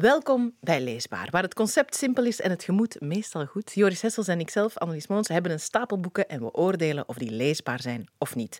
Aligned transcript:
Welkom 0.00 0.52
bij 0.60 0.80
Leesbaar, 0.80 1.28
waar 1.30 1.42
het 1.42 1.54
concept 1.54 1.94
simpel 1.94 2.24
is 2.24 2.40
en 2.40 2.50
het 2.50 2.64
gemoed 2.64 3.00
meestal 3.00 3.46
goed. 3.46 3.72
Joris 3.74 4.02
Hessels 4.02 4.28
en 4.28 4.40
ikzelf, 4.40 4.78
Annelies 4.78 5.06
Moons, 5.06 5.28
hebben 5.28 5.52
een 5.52 5.60
stapel 5.60 6.00
boeken 6.00 6.28
en 6.28 6.40
we 6.40 6.52
oordelen 6.52 7.08
of 7.08 7.16
die 7.16 7.30
leesbaar 7.30 7.80
zijn 7.80 8.08
of 8.18 8.34
niet. 8.34 8.58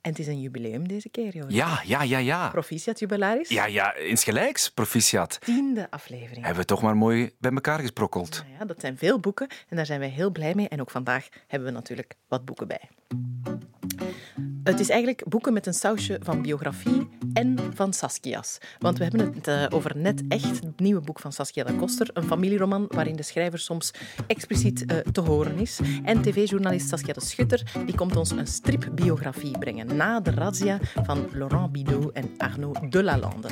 En 0.00 0.10
het 0.10 0.18
is 0.18 0.26
een 0.26 0.40
jubileum 0.40 0.88
deze 0.88 1.08
keer, 1.08 1.34
Joris. 1.34 1.54
Ja, 1.54 1.80
ja, 1.84 2.02
ja, 2.02 2.18
ja. 2.18 2.48
Proficiat 2.48 2.98
jubilaris. 2.98 3.48
Ja, 3.48 3.66
ja, 3.66 3.94
insgelijks, 3.94 4.70
proficiat. 4.70 5.38
Tiende 5.40 5.86
aflevering. 5.90 6.44
Hebben 6.44 6.62
we 6.62 6.68
toch 6.68 6.82
maar 6.82 6.96
mooi 6.96 7.30
bij 7.38 7.50
elkaar 7.52 7.80
gesprokkeld. 7.80 8.30
Nou 8.30 8.58
ja, 8.58 8.64
dat 8.64 8.80
zijn 8.80 8.98
veel 8.98 9.20
boeken 9.20 9.48
en 9.68 9.76
daar 9.76 9.86
zijn 9.86 10.00
wij 10.00 10.08
heel 10.08 10.30
blij 10.30 10.54
mee. 10.54 10.68
En 10.68 10.80
ook 10.80 10.90
vandaag 10.90 11.28
hebben 11.46 11.68
we 11.68 11.74
natuurlijk 11.74 12.14
wat 12.28 12.44
boeken 12.44 12.68
bij. 12.68 12.88
Het 14.64 14.80
is 14.80 14.88
eigenlijk 14.88 15.24
boeken 15.28 15.52
met 15.52 15.66
een 15.66 15.74
sausje 15.74 16.18
van 16.22 16.42
biografie 16.42 17.08
en 17.32 17.58
van 17.74 17.92
Saskia's. 17.92 18.58
Want 18.78 18.98
we 18.98 19.04
hebben 19.04 19.32
het 19.34 19.48
uh, 19.48 19.66
over 19.70 19.96
Net 19.96 20.22
Echt, 20.28 20.64
het 20.64 20.80
nieuwe 20.80 21.00
boek 21.00 21.18
van 21.20 21.32
Saskia 21.32 21.64
da 21.64 21.72
Koster. 21.72 22.10
Een 22.12 22.24
familieroman 22.24 22.86
waarin 22.88 23.16
de 23.16 23.22
schrijver 23.22 23.58
soms 23.58 23.90
expliciet 24.26 24.84
uh, 24.86 24.98
te 24.98 25.20
horen 25.20 25.58
is. 25.58 25.80
En 26.04 26.22
tv-journalist 26.22 26.88
Saskia 26.88 27.12
de 27.12 27.20
Schutter 27.20 27.72
die 27.86 27.94
komt 27.94 28.16
ons 28.16 28.30
een 28.30 28.46
stripbiografie 28.46 29.58
brengen 29.58 29.96
na 29.96 30.20
de 30.20 30.30
razzia 30.30 30.78
van 31.02 31.28
Laurent 31.32 31.72
Bidot 31.72 32.12
en 32.12 32.30
Arnaud 32.38 32.92
Delalande. 32.92 33.48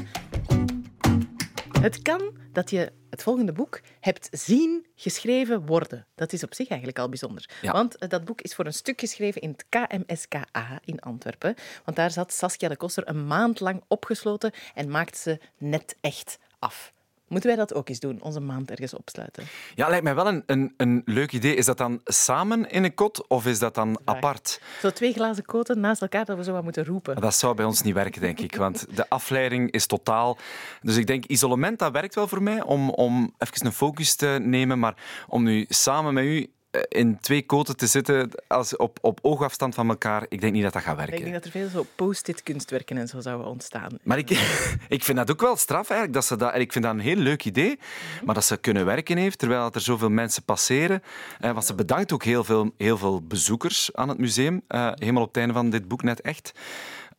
Het 1.80 2.02
kan 2.02 2.20
dat 2.52 2.70
je 2.70 2.92
het 3.10 3.22
volgende 3.22 3.52
boek 3.52 3.80
hebt 4.00 4.28
zien 4.30 4.86
geschreven 4.94 5.66
worden. 5.66 6.06
Dat 6.14 6.32
is 6.32 6.42
op 6.42 6.54
zich 6.54 6.68
eigenlijk 6.68 6.98
al 6.98 7.08
bijzonder. 7.08 7.48
Ja. 7.62 7.72
Want 7.72 8.10
dat 8.10 8.24
boek 8.24 8.40
is 8.40 8.54
voor 8.54 8.66
een 8.66 8.72
stuk 8.72 9.00
geschreven 9.00 9.40
in 9.40 9.50
het 9.50 9.64
KMSKA 9.68 10.80
in 10.84 11.00
Antwerpen. 11.00 11.54
Want 11.84 11.96
daar 11.96 12.10
zat 12.10 12.32
Saskia 12.32 12.68
de 12.68 12.76
Koster 12.76 13.08
een 13.08 13.26
maand 13.26 13.60
lang 13.60 13.82
opgesloten 13.88 14.52
en 14.74 14.90
maakte 14.90 15.18
ze 15.18 15.38
net 15.58 15.96
echt 16.00 16.38
af. 16.58 16.92
Moeten 17.30 17.48
wij 17.48 17.58
dat 17.58 17.74
ook 17.74 17.88
eens 17.88 18.00
doen, 18.00 18.22
onze 18.22 18.40
maand 18.40 18.70
ergens 18.70 18.94
opsluiten? 18.94 19.44
Ja, 19.74 19.88
lijkt 19.88 20.04
mij 20.04 20.14
wel 20.14 20.26
een, 20.26 20.42
een, 20.46 20.74
een 20.76 21.02
leuk 21.04 21.32
idee. 21.32 21.54
Is 21.54 21.64
dat 21.66 21.78
dan 21.78 22.00
samen 22.04 22.70
in 22.70 22.84
een 22.84 22.94
kot 22.94 23.28
of 23.28 23.46
is 23.46 23.58
dat 23.58 23.74
dan 23.74 23.98
Vraag. 24.04 24.16
apart? 24.16 24.60
Zo 24.80 24.90
twee 24.90 25.12
glazen 25.12 25.44
koten 25.44 25.80
naast 25.80 26.02
elkaar 26.02 26.24
dat 26.24 26.36
we 26.36 26.44
zo 26.44 26.52
wat 26.52 26.62
moeten 26.62 26.84
roepen. 26.84 27.20
Dat 27.20 27.34
zou 27.34 27.54
bij 27.54 27.64
ons 27.64 27.82
niet 27.82 27.94
werken, 27.94 28.20
denk 28.20 28.40
ik. 28.40 28.56
Want 28.56 28.96
de 28.96 29.08
afleiding 29.08 29.70
is 29.70 29.86
totaal. 29.86 30.38
Dus 30.82 30.96
ik 30.96 31.06
denk, 31.06 31.24
isolement, 31.24 31.78
dat 31.78 31.92
werkt 31.92 32.14
wel 32.14 32.28
voor 32.28 32.42
mij. 32.42 32.62
Om, 32.62 32.90
om 32.90 33.34
even 33.38 33.66
een 33.66 33.72
focus 33.72 34.14
te 34.14 34.38
nemen. 34.42 34.78
Maar 34.78 34.94
om 35.28 35.42
nu 35.42 35.64
samen 35.68 36.14
met 36.14 36.24
u 36.24 36.50
in 36.88 37.18
twee 37.20 37.42
koten 37.42 37.76
te 37.76 37.86
zitten, 37.86 38.30
als 38.46 38.76
op, 38.76 38.98
op 39.00 39.18
oogafstand 39.22 39.74
van 39.74 39.88
elkaar, 39.88 40.26
ik 40.28 40.40
denk 40.40 40.52
niet 40.52 40.62
dat 40.62 40.72
dat 40.72 40.82
gaat 40.82 40.96
werken. 40.96 41.14
Ik 41.14 41.22
denk 41.22 41.34
dat 41.34 41.44
er 41.44 41.50
veel 41.50 41.68
zo 41.68 41.86
post-it 41.94 42.42
kunstwerken 42.42 42.96
en 42.96 43.08
zo 43.08 43.20
zouden 43.20 43.46
ontstaan. 43.46 43.98
Maar 44.02 44.18
ik, 44.18 44.30
ik 44.88 45.04
vind 45.04 45.18
dat 45.18 45.30
ook 45.30 45.40
wel 45.40 45.56
straf 45.56 45.88
eigenlijk. 45.88 46.12
Dat 46.12 46.24
ze 46.24 46.36
dat, 46.36 46.54
ik 46.54 46.72
vind 46.72 46.84
dat 46.84 46.94
een 46.94 47.00
heel 47.00 47.16
leuk 47.16 47.44
idee. 47.44 47.78
Maar 48.24 48.34
dat 48.34 48.44
ze 48.44 48.56
kunnen 48.56 48.84
werken 48.84 49.16
heeft, 49.16 49.38
terwijl 49.38 49.62
dat 49.62 49.74
er 49.74 49.80
zoveel 49.80 50.10
mensen 50.10 50.42
passeren. 50.42 51.02
Eh, 51.40 51.52
want 51.52 51.64
ze 51.64 51.74
bedankt 51.74 52.12
ook 52.12 52.24
heel 52.24 52.44
veel, 52.44 52.72
heel 52.76 52.98
veel 52.98 53.22
bezoekers 53.22 53.90
aan 53.94 54.08
het 54.08 54.18
museum. 54.18 54.62
Eh, 54.66 54.90
helemaal 54.94 55.22
op 55.22 55.28
het 55.28 55.36
einde 55.36 55.54
van 55.54 55.70
dit 55.70 55.88
boek 55.88 56.02
net 56.02 56.20
echt. 56.20 56.52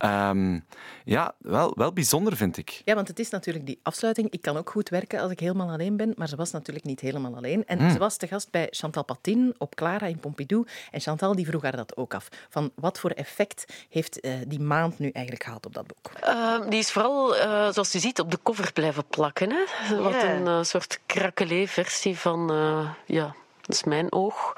Ehm, 0.01 0.59
ja, 1.05 1.33
wel, 1.37 1.73
wel 1.75 1.93
bijzonder 1.93 2.35
vind 2.35 2.57
ik. 2.57 2.81
Ja, 2.85 2.95
want 2.95 3.07
het 3.07 3.19
is 3.19 3.29
natuurlijk 3.29 3.65
die 3.65 3.79
afsluiting. 3.83 4.29
Ik 4.29 4.41
kan 4.41 4.57
ook 4.57 4.69
goed 4.69 4.89
werken 4.89 5.19
als 5.19 5.31
ik 5.31 5.39
helemaal 5.39 5.69
alleen 5.69 5.97
ben, 5.97 6.13
maar 6.17 6.27
ze 6.27 6.35
was 6.35 6.51
natuurlijk 6.51 6.85
niet 6.85 6.99
helemaal 6.99 7.35
alleen. 7.35 7.65
En 7.65 7.79
Hmm. 7.79 7.91
ze 7.91 7.97
was 7.97 8.17
te 8.17 8.27
gast 8.27 8.51
bij 8.51 8.67
Chantal 8.71 9.03
Patin 9.03 9.55
op 9.57 9.75
Clara 9.75 10.05
in 10.05 10.19
Pompidou. 10.19 10.65
En 10.91 10.99
Chantal 10.99 11.35
die 11.35 11.45
vroeg 11.45 11.61
haar 11.61 11.75
dat 11.75 11.97
ook 11.97 12.13
af. 12.13 12.27
Van 12.49 12.71
wat 12.75 12.99
voor 12.99 13.09
effect 13.09 13.85
heeft 13.89 14.19
eh, 14.19 14.33
die 14.47 14.59
maand 14.59 14.99
nu 14.99 15.09
eigenlijk 15.09 15.45
gehad 15.45 15.65
op 15.65 15.73
dat 15.73 15.87
boek? 15.87 16.11
Uh, 16.23 16.69
die 16.69 16.79
is 16.79 16.91
vooral, 16.91 17.35
uh, 17.35 17.43
zoals 17.71 17.95
u 17.95 17.99
ziet, 17.99 18.19
op 18.19 18.31
de 18.31 18.39
cover 18.43 18.73
blijven 18.73 19.05
plakken. 19.05 19.49
Hè? 19.51 19.95
Wat 19.95 20.23
een 20.23 20.41
uh, 20.45 20.63
soort 20.63 20.99
krakelé-versie 21.05 22.17
van, 22.17 22.51
uh, 22.53 22.89
ja, 23.05 23.35
is 23.71 23.83
mijn 23.83 24.11
oog. 24.11 24.53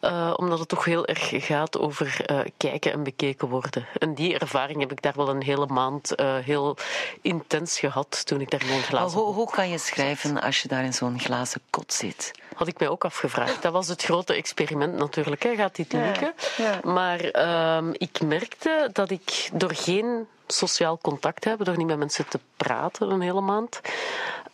Uh, 0.00 0.32
omdat 0.36 0.58
het 0.58 0.68
toch 0.68 0.84
heel 0.84 1.06
erg 1.06 1.46
gaat 1.46 1.78
over 1.78 2.24
uh, 2.30 2.40
kijken 2.56 2.92
en 2.92 3.02
bekeken 3.02 3.48
worden. 3.48 3.86
En 3.98 4.14
die 4.14 4.38
ervaring 4.38 4.80
heb 4.80 4.92
ik 4.92 5.02
daar 5.02 5.12
wel 5.16 5.28
een 5.28 5.42
hele 5.42 5.66
maand 5.66 6.20
uh, 6.20 6.36
heel 6.36 6.76
intens 7.22 7.78
gehad 7.78 8.26
toen 8.26 8.40
ik 8.40 8.50
daar 8.50 8.62
in 8.62 8.72
een 8.72 8.82
glazen... 8.82 9.18
Hoe, 9.20 9.34
hoe 9.34 9.50
kan 9.50 9.68
je 9.68 9.78
schrijven 9.78 10.40
als 10.40 10.62
je 10.62 10.68
daar 10.68 10.84
in 10.84 10.94
zo'n 10.94 11.20
glazen 11.20 11.60
kot 11.70 11.92
zit? 11.92 12.30
Had 12.54 12.68
ik 12.68 12.78
mij 12.78 12.88
ook 12.88 13.04
afgevraagd. 13.04 13.62
Dat 13.62 13.72
was 13.72 13.88
het 13.88 14.02
grote 14.02 14.34
experiment 14.34 14.94
natuurlijk. 14.94 15.42
Hè. 15.42 15.54
Gaat 15.54 15.76
dit 15.76 15.92
lukken? 15.92 16.34
Ja. 16.56 16.80
Maar 16.82 17.36
uh, 17.36 17.92
ik 17.92 18.20
merkte 18.20 18.90
dat 18.92 19.10
ik 19.10 19.50
door 19.52 19.74
geen 19.74 20.26
sociaal 20.46 20.98
contact 20.98 21.40
te 21.40 21.48
hebben, 21.48 21.66
door 21.66 21.76
niet 21.76 21.86
met 21.86 21.98
mensen 21.98 22.28
te 22.28 22.40
praten 22.56 23.10
een 23.10 23.20
hele 23.20 23.40
maand, 23.40 23.80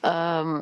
uh, 0.03 0.59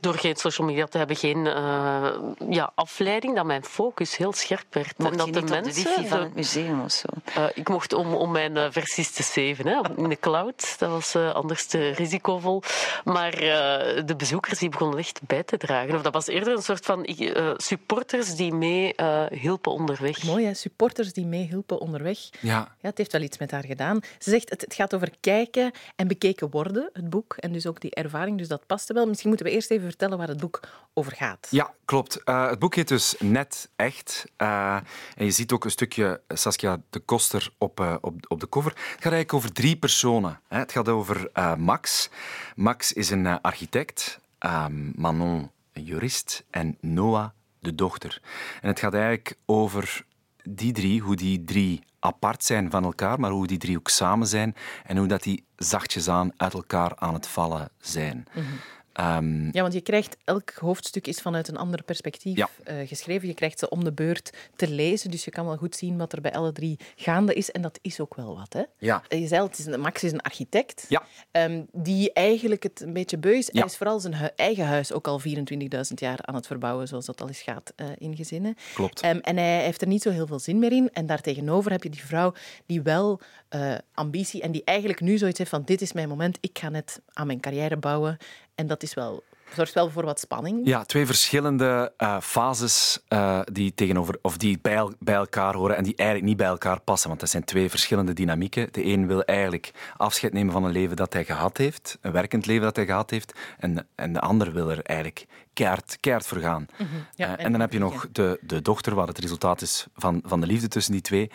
door 0.00 0.14
geen 0.14 0.36
social 0.36 0.66
media 0.66 0.86
te 0.86 0.98
hebben, 0.98 1.16
geen 1.16 1.44
uh, 1.44 2.08
ja, 2.48 2.72
afleiding, 2.74 3.36
dat 3.36 3.44
mijn 3.44 3.64
focus 3.64 4.16
heel 4.16 4.32
scherp 4.32 4.66
werd. 4.70 4.98
Mocht 4.98 5.10
en 5.10 5.16
dat 5.16 5.26
je 5.26 5.32
de 5.32 5.40
niet 5.40 5.50
mensen, 5.50 5.68
op 5.68 5.86
de 5.86 5.90
wifi 5.94 6.08
van 6.08 6.20
het 6.20 6.34
museum 6.34 6.80
of 6.80 6.92
zo? 6.92 7.06
uh, 7.38 7.46
ik 7.54 7.68
mocht 7.68 7.92
om, 7.92 8.14
om 8.14 8.30
mijn 8.30 8.56
uh, 8.56 8.66
versies 8.70 9.10
te 9.10 9.22
saven 9.22 9.66
hè, 9.66 9.80
in 9.96 10.08
de 10.08 10.18
cloud. 10.18 10.78
Dat 10.78 10.90
was 10.90 11.14
uh, 11.14 11.34
anders 11.34 11.66
te 11.66 11.88
risicovol. 11.88 12.62
Maar 13.04 13.34
uh, 13.34 14.06
de 14.06 14.14
bezoekers 14.16 14.58
die 14.58 14.68
begonnen 14.68 14.98
echt 14.98 15.20
bij 15.26 15.42
te 15.42 15.56
dragen. 15.56 15.94
Of 15.94 16.02
dat 16.02 16.12
was 16.12 16.26
eerder 16.26 16.56
een 16.56 16.62
soort 16.62 16.84
van 16.84 17.08
uh, 17.18 17.50
supporters 17.56 18.34
die 18.34 18.54
mee 18.54 18.92
uh, 18.96 19.24
hielpen 19.30 19.72
onderweg. 19.72 20.22
Mooi, 20.22 20.44
hè? 20.44 20.54
supporters 20.54 21.12
die 21.12 21.26
meehielpen 21.26 21.80
onderweg. 21.80 22.18
Ja. 22.40 22.56
Ja, 22.80 22.88
het 22.88 22.98
heeft 22.98 23.12
wel 23.12 23.22
iets 23.22 23.38
met 23.38 23.50
haar 23.50 23.64
gedaan. 23.64 24.00
Ze 24.18 24.30
zegt, 24.30 24.50
het, 24.50 24.60
het 24.60 24.74
gaat 24.74 24.94
over 24.94 25.10
kijken 25.20 25.72
en 25.96 26.08
bekeken 26.08 26.50
worden, 26.50 26.90
het 26.92 27.10
boek. 27.10 27.36
En 27.36 27.52
dus 27.52 27.66
ook 27.66 27.80
die 27.80 27.94
ervaring, 27.94 28.38
dus 28.38 28.48
dat 28.48 28.66
paste 28.66 28.92
wel. 28.92 29.06
Misschien 29.06 29.28
moeten 29.28 29.46
we 29.46 29.47
eerst 29.50 29.70
even 29.70 29.86
vertellen 29.86 30.18
waar 30.18 30.28
het 30.28 30.40
boek 30.40 30.60
over 30.94 31.12
gaat. 31.12 31.46
Ja, 31.50 31.74
klopt. 31.84 32.20
Uh, 32.24 32.48
het 32.48 32.58
boek 32.58 32.74
heet 32.74 32.88
dus 32.88 33.14
Net 33.18 33.70
Echt. 33.76 34.24
Uh, 34.38 34.74
en 35.16 35.24
je 35.24 35.30
ziet 35.30 35.52
ook 35.52 35.64
een 35.64 35.70
stukje 35.70 36.20
Saskia 36.28 36.80
de 36.90 37.00
Koster 37.00 37.52
op, 37.58 37.80
uh, 37.80 37.96
op, 38.00 38.14
op 38.28 38.40
de 38.40 38.48
cover. 38.48 38.70
Het 38.70 38.80
gaat 38.80 39.12
eigenlijk 39.12 39.34
over 39.34 39.52
drie 39.52 39.76
personen. 39.76 40.40
Hè. 40.48 40.58
Het 40.58 40.72
gaat 40.72 40.88
over 40.88 41.30
Max. 41.56 42.10
Max 42.54 42.92
is 42.92 43.10
een 43.10 43.40
architect, 43.40 44.20
um, 44.40 44.92
Manon 44.96 45.50
een 45.72 45.84
jurist 45.84 46.44
en 46.50 46.76
Noah 46.80 47.28
de 47.60 47.74
dochter. 47.74 48.20
En 48.60 48.68
het 48.68 48.78
gaat 48.78 48.94
eigenlijk 48.94 49.36
over 49.46 50.04
die 50.42 50.72
drie, 50.72 51.00
hoe 51.00 51.16
die 51.16 51.44
drie 51.44 51.82
apart 52.00 52.44
zijn 52.44 52.70
van 52.70 52.84
elkaar, 52.84 53.20
maar 53.20 53.30
hoe 53.30 53.46
die 53.46 53.58
drie 53.58 53.78
ook 53.78 53.88
samen 53.88 54.26
zijn 54.26 54.54
en 54.84 54.96
hoe 54.96 55.06
dat 55.06 55.22
die 55.22 55.44
zachtjes 55.56 56.08
aan 56.08 56.32
uit 56.36 56.54
elkaar 56.54 56.92
aan 56.96 57.14
het 57.14 57.26
vallen 57.26 57.70
zijn. 57.80 58.26
Mm-hmm. 58.34 58.58
Um, 59.00 59.48
Ja, 59.52 59.60
want 59.62 59.72
je 59.72 59.80
krijgt 59.80 60.16
elk 60.24 60.50
hoofdstuk 60.50 61.06
is 61.06 61.20
vanuit 61.20 61.48
een 61.48 61.56
ander 61.56 61.82
perspectief 61.82 62.36
Ja. 62.36 62.48
uh, 62.70 62.88
geschreven. 62.88 63.28
Je 63.28 63.34
krijgt 63.34 63.58
ze 63.58 63.68
om 63.68 63.84
de 63.84 63.92
beurt 63.92 64.30
te 64.56 64.68
lezen, 64.70 65.10
dus 65.10 65.24
je 65.24 65.30
kan 65.30 65.46
wel 65.46 65.56
goed 65.56 65.76
zien 65.76 65.96
wat 65.98 66.12
er 66.12 66.20
bij 66.20 66.32
alle 66.32 66.52
drie 66.52 66.78
gaande 66.96 67.34
is. 67.34 67.50
En 67.50 67.62
dat 67.62 67.78
is 67.82 68.00
ook 68.00 68.14
wel 68.14 68.36
wat, 68.36 68.52
hè? 68.52 68.62
Ja. 68.78 69.02
Je 69.08 69.26
zei 69.26 69.42
het 69.42 69.58
is 69.58 69.66
een, 69.66 69.80
Max 69.80 70.02
is 70.04 70.12
een 70.12 70.20
architect, 70.20 70.86
Ja. 70.88 71.02
um, 71.32 71.66
die 71.72 72.12
eigenlijk 72.12 72.62
het 72.62 72.80
een 72.80 72.92
beetje 72.92 73.18
beu 73.18 73.32
is. 73.36 73.48
Hij 73.52 73.62
is 73.64 73.76
vooral 73.76 74.00
zijn 74.00 74.14
hu- 74.14 74.26
eigen 74.36 74.66
huis 74.66 74.92
ook 74.92 75.06
al 75.06 75.20
24.000 75.20 75.94
jaar 75.94 76.18
aan 76.22 76.34
het 76.34 76.46
verbouwen, 76.46 76.88
zoals 76.88 77.06
dat 77.06 77.20
al 77.20 77.28
eens 77.28 77.40
gaat 77.42 77.72
uh, 77.76 77.86
in 77.98 78.16
gezinnen. 78.16 78.54
Klopt. 78.74 79.04
Um, 79.04 79.18
en 79.20 79.36
hij 79.36 79.62
heeft 79.64 79.80
er 79.80 79.88
niet 79.88 80.02
zo 80.02 80.10
heel 80.10 80.26
veel 80.26 80.38
zin 80.38 80.58
meer 80.58 80.72
in. 80.72 80.90
En 80.92 81.06
daartegenover 81.06 81.70
heb 81.70 81.82
je 81.82 81.90
die 81.90 82.04
vrouw 82.04 82.32
die 82.66 82.82
wel 82.82 83.20
uh, 83.54 83.74
ambitie 83.94 84.42
en 84.42 84.52
die 84.52 84.62
eigenlijk 84.64 85.00
nu 85.00 85.18
zoiets 85.18 85.38
heeft 85.38 85.50
van 85.50 85.62
dit 85.64 85.80
is 85.80 85.92
mijn 85.92 86.08
moment, 86.08 86.38
ik 86.40 86.58
ga 86.58 86.68
net 86.68 87.00
aan 87.12 87.26
mijn 87.26 87.40
carrière 87.40 87.76
bouwen. 87.76 88.16
En 88.58 88.66
dat 88.66 88.82
is 88.82 88.94
wel, 88.94 89.22
zorgt 89.54 89.74
wel 89.74 89.90
voor 89.90 90.04
wat 90.04 90.20
spanning. 90.20 90.60
Ja, 90.66 90.84
twee 90.84 91.06
verschillende 91.06 91.92
uh, 91.98 92.20
fases 92.20 92.98
uh, 93.08 93.40
die, 93.52 93.74
tegenover, 93.74 94.18
of 94.22 94.36
die 94.36 94.58
bij, 94.62 94.74
el- 94.74 94.92
bij 94.98 95.14
elkaar 95.14 95.54
horen 95.54 95.76
en 95.76 95.84
die 95.84 95.96
eigenlijk 95.96 96.28
niet 96.28 96.36
bij 96.38 96.46
elkaar 96.46 96.80
passen. 96.80 97.08
Want 97.08 97.20
dat 97.20 97.28
zijn 97.30 97.44
twee 97.44 97.70
verschillende 97.70 98.12
dynamieken. 98.12 98.68
De 98.70 98.84
een 98.84 99.06
wil 99.06 99.22
eigenlijk 99.22 99.70
afscheid 99.96 100.32
nemen 100.32 100.52
van 100.52 100.64
een 100.64 100.72
leven 100.72 100.96
dat 100.96 101.12
hij 101.12 101.24
gehad 101.24 101.56
heeft, 101.56 101.98
een 102.00 102.12
werkend 102.12 102.46
leven 102.46 102.62
dat 102.62 102.76
hij 102.76 102.86
gehad 102.86 103.10
heeft. 103.10 103.32
En, 103.58 103.86
en 103.94 104.12
de 104.12 104.20
ander 104.20 104.52
wil 104.52 104.70
er 104.70 104.82
eigenlijk 104.82 105.26
keihard, 105.52 105.96
keihard 106.00 106.26
voor 106.26 106.38
gaan. 106.38 106.66
Mhm, 106.78 106.88
ja, 107.14 107.26
Uh, 107.26 107.32
en- 107.32 107.38
en 107.38 107.50
dan 107.52 107.60
heb 107.60 107.72
je 107.72 107.78
ja. 107.78 107.84
nog 107.84 108.06
de, 108.12 108.38
de 108.42 108.62
dochter, 108.62 108.94
wat 108.94 109.08
het 109.08 109.18
resultaat 109.18 109.62
is 109.62 109.86
van, 109.94 110.22
van 110.24 110.40
de 110.40 110.46
liefde 110.46 110.68
tussen 110.68 110.92
die 110.92 111.02
twee. 111.02 111.30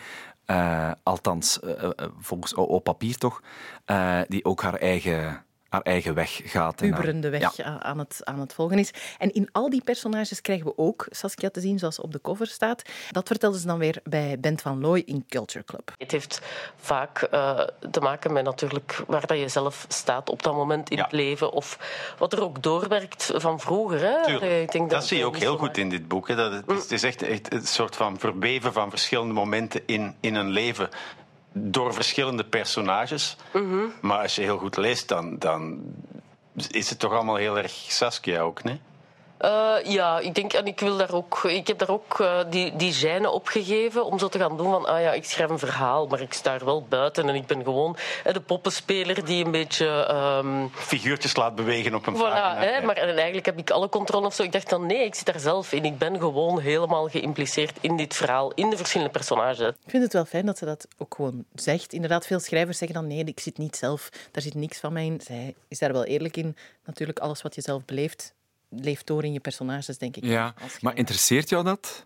Althans, 1.02 1.58
volgens 2.18 2.54
op 2.54 2.84
papier 2.84 3.16
toch. 3.16 3.40
Die 4.28 4.44
ook 4.44 4.62
haar 4.62 4.74
eigen, 4.74 5.44
haar 5.74 5.82
eigen 5.82 6.14
weg 6.14 6.40
gaat. 6.44 6.80
haar- 6.80 6.90
puberende 6.90 7.28
weg 7.28 7.56
Ja. 7.56 7.80
aan, 7.82 7.98
het, 7.98 8.20
aan 8.24 8.40
het 8.40 8.52
volgen 8.54 8.78
is. 8.78 8.90
En 9.18 9.32
in 9.32 9.48
al 9.52 9.70
die 9.70 9.82
personages 9.84 10.40
krijgen 10.40 10.66
we 10.66 10.72
ook 10.76 11.06
Saskia 11.10 11.50
te 11.50 11.60
zien, 11.60 11.78
zoals 11.78 12.00
op 12.00 12.12
de 12.12 12.20
cover 12.20 12.46
staat. 12.46 12.82
Dat 13.10 13.26
vertelde 13.26 13.58
ze 13.58 13.66
dan 13.66 13.78
weer 13.78 14.00
bij 14.04 14.36
Bent 14.40 14.62
van 14.62 14.80
Looy 14.80 15.02
in 15.06 15.24
Culture 15.28 15.64
Club. 15.64 15.92
Het 15.98 16.10
heeft 16.10 16.40
vaak 16.76 17.28
uh, 17.34 17.60
te 17.90 18.00
maken 18.00 18.32
met 18.32 18.44
natuurlijk 18.44 19.02
waar 19.06 19.26
dat 19.26 19.38
je 19.38 19.48
zelf 19.48 19.84
staat 19.88 20.30
op 20.30 20.42
dat 20.42 20.54
moment 20.54 20.90
in 20.90 20.96
Ja. 20.96 21.02
het 21.02 21.12
leven. 21.12 21.52
Of 21.52 21.78
wat 22.18 22.32
er 22.32 22.42
ook 22.42 22.62
doorwerkt 22.62 23.30
van 23.34 23.60
vroeger. 23.60 24.00
Hè? 24.00 24.22
Tuurlijk. 24.24 24.42
Eh, 24.44 24.62
Ik 24.62 24.72
denk 24.72 24.90
dat, 24.90 25.06
zie 25.06 25.18
je 25.18 25.24
ook 25.24 25.36
heel 25.36 25.56
goed 25.56 25.76
in 25.76 25.88
dit 25.88 26.08
boek. 26.08 26.28
Hè. 26.28 26.34
Dat 26.36 26.52
het, 26.52 26.70
is, 26.70 26.82
het 26.82 26.92
is 26.92 27.02
echt, 27.02 27.22
echt 27.22 27.52
een 27.52 27.66
soort 27.66 27.96
van 27.96 28.18
verbeven 28.18 28.72
van 28.72 28.90
verschillende 28.90 29.32
momenten 29.34 29.80
in, 29.86 30.14
in 30.20 30.34
een 30.34 30.50
leven. 30.50 30.88
Door 31.56 31.94
verschillende 31.94 32.44
personages. 32.44 33.36
Maar 34.00 34.18
als 34.18 34.34
je 34.34 34.42
heel 34.42 34.58
goed 34.58 34.76
leest, 34.76 35.08
dan, 35.08 35.38
dan 35.38 35.82
is 36.70 36.90
het 36.90 36.98
toch 36.98 37.12
allemaal 37.12 37.36
heel 37.36 37.58
erg 37.58 37.72
Saskia 37.72 38.40
ook, 38.40 38.62
nee? 38.62 38.80
Uh, 39.44 39.92
ja, 39.92 40.18
ik 40.18 40.34
denk, 40.34 40.52
en 40.52 40.66
ik, 40.66 40.80
wil 40.80 40.96
daar 40.96 41.12
ook, 41.12 41.44
ik 41.44 41.66
heb 41.66 41.78
daar 41.78 41.90
ook 41.90 42.18
uh, 42.18 42.40
die, 42.50 42.76
die 42.76 42.94
gêne 42.94 43.30
opgegeven 43.30 44.04
om 44.04 44.18
zo 44.18 44.28
te 44.28 44.38
gaan 44.38 44.56
doen 44.56 44.70
van, 44.70 44.86
ah 44.86 45.00
ja, 45.00 45.12
ik 45.12 45.24
schrijf 45.24 45.50
een 45.50 45.58
verhaal, 45.58 46.06
maar 46.06 46.20
ik 46.20 46.32
sta 46.32 46.54
er 46.54 46.64
wel 46.64 46.86
buiten 46.88 47.28
en 47.28 47.34
ik 47.34 47.46
ben 47.46 47.62
gewoon 47.62 47.96
uh, 48.26 48.32
de 48.32 48.40
poppenspeler 48.40 49.24
die 49.24 49.44
een 49.44 49.50
beetje... 49.50 50.10
Um... 50.12 50.70
Figuurtjes 50.74 51.36
laat 51.36 51.54
bewegen 51.54 51.94
op 51.94 52.06
een 52.06 52.14
voilà, 52.14 52.18
pagina. 52.18 52.56
Hè, 52.56 52.76
ja. 52.76 52.84
maar 52.84 52.96
en 52.96 53.16
eigenlijk 53.16 53.46
heb 53.46 53.58
ik 53.58 53.70
alle 53.70 53.88
controle 53.88 54.26
of 54.26 54.34
zo. 54.34 54.42
Ik 54.42 54.52
dacht 54.52 54.70
dan, 54.70 54.86
nee, 54.86 55.04
ik 55.04 55.14
zit 55.14 55.26
daar 55.26 55.40
zelf 55.40 55.72
in. 55.72 55.84
Ik 55.84 55.98
ben 55.98 56.18
gewoon 56.18 56.60
helemaal 56.60 57.08
geïmpliceerd 57.08 57.78
in 57.80 57.96
dit 57.96 58.14
verhaal, 58.14 58.52
in 58.54 58.70
de 58.70 58.76
verschillende 58.76 59.12
personages. 59.12 59.68
Ik 59.68 59.90
vind 59.90 60.02
het 60.02 60.12
wel 60.12 60.24
fijn 60.24 60.46
dat 60.46 60.58
ze 60.58 60.64
dat 60.64 60.88
ook 60.98 61.14
gewoon 61.14 61.44
zegt. 61.54 61.92
Inderdaad, 61.92 62.26
veel 62.26 62.40
schrijvers 62.40 62.78
zeggen 62.78 62.96
dan, 62.96 63.06
nee, 63.06 63.24
ik 63.24 63.40
zit 63.40 63.58
niet 63.58 63.76
zelf, 63.76 64.08
daar 64.30 64.42
zit 64.42 64.54
niks 64.54 64.78
van 64.78 64.92
mij 64.92 65.04
in. 65.04 65.20
Zij 65.20 65.54
is 65.68 65.78
daar 65.78 65.92
wel 65.92 66.04
eerlijk 66.04 66.36
in. 66.36 66.56
Natuurlijk, 66.84 67.18
alles 67.18 67.42
wat 67.42 67.54
je 67.54 67.60
zelf 67.60 67.84
beleeft, 67.84 68.34
leeft 68.80 69.06
door 69.06 69.24
in 69.24 69.32
je 69.32 69.40
personages, 69.40 69.98
denk 69.98 70.16
ik. 70.16 70.24
Ja, 70.24 70.54
maar 70.80 70.96
interesseert 70.96 71.48
jou 71.48 71.64
dat? 71.64 72.04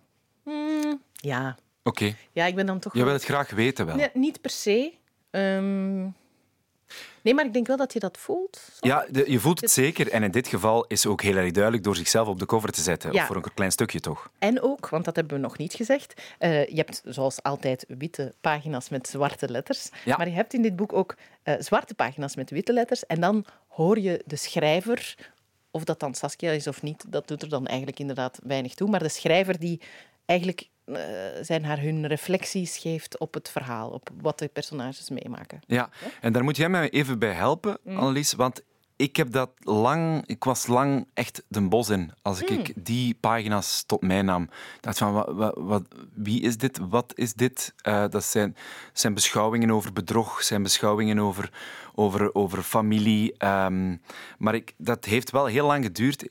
ja. 1.12 1.56
Oké. 1.82 2.14
ja, 2.32 2.46
ik 2.46 2.54
ben 2.54 2.66
dan 2.66 2.78
toch 2.78 2.92
Je 2.92 2.98
wel- 2.98 3.08
wil 3.08 3.16
het 3.16 3.24
graag 3.24 3.50
weten 3.50 3.86
wel. 3.86 3.96
Nee, 3.96 4.08
niet 4.14 4.40
per 4.40 4.50
se. 4.50 4.92
Ehm, 5.30 6.06
Nee, 7.22 7.34
maar 7.34 7.44
ik 7.46 7.52
denk 7.52 7.66
wel 7.66 7.76
dat 7.76 7.92
je 7.92 7.98
dat 7.98 8.18
voelt. 8.18 8.56
soms. 8.56 8.78
Ja, 8.80 9.06
de- 9.10 9.30
je 9.30 9.40
voelt 9.40 9.60
het 9.60 9.70
zeker. 9.70 10.10
En 10.10 10.22
in 10.22 10.30
dit 10.30 10.48
geval 10.48 10.84
is 10.86 11.06
ook 11.06 11.22
heel 11.22 11.36
erg 11.36 11.50
duidelijk 11.50 11.84
door 11.84 11.96
zichzelf 11.96 12.28
op 12.28 12.38
de 12.38 12.46
cover 12.46 12.70
te 12.72 12.80
zetten. 12.80 13.12
Ja. 13.12 13.20
Of 13.20 13.26
voor 13.26 13.36
een 13.36 13.54
klein 13.54 13.72
stukje 13.72 14.00
toch. 14.00 14.30
En 14.38 14.60
ook, 14.62 14.88
want 14.88 15.04
dat 15.04 15.16
hebben 15.16 15.34
we 15.34 15.40
nog 15.42 15.58
niet 15.58 15.74
gezegd, 15.74 16.22
eh, 16.38 16.66
je 16.66 16.74
hebt 16.76 17.02
zoals 17.04 17.42
altijd 17.42 17.84
witte 17.88 18.34
pagina's 18.40 18.88
met 18.88 19.08
zwarte 19.08 19.50
letters. 19.50 19.88
Ja. 20.04 20.16
Maar 20.16 20.28
je 20.28 20.34
hebt 20.34 20.54
in 20.54 20.62
dit 20.62 20.76
boek 20.76 20.92
ook 20.92 21.14
eh, 21.42 21.54
zwarte 21.58 21.94
pagina's 21.94 22.36
met 22.36 22.50
witte 22.50 22.72
letters. 22.72 23.06
En 23.06 23.20
dan 23.20 23.44
hoor 23.68 23.98
je 23.98 24.22
de 24.26 24.36
schrijver, 24.36 25.14
of 25.70 25.84
dat 25.84 26.00
dan 26.00 26.14
Saskia 26.14 26.50
is 26.50 26.66
of 26.66 26.82
niet, 26.82 27.04
dat 27.08 27.28
doet 27.28 27.42
er 27.42 27.48
dan 27.48 27.66
eigenlijk 27.66 27.98
inderdaad 27.98 28.38
weinig 28.42 28.74
toe. 28.74 28.88
Maar 28.90 29.02
de 29.02 29.08
schrijver 29.08 29.58
die 29.58 29.80
eigenlijk 30.24 30.68
eh, 30.84 30.94
zijn 31.40 31.64
haar 31.64 31.80
hun 31.80 32.06
reflecties 32.06 32.78
geeft 32.78 33.18
op 33.18 33.34
het 33.34 33.48
verhaal, 33.48 33.90
op 33.90 34.08
wat 34.20 34.38
de 34.38 34.48
personages 34.48 35.10
meemaken. 35.10 35.60
Ja, 35.66 35.88
en 36.20 36.32
daar 36.32 36.44
moet 36.44 36.56
jij 36.56 36.68
mij 36.68 36.90
even 36.90 37.18
bij 37.18 37.32
helpen, 37.32 37.78
Mm. 37.82 37.96
Annelies. 37.96 38.32
Want 38.32 38.62
ik 38.98 39.16
heb 39.16 39.32
dat 39.32 39.50
lang... 39.58 40.22
Ik 40.26 40.44
was 40.44 40.66
lang 40.66 41.06
echt 41.14 41.42
de 41.48 41.68
bos 41.68 41.88
in 41.88 42.12
als 42.22 42.40
ik 42.42 42.50
Mm. 42.50 42.58
ik 42.58 42.72
die 42.76 43.14
pagina's 43.14 43.82
tot 43.86 44.02
mij 44.02 44.22
nam. 44.22 44.42
Ik 44.42 44.50
dacht 44.80 44.98
van, 44.98 45.12
wat, 45.12 45.28
wat, 45.32 45.54
wat- 45.58 45.86
wie 46.14 46.40
is 46.40 46.56
dit? 46.56 46.78
Wat 46.88 47.12
is 47.16 47.34
dit? 47.34 47.74
Eh, 47.82 48.04
dat 48.10 48.24
zijn, 48.24 48.56
zijn 48.92 49.14
beschouwingen 49.14 49.70
over 49.70 49.92
bedrog, 49.92 50.42
zijn 50.42 50.62
beschouwingen 50.62 51.18
over, 51.18 51.52
over, 51.94 52.34
over 52.34 52.62
familie. 52.62 53.34
ehm, 53.38 53.96
maar 54.38 54.54
ik, 54.54 54.74
dat 54.76 55.04
heeft 55.04 55.30
wel 55.30 55.46
heel 55.46 55.66
lang 55.66 55.84
geduurd 55.84 56.26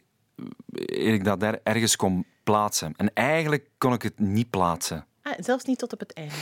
eer 0.76 1.14
ik 1.14 1.24
dat 1.24 1.42
er 1.44 1.60
ergens 1.64 1.96
kon 1.96 2.26
plaatsen. 2.44 2.94
En 2.98 3.14
eigenlijk 3.14 3.70
kon 3.78 3.94
ik 3.94 4.02
het 4.02 4.20
niet 4.20 4.50
plaatsen. 4.50 5.06
Ah, 5.22 5.34
zelfs 5.40 5.64
niet 5.66 5.80
tot 5.80 5.94
op 5.94 6.00
het 6.00 6.14
einde. 6.14 6.34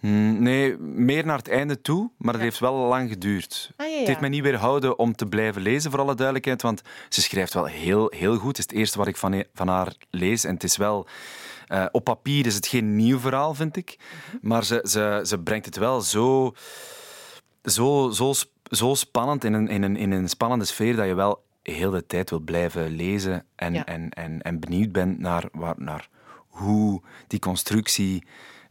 Hmm, 0.00 0.42
Nee, 0.42 0.76
meer 0.78 1.26
naar 1.26 1.38
het 1.38 1.48
einde 1.48 1.80
toe, 1.80 2.10
maar 2.16 2.32
het 2.32 2.42
Ja. 2.42 2.48
heeft 2.48 2.58
wel 2.60 2.74
lang 2.74 3.08
geduurd. 3.08 3.70
Ah, 3.76 3.86
ja, 3.86 3.92
ja. 3.92 3.98
Het 3.98 4.06
heeft 4.08 4.20
mij 4.20 4.28
niet 4.28 4.42
weerhouden 4.42 4.98
om 4.98 5.14
te 5.14 5.26
blijven 5.26 5.62
lezen, 5.62 5.90
voor 5.90 6.00
alle 6.00 6.14
duidelijkheid, 6.14 6.62
want 6.62 6.82
ze 7.08 7.22
schrijft 7.22 7.54
wel 7.54 7.64
heel, 7.64 8.12
heel 8.16 8.36
goed. 8.36 8.56
Het 8.56 8.58
is 8.58 8.64
het 8.64 8.72
eerste 8.74 8.98
wat 8.98 9.06
ik 9.06 9.16
van, 9.16 9.44
van 9.54 9.68
haar 9.68 9.94
lees 10.10 10.44
en 10.44 10.54
het 10.54 10.64
is 10.64 10.76
wel... 10.76 11.06
eh, 11.66 11.86
op 11.92 12.04
papier 12.04 12.46
is 12.46 12.54
het 12.54 12.66
geen 12.66 12.96
nieuw 12.96 13.18
verhaal, 13.18 13.54
vind 13.54 13.76
ik, 13.76 13.98
Mhm. 13.98 14.48
maar 14.48 14.64
ze, 14.64 14.80
ze, 14.88 15.20
ze 15.26 15.38
brengt 15.38 15.64
het 15.66 15.76
wel 15.76 16.00
zo, 16.00 16.52
zo, 17.62 18.10
zo, 18.10 18.32
zo 18.70 18.94
spannend 18.94 19.44
in 19.44 19.52
een, 19.52 19.68
in, 19.68 19.82
een, 19.82 19.96
in 19.96 20.10
een 20.10 20.28
spannende 20.28 20.64
sfeer 20.64 20.96
dat 20.96 21.06
je 21.06 21.14
wel 21.14 21.44
heel 21.62 21.90
de 21.90 22.06
tijd 22.06 22.30
wil 22.30 22.40
blijven 22.40 22.88
lezen 22.88 23.44
en, 23.56 23.84
en, 23.84 24.10
en, 24.10 24.42
en 24.42 24.60
benieuwd 24.60 24.92
bent 24.92 25.18
naar, 25.18 25.44
waar, 25.52 25.74
naar 25.76 26.08
hoe 26.48 27.02
die 27.26 27.38
constructie 27.38 28.24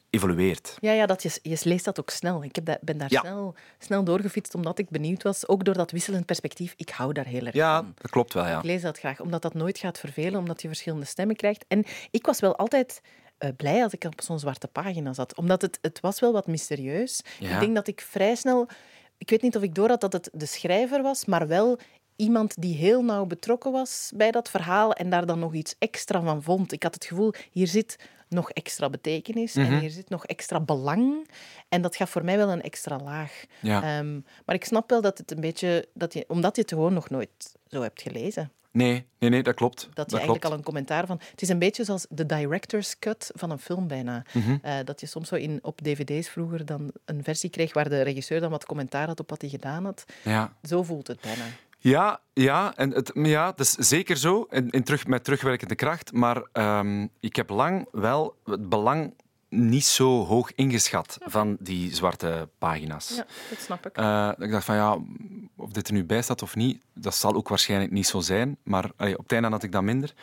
evolueert. 0.09 0.77
Ja, 0.79 0.91
ja 0.91 1.05
dat 1.05 1.23
je, 1.23 1.39
je 1.41 1.57
leest 1.63 1.85
dat 1.85 1.99
ook 1.99 2.09
snel. 2.09 2.43
Ik 2.43 2.55
heb 2.55 2.65
dat, 2.65 2.77
ben 2.81 2.97
daar 2.97 3.11
Ja. 3.11 3.19
snel, 3.19 3.55
snel 3.79 4.03
doorgefietst 4.03 4.55
omdat 4.55 4.79
ik 4.79 4.89
benieuwd 4.89 5.23
was. 5.23 5.47
Ook 5.47 5.63
door 5.65 5.73
dat 5.73 5.91
wisselend 5.91 6.25
perspectief. 6.25 6.73
Ik 6.77 6.89
hou 6.89 7.13
daar 7.13 7.25
heel 7.25 7.45
erg 7.45 7.55
Ja, 7.55 7.75
van. 7.77 7.93
dat 8.01 8.11
klopt 8.11 8.33
wel, 8.33 8.45
ja. 8.45 8.57
Ik 8.57 8.63
lees 8.63 8.81
dat 8.81 8.99
graag, 8.99 9.19
omdat 9.19 9.41
dat 9.41 9.53
nooit 9.53 9.77
gaat 9.77 9.99
vervelen, 9.99 10.39
omdat 10.39 10.61
je 10.61 10.67
verschillende 10.67 11.05
stemmen 11.05 11.35
krijgt. 11.35 11.65
En 11.67 11.83
ik 12.11 12.25
was 12.25 12.39
wel 12.39 12.55
altijd 12.55 13.01
eh, 13.37 13.49
blij 13.57 13.83
als 13.83 13.93
ik 13.93 14.03
op 14.03 14.21
zo'n 14.21 14.39
zwarte 14.39 14.67
pagina 14.67 15.13
zat, 15.13 15.35
omdat 15.37 15.61
het, 15.61 15.77
het 15.81 15.99
was 15.99 16.19
wel 16.19 16.31
wat 16.31 16.47
mysterieus. 16.47 17.21
Ja. 17.39 17.53
Ik 17.53 17.59
denk 17.59 17.75
dat 17.75 17.87
ik 17.87 18.01
vrij 18.01 18.35
snel... 18.35 18.67
Ik 19.17 19.29
weet 19.29 19.41
niet 19.41 19.55
of 19.55 19.61
ik 19.61 19.75
door 19.75 19.89
had 19.89 20.01
dat 20.01 20.13
het 20.13 20.29
de 20.33 20.45
schrijver 20.45 21.01
was, 21.01 21.25
maar 21.25 21.47
wel 21.47 21.79
iemand 22.15 22.61
die 22.61 22.75
heel 22.75 23.03
nauw 23.03 23.25
betrokken 23.25 23.71
was 23.71 24.11
bij 24.15 24.31
dat 24.31 24.49
verhaal 24.49 24.93
en 24.93 25.09
daar 25.09 25.25
dan 25.25 25.39
nog 25.39 25.53
iets 25.53 25.75
extra 25.79 26.21
van 26.21 26.43
vond. 26.43 26.71
Ik 26.71 26.83
had 26.83 26.93
het 26.93 27.05
gevoel, 27.05 27.33
hier 27.51 27.67
zit 27.67 27.95
nog 28.29 28.49
extra 28.51 28.89
betekenis 28.89 29.53
Mhm. 29.53 29.65
en 29.73 29.79
hier 29.79 29.89
zit 29.89 30.09
nog 30.09 30.25
extra 30.25 30.59
belang. 30.59 31.27
En 31.69 31.81
dat 31.81 31.95
gaf 31.95 32.09
voor 32.09 32.23
mij 32.25 32.37
wel 32.37 32.49
een 32.49 32.61
extra 32.61 32.97
laag. 33.03 33.43
Ja. 33.61 33.97
Ehm, 33.97 34.13
maar 34.45 34.55
ik 34.55 34.65
snap 34.65 34.89
wel 34.89 35.01
dat 35.01 35.17
het 35.17 35.31
een 35.31 35.41
beetje... 35.41 35.87
Dat 35.93 36.13
je, 36.13 36.25
omdat 36.27 36.55
je 36.55 36.61
het 36.61 36.71
gewoon 36.71 36.93
nog 36.93 37.09
nooit 37.09 37.55
zo 37.67 37.81
hebt 37.81 38.01
gelezen. 38.01 38.51
Nee, 38.71 39.05
nee, 39.19 39.29
nee, 39.29 39.43
dat 39.43 39.55
klopt. 39.55 39.75
Dat 39.79 39.85
je 39.87 39.93
dat 39.93 40.11
eigenlijk 40.11 40.39
klopt. 40.41 40.53
al 40.53 40.59
een 40.59 40.65
commentaar 40.65 41.05
van... 41.05 41.19
Het 41.31 41.41
is 41.41 41.49
een 41.49 41.59
beetje 41.59 41.83
zoals 41.83 42.05
de 42.09 42.25
director's 42.25 42.99
cut 42.99 43.31
van 43.35 43.49
een 43.51 43.59
film 43.59 43.87
bijna. 43.87 44.23
Mhm. 44.33 44.57
Eh, 44.61 44.75
dat 44.85 44.99
je 44.99 45.05
soms 45.07 45.27
zo 45.27 45.35
in, 45.35 45.59
op 45.61 45.81
dvd's 45.81 46.29
vroeger 46.29 46.65
dan 46.65 46.91
een 47.05 47.23
versie 47.23 47.49
kreeg 47.49 47.73
waar 47.73 47.89
de 47.89 48.01
regisseur 48.01 48.39
dan 48.39 48.49
wat 48.51 48.65
commentaar 48.65 49.07
had 49.07 49.19
op 49.19 49.29
wat 49.29 49.41
hij 49.41 49.49
gedaan 49.49 49.85
had. 49.85 50.03
Ja, 50.23 50.53
Zo 50.63 50.83
voelt 50.83 51.07
het 51.07 51.21
bijna. 51.21 51.43
Ja, 51.89 52.19
ja, 52.33 52.73
en 52.75 52.91
het, 52.91 53.11
ja 53.13 53.45
dat 53.45 53.59
is 53.59 53.71
zeker 53.71 54.17
zo, 54.17 54.47
in, 54.49 54.69
in 54.69 54.83
terug, 54.83 55.07
met 55.07 55.23
terugwerkende 55.23 55.75
kracht. 55.75 56.11
Maar 56.11 56.43
ehm, 56.51 57.07
ik 57.19 57.35
heb 57.35 57.49
lang 57.49 57.87
wel 57.91 58.35
het 58.45 58.69
belang 58.69 59.13
niet 59.49 59.85
zo 59.85 60.25
hoog 60.25 60.51
ingeschat 60.55 61.17
van 61.21 61.57
die 61.59 61.95
zwarte 61.95 62.49
pagina's. 62.57 63.15
Ja, 63.15 63.25
dat 63.49 63.59
snap 63.59 63.85
ik. 63.85 63.97
Eh, 63.97 64.31
ik 64.37 64.51
dacht 64.51 64.65
van 64.65 64.75
ja, 64.75 64.97
of 65.55 65.71
dit 65.71 65.87
er 65.87 65.93
nu 65.93 66.05
bij 66.05 66.21
staat 66.21 66.41
of 66.41 66.55
niet, 66.55 66.81
dat 66.93 67.15
zal 67.15 67.33
ook 67.33 67.49
waarschijnlijk 67.49 67.91
niet 67.91 68.07
zo 68.07 68.19
zijn. 68.19 68.57
Maar 68.63 68.91
allee, 68.95 69.17
op 69.17 69.23
het 69.23 69.31
einde 69.31 69.49
had 69.49 69.63
ik 69.63 69.71
dat 69.71 69.83
minder. 69.83 70.13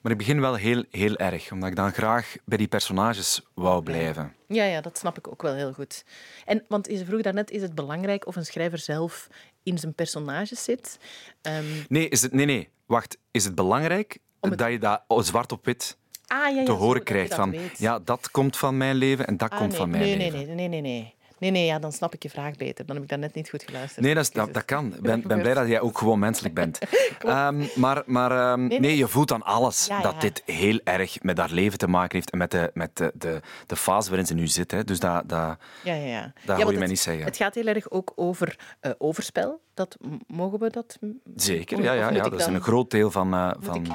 Maar 0.00 0.12
ik 0.12 0.18
begin 0.18 0.40
wel 0.40 0.54
heel, 0.54 0.84
heel 0.90 1.16
erg, 1.16 1.52
omdat 1.52 1.68
ik 1.68 1.76
dan 1.76 1.92
graag 1.92 2.36
bij 2.44 2.58
die 2.58 2.68
personages 2.68 3.42
wou 3.54 3.82
blijven. 3.82 4.34
Ja, 4.46 4.64
ja, 4.64 4.80
dat 4.80 4.98
snap 4.98 5.18
ik 5.18 5.28
ook 5.28 5.42
wel 5.42 5.54
heel 5.54 5.72
goed. 5.72 6.04
En, 6.44 6.64
want 6.68 6.86
je 6.86 7.04
vroeg 7.04 7.22
daarnet, 7.22 7.50
is 7.50 7.62
het 7.62 7.74
belangrijk 7.74 8.26
of 8.26 8.36
een 8.36 8.44
schrijver 8.44 8.78
zelf 8.78 9.28
in 9.62 9.78
zijn 9.78 9.94
personages 9.94 10.64
zit? 10.64 10.98
Ehm, 11.42 11.64
Nee, 11.88 12.08
is 12.08 12.22
het, 12.22 12.32
nee, 12.32 12.46
nee, 12.46 12.68
wacht. 12.86 13.18
Is 13.30 13.44
het 13.44 13.54
belangrijk 13.54 14.18
het- 14.40 14.58
dat 14.58 14.70
je 14.70 14.78
dat 14.78 15.02
zwart 15.08 15.52
op 15.52 15.64
wit 15.64 15.96
ah, 16.26 16.38
ja, 16.38 16.48
ja, 16.48 16.64
te 16.64 16.72
horen 16.72 17.02
krijgt 17.02 17.28
dat 17.28 17.38
van 17.38 17.50
weet. 17.50 17.78
ja, 17.78 17.98
dat 17.98 18.30
komt 18.30 18.56
van 18.56 18.76
mijn 18.76 18.96
leven 18.96 19.26
en 19.26 19.36
dat 19.36 19.50
Ah, 19.50 19.58
komt 19.58 19.68
nee, 19.70 19.78
van 19.78 19.90
mijn 19.90 20.02
nee, 20.02 20.16
leven. 20.16 20.32
nee, 20.38 20.46
nee, 20.46 20.68
nee, 20.68 20.80
nee, 20.80 20.80
nee. 20.80 21.14
Nee, 21.40 21.50
nee, 21.50 21.64
ja, 21.66 21.78
dan 21.78 21.92
snap 21.92 22.14
ik 22.14 22.22
je 22.22 22.30
vraag 22.30 22.56
beter. 22.56 22.86
Dan 22.86 22.94
heb 22.94 23.04
ik 23.04 23.10
daar 23.10 23.18
net 23.18 23.34
niet 23.34 23.48
goed 23.48 23.62
geluisterd. 23.62 24.04
Nee, 24.04 24.14
dat, 24.14 24.22
is- 24.24 24.30
dat, 24.30 24.54
dat 24.54 24.64
kan. 24.64 24.94
Ik 24.94 25.00
ben, 25.00 25.22
ben 25.26 25.40
blij 25.40 25.54
dat 25.54 25.68
jij 25.68 25.80
ook 25.80 25.98
gewoon 25.98 26.18
menselijk 26.18 26.54
bent. 26.54 26.78
Ehm, 27.18 27.64
maar 27.74 28.02
maar 28.06 28.30
ehm, 28.52 28.66
nee. 28.66 28.80
nee, 28.80 28.96
je 28.96 29.08
voelt 29.08 29.32
aan 29.32 29.42
alles 29.42 29.86
Ja, 29.86 30.00
dat 30.00 30.12
ja. 30.12 30.18
dit 30.18 30.42
heel 30.46 30.80
erg 30.84 31.22
met 31.22 31.38
haar 31.38 31.50
leven 31.50 31.78
te 31.78 31.86
maken 31.86 32.16
heeft 32.16 32.30
en 32.30 32.38
met 32.38 32.50
de, 32.50 32.70
met 32.74 32.96
de, 32.96 33.12
de, 33.14 33.40
de 33.66 33.76
fase 33.76 34.08
waarin 34.08 34.26
ze 34.26 34.34
nu 34.34 34.46
zit. 34.46 34.70
Hè. 34.70 34.84
Dus 34.84 35.00
dat, 35.00 35.28
dat, 35.28 35.56
Ja, 35.84 35.94
ja, 35.94 35.94
ja. 35.94 36.20
hoor 36.46 36.56
ja, 36.56 36.56
want 36.56 36.70
je 36.70 36.78
mij 36.78 36.86
niet 36.88 37.00
zeggen. 37.00 37.24
Het 37.24 37.36
gaat 37.36 37.54
heel 37.54 37.66
erg 37.66 37.90
ook 37.90 38.12
over 38.14 38.58
eh, 38.80 38.90
overspel. 38.98 39.60
Dat, 39.74 39.96
mogen 40.26 40.58
we 40.58 40.70
dat? 40.70 40.98
zeker, 41.36 41.82
ja, 41.82 41.92
ja, 41.92 42.10
ja 42.10 42.22
dat 42.22 42.32
is 42.38 42.44
dan- 42.44 42.54
een 42.54 42.60
groot 42.62 42.90
deel 42.90 43.10
van... 43.10 43.34
eh, 43.34 43.50
van... 43.60 43.74
ik- 43.84 43.92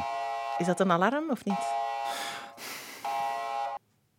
Is 0.57 0.65
dat 0.65 0.79
een 0.79 0.91
alarm 0.91 1.29
of 1.29 1.45
niet? 1.45 1.59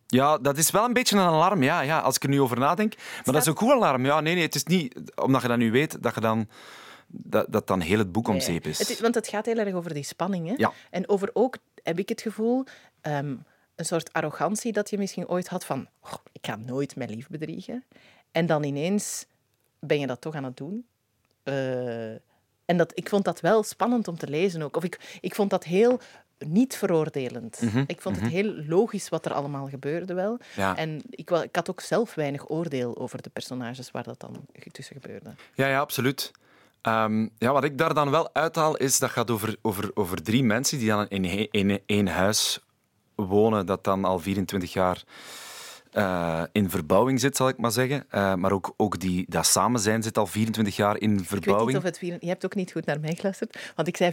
Ja, 0.07 0.37
dat 0.37 0.57
is 0.57 0.71
wel 0.71 0.85
een 0.85 0.93
beetje 0.93 1.15
een 1.15 1.21
alarm, 1.21 1.63
ja, 1.63 1.81
ja, 1.81 1.99
als 1.99 2.15
ik 2.15 2.23
er 2.23 2.29
nu 2.29 2.41
over 2.41 2.59
nadenk. 2.59 2.95
Maar 2.95 3.33
dat 3.33 3.41
is 3.41 3.45
een 3.45 3.57
goed 3.57 3.71
alarm. 3.71 4.05
Ja, 4.05 4.19
nee, 4.21 4.33
nee, 4.33 4.43
het 4.43 4.55
is 4.55 4.63
niet 4.63 4.99
omdat 5.15 5.41
je 5.41 5.47
dat 5.47 5.57
nu 5.57 5.71
weet, 5.71 6.03
dat 6.03 6.15
je 6.15 6.21
dan... 6.21 6.47
Dat, 7.09 7.45
dat 7.49 7.67
dan 7.67 7.79
heel 7.79 7.97
het 7.97 8.11
boek 8.11 8.27
om 8.27 8.39
zeep 8.39 8.65
is. 8.65 8.79
Het 8.79 8.99
Want 8.99 9.15
het 9.15 9.27
gaat 9.27 9.45
heel 9.45 9.57
erg 9.57 9.73
over 9.73 9.93
die 9.93 10.03
spanning. 10.03 10.47
Hè? 10.47 10.53
Ja. 10.57 10.71
En 10.89 11.09
over 11.09 11.29
ook, 11.33 11.57
heb 11.83 11.99
ik 11.99 12.09
het 12.09 12.21
gevoel, 12.21 12.63
ehm, 13.01 13.35
een 13.75 13.85
soort 13.85 14.13
arrogantie 14.13 14.71
dat 14.71 14.89
je 14.89 14.97
misschien 14.97 15.27
ooit 15.27 15.47
had 15.47 15.65
van 15.65 15.87
"Oh, 16.01 16.13
ik 16.31 16.45
ga 16.45 16.55
nooit 16.55 16.95
mijn 16.95 17.09
lief 17.09 17.27
bedriegen. 17.27 17.83
En 18.31 18.45
dan 18.45 18.63
ineens 18.63 19.25
ben 19.79 19.99
je 19.99 20.07
dat 20.07 20.21
toch 20.21 20.35
aan 20.35 20.43
het 20.43 20.57
doen. 20.57 20.85
Eh, 21.43 22.11
en 22.65 22.77
dat, 22.77 22.91
ik 22.95 23.09
vond 23.09 23.25
dat 23.25 23.39
wel 23.39 23.63
spannend 23.63 24.07
om 24.07 24.17
te 24.17 24.27
lezen 24.27 24.61
ook. 24.61 24.77
Of 24.77 24.83
ik, 24.83 25.17
ik 25.21 25.35
vond 25.35 25.49
dat 25.49 25.63
heel 25.63 25.99
niet 26.45 26.75
veroordelend. 26.75 27.61
Mhm, 27.61 27.83
Ik 27.87 28.01
vond 28.01 28.19
het 28.21 28.29
heel 28.29 28.53
logisch 28.67 29.09
wat 29.09 29.25
er 29.25 29.33
allemaal 29.33 29.67
gebeurde 29.67 30.13
wel. 30.13 30.39
Ja. 30.55 30.77
En 30.77 31.01
ik, 31.09 31.29
ik 31.31 31.55
had 31.55 31.69
ook 31.69 31.81
zelf 31.81 32.13
weinig 32.15 32.49
oordeel 32.49 32.97
over 32.97 33.21
de 33.21 33.29
personages 33.29 33.91
waar 33.91 34.03
dat 34.03 34.19
dan 34.19 34.45
tussen 34.71 34.95
gebeurde. 35.01 35.29
Ja, 35.53 35.67
ja, 35.67 35.79
absoluut. 35.79 36.31
Ehm, 36.81 37.27
ja, 37.37 37.51
wat 37.51 37.63
ik 37.63 37.77
daar 37.77 37.93
dan 37.93 38.09
wel 38.09 38.29
uithaal, 38.33 38.75
is 38.77 38.99
dat 38.99 39.09
gaat 39.09 39.31
over, 39.31 39.55
over, 39.61 39.91
over 39.93 40.23
drie 40.23 40.43
mensen 40.43 40.77
die 40.79 40.87
dan 40.87 41.07
in 41.07 41.81
één 41.85 42.07
huis 42.07 42.59
wonen, 43.15 43.65
dat 43.65 43.83
dan 43.83 44.05
al 44.05 44.19
24 44.19 44.73
jaar 44.73 45.03
eh, 45.91 46.43
in 46.51 46.69
verbouwing 46.69 47.19
zit, 47.19 47.35
zal 47.37 47.47
ik 47.49 47.57
maar 47.57 47.71
zeggen. 47.71 48.05
Eh, 48.09 48.33
maar 48.33 48.51
ook, 48.51 48.73
ook 48.77 48.99
die, 48.99 49.25
dat 49.29 49.45
samen 49.45 49.79
zijn 49.79 50.03
zit 50.03 50.17
al 50.17 50.27
24 50.27 50.75
jaar 50.75 50.97
in 50.97 51.01
Ik 51.01 51.09
weet 51.09 51.17
niet 51.19 51.27
verbouwing. 51.27 51.77
of 51.77 51.83
het... 51.83 51.97
vier- 51.97 52.17
Je 52.19 52.27
hebt 52.27 52.45
ook 52.45 52.55
niet 52.55 52.71
goed 52.71 52.85
naar 52.85 52.99
mij 52.99 53.15
geluisterd, 53.15 53.71
want 53.75 53.87
ik 53.87 53.97
zei 53.97 54.11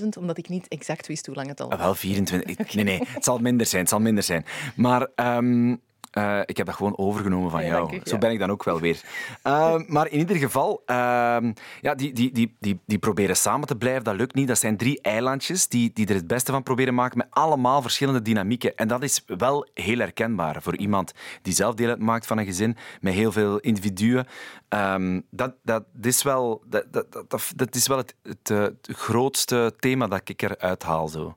24.000, 0.00 0.06
omdat 0.18 0.38
ik 0.38 0.48
niet 0.48 0.68
exact 0.68 1.06
wist 1.06 1.26
hoe 1.26 1.34
lang 1.34 1.48
het 1.48 1.60
al 1.60 1.70
Ah, 1.70 1.76
was. 1.76 1.84
wel 1.86 1.94
24. 2.10 2.74
Nee, 2.74 2.84
nee, 2.84 3.02
het 3.08 3.24
zal 3.24 3.38
minder 3.38 3.66
zijn. 3.66 3.80
Het 3.80 3.90
zal 3.90 4.00
minder 4.00 4.22
zijn. 4.24 4.44
Maar 4.74 5.08
ehm, 5.14 5.76
eh, 6.10 6.40
ik 6.44 6.56
heb 6.56 6.66
dat 6.66 6.74
gewoon 6.74 6.98
overgenomen 6.98 7.50
van 7.50 7.64
Ja, 7.64 7.66
jou. 7.66 8.00
Zo 8.04 8.18
ben 8.18 8.30
ik 8.30 8.38
dan 8.38 8.50
ook 8.50 8.64
wel 8.64 8.80
weer. 8.80 9.00
Ehm, 9.42 9.82
maar 9.86 10.08
in 10.08 10.18
ieder 10.18 10.36
geval, 10.36 10.82
ehm, 10.86 11.52
ja, 11.80 11.94
die, 11.94 12.12
die, 12.12 12.32
die, 12.32 12.56
die, 12.60 12.80
die 12.86 12.98
proberen 12.98 13.36
samen 13.36 13.66
te 13.66 13.76
blijven. 13.76 14.04
Dat 14.04 14.14
lukt 14.14 14.34
niet. 14.34 14.48
Dat 14.48 14.58
zijn 14.58 14.76
drie 14.76 15.00
eilandjes 15.00 15.68
die, 15.68 15.90
die 15.94 16.06
er 16.06 16.14
het 16.14 16.26
beste 16.26 16.52
van 16.52 16.62
proberen 16.62 16.94
maken 16.94 17.18
met 17.18 17.26
allemaal 17.30 17.82
verschillende 17.82 18.22
dynamieken. 18.22 18.76
En 18.76 18.88
dat 18.88 19.02
is 19.02 19.24
wel 19.26 19.68
heel 19.74 19.98
herkenbaar 19.98 20.62
voor 20.62 20.76
iemand 20.76 21.12
die 21.42 21.54
zelf 21.54 21.74
deel 21.74 21.88
uitmaakt 21.88 22.26
van 22.26 22.38
een 22.38 22.44
gezin 22.46 22.76
met 23.00 23.14
heel 23.14 23.32
veel 23.32 23.58
individuen. 23.58 24.26
Ehm, 24.68 25.20
dat, 25.30 25.54
dat, 25.62 25.84
is 26.00 26.22
wel, 26.22 26.62
dat, 26.66 26.84
dat, 26.92 27.12
dat, 27.28 27.52
dat 27.56 27.74
is 27.74 27.86
wel 27.86 27.96
het, 27.96 28.14
het, 28.22 28.50
eh, 28.50 28.58
het 28.60 28.88
grootste 28.92 29.74
thema 29.78 30.06
dat 30.06 30.28
ik 30.28 30.42
eruit 30.42 30.82
haal. 30.82 31.08
Zo. 31.08 31.36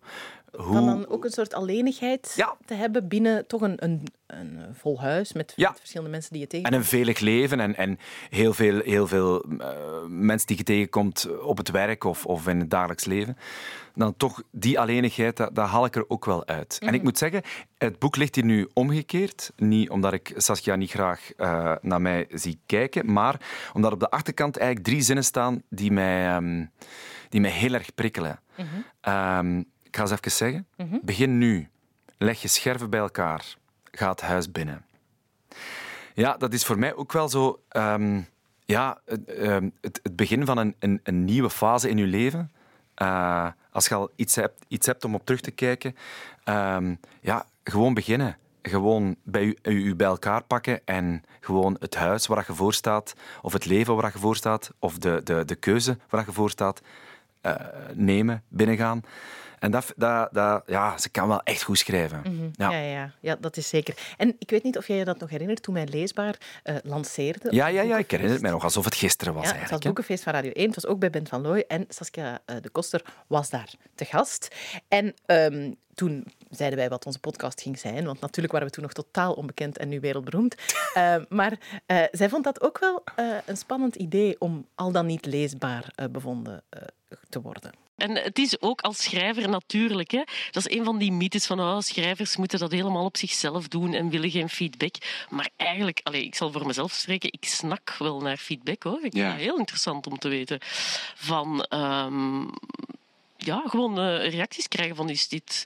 Hoe... 0.58 0.74
Van 0.74 0.86
dan 0.86 1.08
ook 1.08 1.24
een 1.26 1.32
soort 1.32 1.54
alleenigheid 1.54 2.34
Ja. 2.36 2.56
te 2.66 2.74
hebben 2.74 3.08
binnen 3.08 3.48
toch 3.48 3.62
een, 3.62 3.84
een, 3.84 4.04
een 4.28 4.60
vol 4.74 5.02
huis 5.02 5.34
met, 5.34 5.54
Ja. 5.56 5.70
met 5.70 5.78
verschillende 5.80 6.12
mensen 6.12 6.32
die 6.32 6.42
je 6.42 6.48
tegen. 6.48 6.66
En 6.66 6.74
een 6.74 6.84
veilig 6.84 7.20
leven 7.20 7.60
en, 7.60 7.76
en 7.76 8.00
heel 8.30 8.54
veel, 8.54 8.80
heel 8.80 9.08
veel 9.08 9.44
eh, 9.60 9.68
mensen 10.08 10.48
die 10.48 10.58
je 10.58 10.64
tegenkomt 10.64 11.28
op 11.42 11.58
het 11.58 11.72
werk 11.72 12.04
of, 12.04 12.26
of 12.26 12.48
in 12.48 12.60
het 12.60 12.70
dagelijks 12.70 13.06
leven. 13.06 13.38
Dan 13.96 14.18
toch 14.18 14.44
die 14.52 14.80
alleenigheid, 14.80 15.38
dat, 15.38 15.56
dat 15.56 15.68
haal 15.68 15.86
ik 15.86 15.96
er 15.96 16.10
ook 16.10 16.26
wel 16.26 16.46
uit. 16.48 16.78
En 16.80 16.94
ik 16.94 17.04
moet 17.04 17.18
zeggen, 17.18 17.42
het 17.78 18.00
boek 18.00 18.16
ligt 18.16 18.36
hier 18.36 18.46
nu 18.46 18.70
omgekeerd. 18.74 19.52
Niet 19.56 19.90
omdat 19.90 20.14
ik 20.14 20.34
Saskia 20.36 20.76
niet 20.76 20.92
graag 20.92 21.34
eh, 21.38 21.76
naar 21.82 22.02
mij 22.02 22.26
zie 22.30 22.60
kijken, 22.66 23.14
maar 23.14 23.40
omdat 23.74 23.92
op 23.94 24.00
de 24.00 24.10
achterkant 24.10 24.58
eigenlijk 24.58 24.88
drie 24.88 25.02
zinnen 25.02 25.24
staan 25.24 25.62
die 25.70 25.92
mij, 25.92 26.28
ehm, 26.28 26.66
die 27.30 27.42
mij 27.42 27.52
heel 27.52 27.74
erg 27.74 27.94
prikkelen. 27.96 28.40
Ehm, 29.02 29.64
ik 29.94 30.00
ga 30.00 30.06
ze 30.06 30.14
even 30.14 30.32
zeggen. 30.32 30.68
Begin 31.02 31.38
nu. 31.38 31.70
Leg 32.18 32.42
je 32.42 32.48
scherven 32.48 32.90
bij 32.90 33.00
elkaar. 33.00 33.56
Ga 33.92 34.10
het 34.10 34.22
huis 34.22 34.52
binnen. 34.52 34.86
Ja, 36.14 36.38
dat 36.38 36.54
is 36.54 36.66
voor 36.66 36.80
mij 36.80 36.96
ook 36.96 37.12
wel 37.12 37.30
zo. 37.30 37.62
ehm, 37.70 38.22
ja, 38.66 39.02
het, 39.06 39.26
ehm, 39.26 39.70
het, 39.82 40.00
het 40.04 40.16
begin 40.16 40.46
van 40.46 40.58
een, 40.58 40.76
een, 40.80 41.00
een 41.04 41.26
nieuwe 41.26 41.50
fase 41.50 41.90
in 41.90 41.98
je 41.98 42.06
leven. 42.06 42.52
Eh, 42.96 43.48
als 43.72 43.88
je 43.88 43.96
al 43.96 44.10
iets 44.16 44.36
hebt, 44.36 44.66
iets 44.68 44.86
hebt 44.86 45.06
om 45.06 45.16
op 45.16 45.26
terug 45.26 45.42
te 45.42 45.52
kijken, 45.52 45.96
ehm, 46.44 46.96
ja, 47.22 47.46
gewoon 47.64 47.94
beginnen. 47.94 48.38
Gewoon 48.62 49.16
bij 49.24 49.44
u, 49.44 49.58
u, 49.64 49.86
u 49.86 49.96
bij 49.96 50.08
elkaar 50.08 50.44
pakken 50.44 50.82
en 50.86 51.24
gewoon 51.40 51.78
het 51.80 51.96
huis 51.96 52.28
waar 52.28 52.44
je 52.48 52.54
voor 52.54 52.74
staat, 52.74 53.14
of 53.42 53.54
het 53.54 53.66
leven 53.66 53.96
waar 53.96 54.12
je 54.14 54.20
voor 54.20 54.36
staat, 54.36 54.72
of 54.80 54.98
de, 54.98 55.22
de, 55.24 55.46
de 55.46 55.56
keuze 55.56 55.98
waar 56.10 56.26
je 56.26 56.32
voor 56.32 56.50
staat, 56.50 56.82
eh, 57.42 57.56
nemen, 57.94 58.44
binnengaan. 58.48 59.04
En 59.64 59.72
dat, 59.72 59.94
dat, 59.96 60.30
dat, 60.32 60.64
ja, 60.66 60.98
ze 60.98 61.10
kan 61.10 61.28
wel 61.28 61.42
echt 61.44 61.62
goed 61.62 61.78
schrijven. 61.78 62.52
Ja. 62.54 62.70
ja. 62.70 62.78
Ja, 62.78 62.92
ja, 62.92 63.12
ja, 63.20 63.36
dat 63.40 63.58
is 63.58 63.70
zeker. 63.70 63.98
En 64.18 64.36
ik 64.40 64.50
weet 64.50 64.64
niet 64.64 64.78
of 64.78 64.88
jij 64.88 64.98
je 64.98 65.06
dat 65.06 65.20
nog 65.20 65.30
herinnert 65.30 65.64
toen 65.64 65.74
mij 65.74 65.88
Leesbaar 65.88 66.38
eh, 66.64 66.76
lanceerde. 66.84 67.56
Ja, 67.56 67.68
ja, 67.68 67.82
ja, 67.82 67.98
ik 67.98 68.12
herinner 68.12 68.34
het 68.34 68.44
mij 68.44 68.52
nog 68.52 68.64
alsof 68.64 68.86
het 68.86 68.96
gisteren 68.96 69.34
was 69.34 69.50
Ja, 69.50 69.56
het 69.56 69.70
was 69.70 69.80
hè. 69.80 69.86
Boekenfeest 69.86 70.24
van 70.24 70.34
Radio 70.34 70.52
1. 70.52 70.66
Het 70.66 70.76
was 70.76 70.86
ook 70.86 71.00
bij 71.00 71.10
Bent 71.10 71.30
van 71.30 71.42
Looy. 71.42 71.64
En 71.68 71.86
Saskia 71.90 72.42
eh, 72.46 72.56
de 72.62 72.70
Koster 72.70 73.06
was 73.28 73.50
daar 73.50 73.74
te 73.96 74.06
gast. 74.06 74.56
En 74.88 75.14
ehm, 75.26 75.72
toen 75.94 76.28
zeiden 76.50 76.80
wij 76.80 76.90
wat 76.90 77.06
onze 77.06 77.20
podcast 77.20 77.62
ging 77.62 77.80
zijn. 77.80 78.06
Want 78.06 78.20
natuurlijk 78.20 78.54
waren 78.54 78.68
we 78.68 78.74
toen 78.74 78.84
nog 78.84 78.94
totaal 78.94 79.34
onbekend 79.34 79.78
en 79.78 79.90
nu 79.90 80.00
wereldberoemd. 80.00 80.56
Eh, 80.94 81.16
maar 81.30 81.58
eh, 81.86 82.04
zij 82.12 82.30
vond 82.30 82.44
dat 82.44 82.62
ook 82.62 82.80
wel 82.80 83.04
een 83.46 83.58
spannend 83.58 83.96
idee 83.96 84.36
om 84.40 84.68
al 84.76 84.92
dan 84.92 85.06
niet 85.06 85.26
leesbaar 85.26 85.94
bevonden 86.12 86.64
te 87.30 87.42
worden. 87.42 87.83
En 87.96 88.16
het 88.16 88.40
is 88.40 88.62
ook 88.62 88.82
als 88.82 89.04
schrijver 89.04 89.50
natuurlijk. 89.50 90.12
Hè. 90.12 90.24
Dat 90.52 90.68
is 90.68 90.78
een 90.78 90.84
van 90.86 90.98
die 90.98 91.12
mythes 91.12 91.46
van 91.46 91.60
oh, 91.60 91.80
schrijvers 91.80 92.38
moeten 92.38 92.60
dat 92.60 92.72
helemaal 92.72 93.06
op 93.06 93.18
zichzelf 93.18 93.68
doen 93.68 93.94
en 93.94 94.10
willen 94.10 94.32
geen 94.32 94.50
feedback. 94.50 94.96
Maar 95.30 95.50
eigenlijk, 95.56 96.00
allez, 96.04 96.22
ik 96.24 96.36
zal 96.36 96.52
voor 96.52 96.66
mezelf 96.66 96.92
spreken, 96.92 97.32
ik 97.32 97.46
snak 97.46 97.96
wel 97.98 98.20
naar 98.22 98.38
feedback 98.38 98.84
hoor. 98.84 98.96
Ik 98.96 99.02
vind 99.02 99.14
Ja. 99.16 99.32
het 99.32 99.40
heel 99.42 99.58
interessant 99.58 100.08
om 100.08 100.18
te 100.20 100.28
weten. 100.28 100.58
Van 101.16 101.64
ehm, 101.64 102.42
ja, 103.38 103.64
gewoon 103.66 104.00
eh, 104.00 104.30
reacties 104.30 104.68
krijgen 104.68 104.96
van 104.96 105.10
is 105.10 105.28
dit 105.28 105.64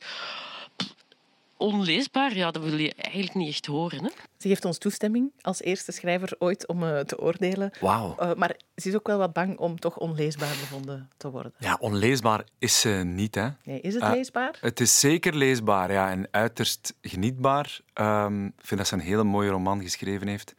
onleesbaar? 1.58 2.36
Ja, 2.36 2.52
dat 2.52 2.64
wil 2.64 2.78
je 2.78 2.94
eigenlijk 2.94 3.36
niet 3.36 3.48
echt 3.50 3.66
horen. 3.66 4.04
Hè. 4.04 4.10
Ze 4.38 4.48
geeft 4.48 4.66
ons 4.66 4.78
toestemming 4.78 5.32
als 5.42 5.62
eerste 5.62 5.92
schrijver 5.92 6.36
ooit 6.40 6.68
om 6.68 6.84
eh, 6.84 7.00
te 7.00 7.20
oordelen. 7.20 7.72
Wauw. 7.80 8.16
Eh, 8.18 8.34
maar 8.34 8.56
ze 8.76 8.90
is 8.90 8.96
ook 8.96 9.08
wel 9.08 9.18
wat 9.18 9.34
bang 9.34 9.58
om 9.58 9.80
toch 9.80 9.98
onleesbaar 9.98 10.56
bevonden 10.60 11.10
te 11.18 11.30
worden. 11.30 11.54
Ja, 11.58 11.78
onleesbaar 11.80 12.44
is 12.60 12.80
ze 12.80 12.90
niet, 12.90 13.36
hè. 13.36 13.48
Nee, 13.64 13.82
is 13.82 13.94
het 13.94 14.04
Ah, 14.04 14.12
leesbaar? 14.12 14.58
Het 14.62 14.80
is 14.80 15.00
zeker 15.00 15.36
leesbaar, 15.36 15.92
ja, 15.92 16.10
en 16.10 16.28
uiterst 16.32 16.94
genietbaar. 17.02 17.80
Ehm, 17.94 18.46
ik 18.46 18.54
vind 18.66 18.80
dat 18.80 18.90
ze 18.90 18.94
een 18.94 19.00
hele 19.00 19.24
mooie 19.24 19.50
roman 19.50 19.82
geschreven 19.82 20.28
heeft. 20.28 20.54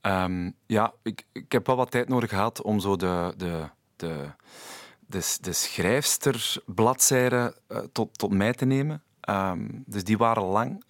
Ehm, 0.00 0.50
ja, 0.66 0.92
ik, 1.02 1.24
ik 1.32 1.52
heb 1.52 1.66
wel 1.66 1.76
wat 1.76 1.90
tijd 1.90 2.08
nodig 2.08 2.30
gehad 2.30 2.62
om 2.62 2.80
zo 2.80 2.96
de, 2.96 3.34
de, 3.36 3.68
de, 3.96 4.30
de, 5.06 5.36
de 5.40 5.52
schrijfsterbladzijden 5.52 7.54
eh, 7.68 7.78
tot, 7.92 8.18
tot 8.18 8.32
mij 8.32 8.52
te 8.52 8.64
nemen. 8.64 9.02
Ehm, 9.22 9.68
dus 9.86 10.04
die 10.04 10.18
waren 10.18 10.42
lang 10.42 10.84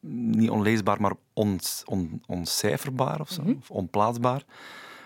niet 0.00 0.50
onleesbaar, 0.50 1.00
maar 1.00 1.12
ons, 1.32 1.82
on, 1.84 2.22
oncijferbaar 2.26 3.20
of 3.20 3.30
zo, 3.30 3.42
of 3.58 3.70
onplaatsbaar. 3.70 4.44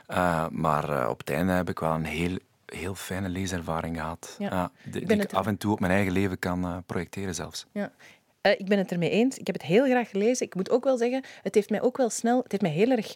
Eh, 0.06 0.46
maar 0.48 1.00
eh, 1.00 1.08
op 1.08 1.18
het 1.18 1.30
einde 1.30 1.52
heb 1.52 1.68
ik 1.68 1.78
wel 1.78 1.94
een 1.94 2.04
heel, 2.04 2.36
heel 2.66 2.94
fijne 2.94 3.28
leeservaring 3.28 3.96
gehad. 3.96 4.36
Ja. 4.38 4.48
Ja, 4.50 4.70
die, 4.90 5.06
die 5.06 5.16
ik 5.16 5.32
af 5.32 5.46
en 5.46 5.56
toe 5.56 5.72
op 5.72 5.80
mijn 5.80 5.92
eigen 5.92 6.12
leven 6.12 6.38
kan 6.38 6.64
eh, 6.64 6.76
projecteren 6.86 7.34
zelfs. 7.34 7.66
Ja. 7.72 7.92
Ik 8.42 8.66
ben 8.66 8.78
het 8.78 8.92
ermee 8.92 9.10
eens. 9.10 9.38
Ik 9.38 9.46
heb 9.46 9.56
het 9.56 9.64
heel 9.64 9.84
graag 9.84 10.10
gelezen. 10.10 10.46
Ik 10.46 10.54
moet 10.54 10.70
ook 10.70 10.84
wel 10.84 10.96
zeggen, 10.96 11.24
het 11.42 11.54
heeft 11.54 11.70
mij 11.70 11.82
ook 11.82 11.96
wel 11.96 12.10
snel... 12.10 12.42
Het 12.42 12.52
heeft 12.52 12.62
mij 12.62 12.72
heel 12.72 12.90
erg 12.90 13.14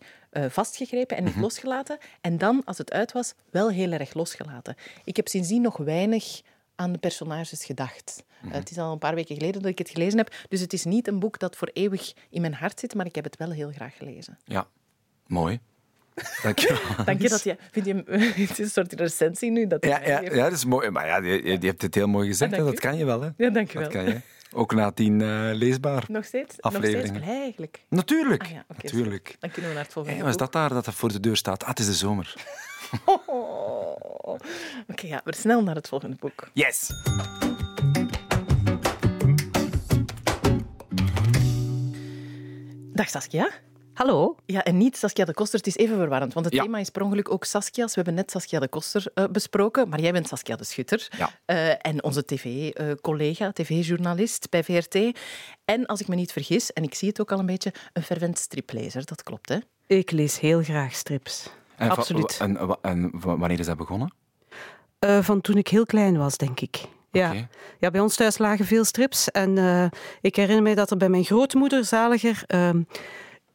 vastgegrepen 0.53 1.17
en 1.17 1.25
niet 1.25 1.37
losgelaten. 1.37 1.99
En 2.21 2.39
dan, 2.39 2.63
als 2.65 2.79
het 2.79 2.93
uit 2.93 3.13
was, 3.13 3.35
wel 3.51 3.71
heel 3.71 3.93
erg 3.93 4.15
losgelaten. 4.15 4.77
Ik 5.05 5.17
heb 5.17 5.29
sindsdien 5.29 5.63
nog 5.63 5.77
weinig 5.77 6.43
aan 6.76 6.92
de 6.92 6.99
personages 6.99 7.64
gedacht. 7.64 8.25
Eh, 8.42 8.50
het 8.50 8.71
is 8.71 8.78
al 8.78 8.92
een 8.92 8.99
paar 8.99 9.14
weken 9.14 9.37
geleden 9.37 9.62
dat 9.62 9.71
ik 9.71 9.78
het 9.78 9.90
gelezen 9.90 10.18
heb. 10.18 10.35
Dus 10.49 10.61
het 10.61 10.73
is 10.73 10.85
niet 10.85 11.09
een 11.09 11.18
boek 11.18 11.38
dat 11.38 11.56
voor 11.56 11.71
eeuwig 11.73 12.12
in 12.30 12.40
mijn 12.40 12.54
hart 12.54 12.80
zit, 12.80 12.95
maar 12.95 13.06
ik 13.06 13.14
heb 13.14 13.25
het 13.25 13.37
wel 13.37 13.50
heel 13.50 13.73
graag 13.73 13.97
gelezen. 13.97 14.38
Ja, 14.45 14.68
mooi. 15.26 15.61
Dank 16.43 16.59
je 16.59 16.69
wel. 16.97 17.05
Dank 17.05 17.23
je 17.23 17.29
dat 17.29 17.43
je... 17.43 17.57
Vind 17.71 17.87
je 17.87 17.95
het 18.47 18.51
is 18.51 18.59
een 18.59 18.69
soort 18.71 18.93
recensie 18.93 19.51
nu? 19.51 19.67
Dat 19.67 19.85
Ja, 19.85 20.01
ja, 20.05 20.21
ja, 20.21 20.31
dat 20.43 20.53
is 20.53 20.65
mooi. 20.65 20.91
Maar 20.91 21.07
ja, 21.07 21.17
je, 21.17 21.43
je 21.61 21.67
hebt 21.67 21.83
het 21.83 21.95
heel 21.95 22.07
mooi 22.09 22.27
gezegd. 22.29 22.53
Ah, 22.53 22.59
hè. 22.59 22.65
dat 22.65 22.81
kan 22.81 22.97
je 22.97 23.05
wel, 23.05 23.21
hè. 23.21 23.29
Ja, 23.37 23.51
dank 23.51 23.71
je 23.71 23.79
Dat 23.79 23.93
wel. 23.93 24.03
kan 24.05 24.13
je. 24.13 24.21
Ook 24.53 24.75
na 24.75 24.91
tien 24.93 25.21
eh, 25.21 25.29
leesbaar. 25.53 26.05
Nog 26.09 26.25
steeds? 26.25 26.57
Nog 26.59 26.73
steeds 26.73 26.87
Afleveringen. 26.87 27.23
eigenlijk. 27.23 27.85
Natuurlijk. 27.89 28.43
Ah 28.43 28.51
ja, 28.51 28.65
oké. 28.69 28.81
Natuurlijk. 28.85 29.37
Dan 29.41 29.51
kunnen 29.51 29.71
we 29.71 29.77
naar 29.77 29.85
het 29.85 29.93
volgende 29.93 30.19
is 30.19 30.25
boek. 30.31 30.39
dat 30.39 30.53
daar 30.53 30.69
dat 30.69 30.85
dat 30.85 30.95
voor 30.95 31.13
de 31.13 31.21
deur 31.21 31.37
staat? 31.37 31.63
Ah, 31.63 31.69
het 31.69 31.79
is 31.79 31.87
de 31.87 31.95
zomer. 31.95 32.35
Oh. 33.27 34.39
Oké, 34.89 35.07
ja, 35.07 35.21
we 35.25 35.35
snel 35.35 35.63
naar 35.63 35.75
het 35.75 35.89
volgende 35.89 36.17
boek. 36.21 36.49
Yes! 36.53 36.91
Dag 42.93 43.09
Saskia. 43.09 43.49
Hallo. 43.97 44.37
Ja, 44.47 44.65
en 44.65 44.76
niet 44.76 44.97
Saskia 44.97 45.25
de 45.25 45.35
Koster. 45.35 45.59
Het 45.59 45.67
is 45.67 45.76
even 45.76 45.97
verwarrend, 45.97 46.33
want 46.33 46.47
het 46.47 46.55
Ja. 46.55 46.62
thema 46.62 46.79
is 46.79 46.91
per 46.91 47.03
ongeluk 47.03 47.31
ook 47.31 47.45
Saskia's. 47.45 47.87
We 47.88 47.93
hebben 47.95 48.15
net 48.15 48.31
Saskia 48.31 48.61
de 48.61 48.69
Koster 48.69 49.05
eh, 49.15 49.25
besproken, 49.31 49.88
maar 49.88 50.00
jij 50.00 50.12
bent 50.12 50.29
Saskia 50.29 50.57
de 50.57 50.65
Schutter. 50.65 51.09
Ja. 51.19 51.31
Eh, 51.45 51.69
en 51.87 52.05
onze 52.05 52.25
tv-collega, 52.25 53.53
tv-journalist 53.53 54.50
bij 54.50 54.65
VRT. 54.65 55.19
En 55.65 55.87
als 55.87 56.00
ik 56.00 56.09
me 56.09 56.15
niet 56.15 56.33
vergis, 56.33 56.73
en 56.73 56.83
ik 56.83 56.95
zie 56.95 57.09
het 57.09 57.21
ook 57.21 57.33
al 57.33 57.38
een 57.38 57.47
beetje, 57.47 57.73
een 57.93 58.03
fervent 58.03 58.38
striplezer. 58.38 59.05
Dat 59.05 59.23
klopt, 59.23 59.49
hè? 59.49 59.57
Ik 59.87 60.11
lees 60.11 60.41
heel 60.41 60.62
graag 60.62 60.95
strips. 60.95 61.50
En, 61.76 61.91
Absoluut. 61.91 62.37
En, 62.41 62.79
en 62.83 63.11
wa- 63.21 63.37
wanneer 63.38 63.59
is 63.59 63.67
dat 63.67 63.76
begonnen? 63.76 64.15
Eh, 64.99 65.19
van 65.23 65.41
toen 65.41 65.57
ik 65.57 65.69
heel 65.69 65.87
klein 65.87 66.17
was, 66.19 66.37
denk 66.37 66.61
ik. 66.61 66.81
Ja. 67.11 67.35
Ja, 67.79 67.91
bij 67.91 68.00
ons 68.00 68.17
thuis 68.17 68.38
lagen 68.38 68.65
veel 68.65 68.85
strips. 68.85 69.31
En 69.31 69.59
eh, 69.59 69.87
ik 70.21 70.37
herinner 70.37 70.62
me 70.62 70.75
dat 70.75 70.91
er 70.91 70.97
bij 70.97 71.09
mijn 71.09 71.25
grootmoeder, 71.25 71.85
zaliger, 71.85 72.43
ehm, 72.47 72.83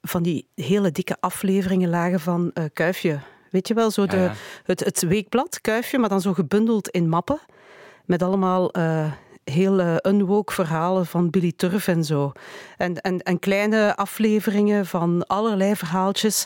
van 0.02 0.24
die 0.24 0.48
hele 0.56 0.92
dikke 0.92 1.18
afleveringen 1.20 1.90
lagen 1.90 2.20
van 2.20 2.52
eh, 2.54 2.64
Kuifje. 2.74 3.20
Weet 3.50 3.68
je 3.68 3.74
wel, 3.74 3.92
zo 3.92 4.06
de, 4.06 4.16
Ja, 4.16 4.24
ja. 4.24 4.34
Het, 4.64 4.80
het 4.80 5.02
weekblad, 5.02 5.62
Kuifje, 5.62 5.98
maar 5.98 6.10
dan 6.10 6.22
zo 6.22 6.34
gebundeld 6.34 6.90
in 6.90 7.10
mappen. 7.10 7.40
Met 8.06 8.24
allemaal 8.24 8.72
eh, 8.72 9.12
heel 9.44 9.80
eh, 9.80 9.96
unwoke 10.02 10.54
verhalen 10.54 11.06
van 11.06 11.30
Billy 11.30 11.54
Turf 11.56 11.88
en 11.88 12.04
zo. 12.04 12.32
En, 12.78 13.02
en, 13.02 13.20
en 13.20 13.40
kleine 13.40 13.96
afleveringen 13.96 14.86
van 14.86 15.28
allerlei 15.28 15.76
verhaaltjes. 15.76 16.46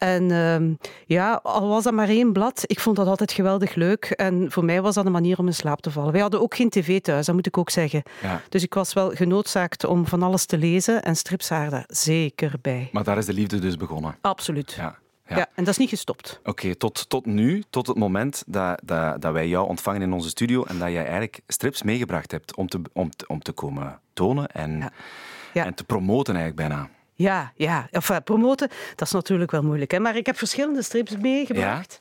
En 0.00 0.30
ehm, 0.30 0.74
ja, 1.06 1.40
al 1.42 1.68
was 1.68 1.84
dat 1.84 1.92
maar 1.92 2.08
één 2.08 2.32
blad, 2.32 2.62
ik 2.66 2.80
vond 2.80 2.96
dat 2.96 3.06
altijd 3.06 3.32
geweldig 3.32 3.74
leuk. 3.74 4.04
En 4.04 4.50
voor 4.52 4.64
mij 4.64 4.82
was 4.82 4.94
dat 4.94 5.06
een 5.06 5.12
manier 5.12 5.38
om 5.38 5.46
in 5.46 5.54
slaap 5.54 5.80
te 5.80 5.90
vallen. 5.90 6.12
Wij 6.12 6.20
hadden 6.20 6.40
ook 6.40 6.54
geen 6.54 6.70
tv 6.70 7.00
thuis, 7.00 7.26
dat 7.26 7.34
moet 7.34 7.46
ik 7.46 7.58
ook 7.58 7.70
zeggen. 7.70 8.02
Ja. 8.22 8.40
Dus 8.48 8.62
ik 8.62 8.74
was 8.74 8.92
wel 8.92 9.10
genoodzaakt 9.10 9.84
om 9.84 10.06
van 10.06 10.22
alles 10.22 10.44
te 10.44 10.58
lezen 10.58 11.02
en 11.02 11.16
strips 11.16 11.48
daar 11.48 11.84
zeker 11.88 12.52
bij. 12.60 12.88
Maar 12.92 13.04
daar 13.04 13.18
is 13.18 13.26
de 13.26 13.32
liefde 13.32 13.58
dus 13.58 13.76
begonnen. 13.76 14.16
Absoluut. 14.20 14.72
Ja. 14.72 14.98
Ja. 15.26 15.36
Ja. 15.36 15.48
en 15.54 15.64
dat 15.64 15.68
is 15.68 15.78
niet 15.78 15.88
gestopt. 15.88 16.40
Oké, 16.44 16.74
tot, 16.74 17.08
tot 17.08 17.26
nu, 17.26 17.62
tot 17.70 17.86
het 17.86 17.96
moment 17.96 18.42
dat, 18.46 18.80
dat, 18.84 19.20
dat 19.22 19.32
wij 19.32 19.48
jou 19.48 19.68
ontvangen 19.68 20.02
in 20.02 20.12
onze 20.12 20.28
studio 20.28 20.64
en 20.64 20.78
dat 20.78 20.88
jij 20.90 21.02
eigenlijk 21.02 21.40
strips 21.46 21.82
meegebracht 21.82 22.30
hebt 22.30 22.56
om 22.56 22.68
te, 22.68 22.80
om 22.92 23.10
te, 23.10 23.26
om 23.26 23.42
te 23.42 23.52
komen 23.52 24.00
tonen 24.12 24.48
en, 24.48 24.78
Ja. 24.78 24.90
Ja. 25.52 25.64
en 25.64 25.74
te 25.74 25.84
promoten 25.84 26.36
eigenlijk 26.36 26.68
bijna. 26.68 26.88
Ja, 27.20 27.52
ja. 27.56 27.88
Enfin, 27.90 28.22
promoten, 28.22 28.68
dat 28.94 29.06
is 29.06 29.12
natuurlijk 29.12 29.50
wel 29.50 29.62
moeilijk. 29.62 29.90
Hè? 29.90 29.98
Maar 29.98 30.16
ik 30.16 30.26
heb 30.26 30.38
verschillende 30.38 30.82
strips 30.82 31.16
meegebracht. 31.16 31.98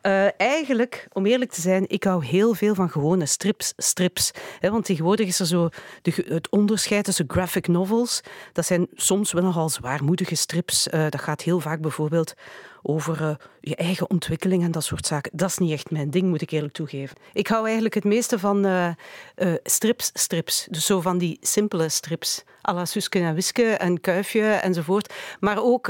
Eh, 0.00 0.40
eigenlijk, 0.40 1.08
om 1.12 1.26
eerlijk 1.26 1.50
te 1.50 1.60
zijn, 1.60 1.84
ik 1.88 2.04
hou 2.04 2.24
heel 2.24 2.54
veel 2.54 2.74
van 2.74 2.90
gewone 2.90 3.26
strips. 3.26 3.72
strips 3.76 4.30
hè, 4.60 4.70
want 4.70 4.84
tegenwoordig 4.84 5.26
is 5.26 5.40
er 5.40 5.46
zo 5.46 5.68
de, 6.02 6.24
het 6.28 6.50
onderscheid 6.50 7.04
tussen 7.04 7.24
graphic 7.28 7.68
novels. 7.68 8.20
Dat 8.52 8.66
zijn 8.66 8.86
soms 8.94 9.32
wel 9.32 9.42
nogal 9.42 9.68
zwaarmoedige 9.68 10.34
strips. 10.34 10.88
Eh, 10.88 11.00
dat 11.08 11.20
gaat 11.20 11.42
heel 11.42 11.60
vaak 11.60 11.80
bijvoorbeeld 11.80 12.34
over 12.82 13.22
eh, 13.22 13.34
je 13.60 13.76
eigen 13.76 14.10
ontwikkeling 14.10 14.62
en 14.62 14.70
dat 14.70 14.84
soort 14.84 15.06
zaken. 15.06 15.30
Dat 15.34 15.48
is 15.48 15.58
niet 15.58 15.72
echt 15.72 15.90
mijn 15.90 16.10
ding, 16.10 16.28
moet 16.28 16.42
ik 16.42 16.50
eerlijk 16.50 16.72
toegeven. 16.72 17.16
Ik 17.32 17.46
hou 17.46 17.64
eigenlijk 17.64 17.94
het 17.94 18.04
meeste 18.04 18.38
van 18.38 18.64
eh, 18.64 18.88
eh, 19.34 19.54
strips, 19.62 20.10
strips. 20.14 20.66
Dus 20.70 20.86
zo 20.86 21.00
van 21.00 21.18
die 21.18 21.38
simpele 21.40 21.88
strips. 21.88 22.44
à 22.68 22.74
la 22.74 22.84
Suske 22.84 23.18
en 23.18 23.34
Wiske 23.34 23.62
en 23.62 24.00
Kuifje 24.00 24.42
enzovoort. 24.42 25.14
Maar 25.40 25.62
ook 25.62 25.86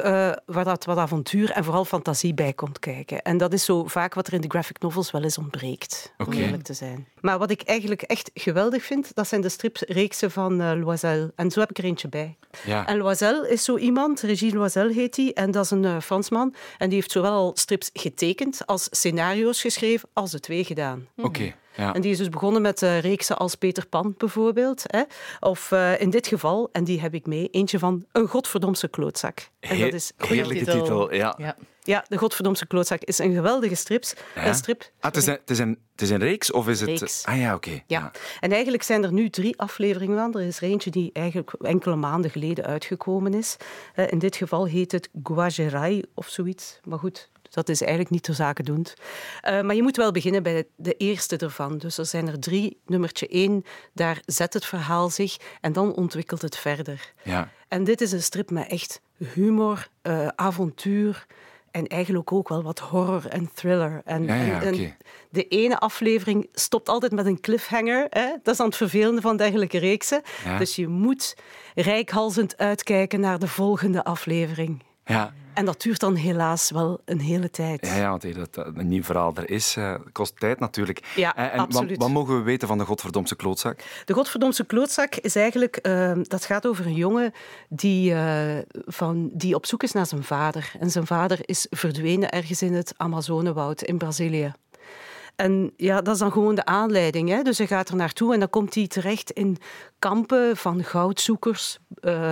waar 0.46 0.64
dat 0.64 0.84
wat 0.84 0.96
avontuur 0.96 1.50
en 1.50 1.64
vooral 1.64 1.84
fantasie 1.84 2.34
bij 2.34 2.52
komt 2.52 2.78
kijken. 2.78 3.22
En 3.22 3.36
dat 3.36 3.52
is 3.52 3.64
zo 3.64 3.86
vaak 3.86 4.14
wat 4.14 4.26
er 4.26 4.32
in 4.32 4.40
de 4.40 4.48
graphic 4.48 4.80
novels 4.80 5.10
wel 5.10 5.22
eens 5.22 5.38
ontbreekt, 5.38 6.12
om 6.18 6.32
eerlijk 6.32 6.62
te 6.62 6.72
zijn. 6.72 7.06
Maar 7.20 7.38
wat 7.38 7.50
ik 7.50 7.62
eigenlijk 7.62 8.02
echt 8.02 8.30
geweldig 8.34 8.84
vind, 8.84 9.14
dat 9.14 9.28
zijn 9.28 9.40
de 9.40 9.48
stripsreeksen 9.48 10.30
van 10.30 10.78
Loisel. 10.80 11.30
En 11.34 11.50
zo 11.50 11.60
heb 11.60 11.70
ik 11.70 11.78
er 11.78 11.84
eentje 11.84 12.08
bij. 12.08 12.36
Ja. 12.64 12.86
En 12.86 12.96
Loisel 12.96 13.44
is 13.44 13.64
zo 13.64 13.76
iemand, 13.76 14.20
Regis 14.20 14.52
Loisel 14.52 14.88
heet 14.88 15.16
hij, 15.16 15.32
en 15.32 15.50
dat 15.50 15.64
is 15.64 15.70
een 15.70 16.02
Fransman. 16.02 16.54
En 16.78 16.88
die 16.88 16.98
heeft 16.98 17.10
zowel 17.10 17.52
strips 17.54 17.90
getekend 17.92 18.66
als 18.66 18.88
scenario's 18.90 19.60
geschreven, 19.60 20.08
als 20.12 20.30
de 20.30 20.40
twee 20.40 20.64
gedaan. 20.64 21.08
Oké, 21.16 21.54
ja. 21.78 21.94
En 21.94 22.00
die 22.00 22.10
is 22.10 22.18
dus 22.18 22.28
begonnen 22.28 22.62
met 22.62 22.82
eh, 22.82 23.00
reeksen 23.00 23.36
als 23.36 23.54
Peter 23.54 23.86
Pan 23.86 24.14
bijvoorbeeld. 24.16 24.82
Hè? 24.86 25.02
Of 25.40 25.72
eh, 25.72 26.00
in 26.00 26.10
dit 26.10 26.26
geval, 26.26 26.68
en 26.72 26.84
die 26.84 27.00
heb 27.00 27.14
ik 27.14 27.26
mee, 27.26 27.48
eentje 27.50 27.78
van 27.78 28.04
Een 28.12 28.28
Godverdomse 28.28 28.88
klootzak. 28.88 29.48
En 29.60 29.80
dat 29.80 29.92
is, 29.92 30.12
Heerlijke 30.16 30.64
titel, 30.64 31.14
ja. 31.14 31.34
Ja. 31.38 31.56
ja, 31.82 32.04
De 32.08 32.16
Godverdomse 32.18 32.66
klootzak 32.66 33.02
is 33.02 33.18
een 33.18 33.34
geweldige 33.34 33.74
strips. 33.74 34.14
Ja. 34.34 34.46
Een 34.46 34.54
strip. 34.54 34.80
Ah, 34.80 35.12
het, 35.12 35.16
is 35.16 35.26
een, 35.26 35.32
het, 35.40 35.50
is 35.50 35.58
een, 35.58 35.78
het 35.92 36.02
is 36.02 36.10
een 36.10 36.18
reeks 36.18 36.52
of 36.52 36.68
is 36.68 36.80
het... 36.80 37.22
Ah 37.24 37.38
ja, 37.38 37.54
oké. 37.54 37.82
Ja, 37.86 38.12
en 38.40 38.52
eigenlijk 38.52 38.82
zijn 38.82 39.04
er 39.04 39.12
nu 39.12 39.30
drie 39.30 39.58
afleveringen 39.58 40.18
van. 40.18 40.34
Er 40.34 40.46
is 40.46 40.56
er 40.56 40.62
eentje 40.62 40.90
die 40.90 41.10
eigenlijk 41.12 41.52
enkele 41.52 41.96
maanden 41.96 42.30
geleden 42.30 42.64
uitgekomen 42.64 43.34
is. 43.34 43.56
Eh, 43.94 44.04
In 44.12 44.18
dit 44.18 44.36
geval 44.36 44.66
heet 44.66 44.92
het 44.92 45.08
Guajerai 45.22 46.02
of 46.14 46.28
zoiets. 46.28 46.80
Maar 46.84 46.98
goed, 46.98 47.30
dat 47.50 47.68
is 47.68 47.80
eigenlijk 47.80 48.10
niet 48.10 48.22
ter 48.22 48.34
zake 48.34 48.62
doend. 48.62 48.94
Eh, 49.40 49.60
maar 49.60 49.74
je 49.74 49.82
moet 49.82 49.96
wel 49.96 50.12
beginnen 50.12 50.42
bij 50.42 50.64
de 50.76 50.94
eerste 50.94 51.36
ervan. 51.36 51.78
Dus 51.78 51.98
er 51.98 52.06
zijn 52.06 52.28
er 52.28 52.38
drie. 52.40 52.80
Nummertje 52.86 53.28
één, 53.28 53.64
daar 53.92 54.20
zet 54.24 54.52
het 54.54 54.64
verhaal 54.64 55.10
zich 55.10 55.36
en 55.60 55.72
dan 55.72 55.94
ontwikkelt 55.94 56.42
het 56.42 56.56
verder. 56.56 57.12
Ja. 57.22 57.50
En 57.68 57.84
dit 57.84 58.00
is 58.00 58.12
een 58.12 58.22
strip 58.22 58.50
met 58.50 58.68
echt 58.68 59.00
humor, 59.34 59.88
eh, 60.02 60.26
avontuur 60.26 61.26
en 61.70 61.86
eigenlijk 61.86 62.32
ook 62.32 62.48
wel 62.48 62.62
wat 62.62 62.78
horror 62.78 63.26
en 63.26 63.50
thriller. 63.54 64.00
En, 64.04 64.24
Ja, 64.24 64.34
ja, 64.34 64.62
en- 64.62 64.96
de 65.30 65.48
ene 65.48 65.78
aflevering 65.78 66.48
stopt 66.52 66.88
altijd 66.88 67.12
met 67.12 67.26
een 67.26 67.40
cliffhanger. 67.40 68.06
Hè? 68.10 68.26
Dat 68.42 68.52
is 68.52 68.56
dan 68.56 68.66
het 68.66 68.76
vervelende 68.76 69.20
van 69.20 69.36
dergelijke 69.36 69.78
reeksen. 69.78 70.22
Ja. 70.44 70.58
Dus 70.58 70.76
je 70.76 70.88
moet 70.88 71.36
rijkhalzend 71.74 72.56
uitkijken 72.56 73.20
naar 73.20 73.38
de 73.38 73.48
volgende 73.48 74.04
aflevering. 74.04 74.82
Ja. 75.04 75.32
En 75.58 75.64
dat 75.64 75.80
duurt 75.80 76.00
dan 76.00 76.14
helaas 76.14 76.70
wel 76.70 77.00
een 77.04 77.20
hele 77.20 77.50
tijd. 77.50 77.86
Ja, 77.86 77.96
ja, 77.96 78.10
want 78.10 78.34
dat, 78.34 78.66
een 78.74 78.88
nieuw 78.88 79.02
verhaal 79.02 79.32
er 79.34 79.50
is, 79.50 79.76
eh, 79.76 79.94
kost 80.12 80.40
tijd 80.40 80.60
natuurlijk. 80.60 81.12
Ja, 81.16 81.36
Eh, 81.36 81.52
en 81.52 81.58
absoluut. 81.58 81.88
Wat, 81.90 81.98
wat 81.98 82.10
mogen 82.10 82.36
we 82.36 82.42
weten 82.42 82.68
van 82.68 82.78
de 82.78 82.84
godverdomse 82.84 83.36
klootzak? 83.36 83.80
De 84.04 84.14
Godverdomse 84.14 84.64
klootzak 84.64 85.14
is 85.14 85.36
eigenlijk... 85.36 85.76
eh, 85.76 86.12
dat 86.22 86.44
gaat 86.44 86.66
over 86.66 86.86
een 86.86 86.94
jongen 86.94 87.32
die, 87.68 88.14
eh, 88.14 88.58
van, 88.86 89.30
die 89.32 89.54
op 89.54 89.66
zoek 89.66 89.82
is 89.82 89.92
naar 89.92 90.06
zijn 90.06 90.22
vader. 90.24 90.72
En 90.80 90.90
zijn 90.90 91.06
vader 91.06 91.38
is 91.42 91.66
verdwenen 91.70 92.30
ergens 92.30 92.62
in 92.62 92.74
het 92.74 92.94
Amazonewoud 92.96 93.82
in 93.82 93.98
Brazilië. 93.98 94.52
En 95.36 95.72
ja, 95.76 96.00
dat 96.00 96.14
is 96.14 96.20
dan 96.20 96.32
gewoon 96.32 96.54
de 96.54 96.64
aanleiding. 96.64 97.28
Hè? 97.28 97.42
Dus 97.42 97.58
hij 97.58 97.66
gaat 97.66 97.88
er 97.88 97.96
naartoe 97.96 98.32
en 98.34 98.38
dan 98.38 98.50
komt 98.50 98.74
hij 98.74 98.86
terecht 98.86 99.30
in 99.30 99.58
kampen 99.98 100.56
van 100.56 100.84
goudzoekers, 100.84 101.78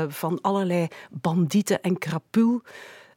van 0.08 0.40
allerlei 0.40 0.88
bandieten 1.10 1.80
en 1.82 1.98
krapul. 1.98 2.62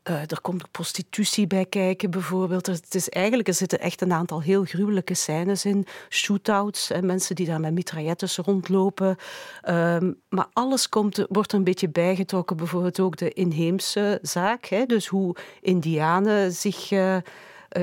Eh, 0.10 0.22
er 0.22 0.42
komt 0.42 0.72
prostitutie 0.72 1.48
bij 1.48 1.66
kijken, 1.66 2.12
bijvoorbeeld. 2.12 2.66
Het 2.66 2.96
is 2.96 3.10
eigenlijk, 3.10 3.48
er 3.48 3.54
zitten 3.54 3.80
echt 3.80 4.02
een 4.02 4.14
aantal 4.14 4.42
heel 4.42 4.64
gruwelijke 4.64 5.14
scènes 5.14 5.66
in. 5.66 5.86
Shootouts, 6.10 6.88
hè, 6.88 7.02
mensen 7.02 7.36
die 7.36 7.46
daar 7.46 7.60
met 7.60 7.74
mitraillettes 7.74 8.38
rondlopen. 8.38 9.16
Ehm, 9.62 10.12
maar 10.30 10.48
alles 10.54 10.90
komt, 10.90 11.26
wordt 11.28 11.54
een 11.54 11.64
beetje 11.64 11.90
bijgetrokken. 11.90 12.58
Bijvoorbeeld 12.58 13.00
ook 13.00 13.18
de 13.18 13.34
inheemse 13.34 14.20
zaak. 14.22 14.66
Hè, 14.66 14.86
dus 14.86 15.08
hoe 15.08 15.36
indianen 15.62 16.52
zich... 16.52 16.92
eh, 16.92 17.16
eh, 17.16 17.22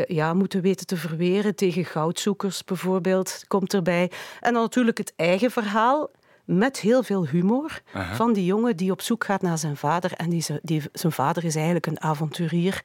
ja, 0.06 0.34
moeten 0.34 0.60
weten 0.60 0.86
te 0.86 0.96
verweren 0.96 1.54
tegen 1.54 1.84
goudzoekers 1.84 2.64
bijvoorbeeld, 2.64 3.44
komt 3.48 3.74
erbij. 3.74 4.10
En 4.40 4.52
dan 4.52 4.62
natuurlijk 4.62 4.98
het 4.98 5.12
eigen 5.16 5.50
verhaal 5.50 6.10
met 6.46 6.80
heel 6.80 7.02
veel 7.02 7.26
humor 7.26 7.82
van 8.12 8.32
die 8.32 8.44
jongen 8.44 8.76
die 8.76 8.90
op 8.90 9.00
zoek 9.00 9.24
gaat 9.24 9.42
naar 9.42 9.58
zijn 9.58 9.76
vader. 9.76 10.12
En 10.12 10.28
die, 10.62 10.82
zijn 10.92 11.12
vader 11.12 11.44
is 11.44 11.54
eigenlijk 11.54 11.86
een 11.86 12.00
avonturier 12.00 12.80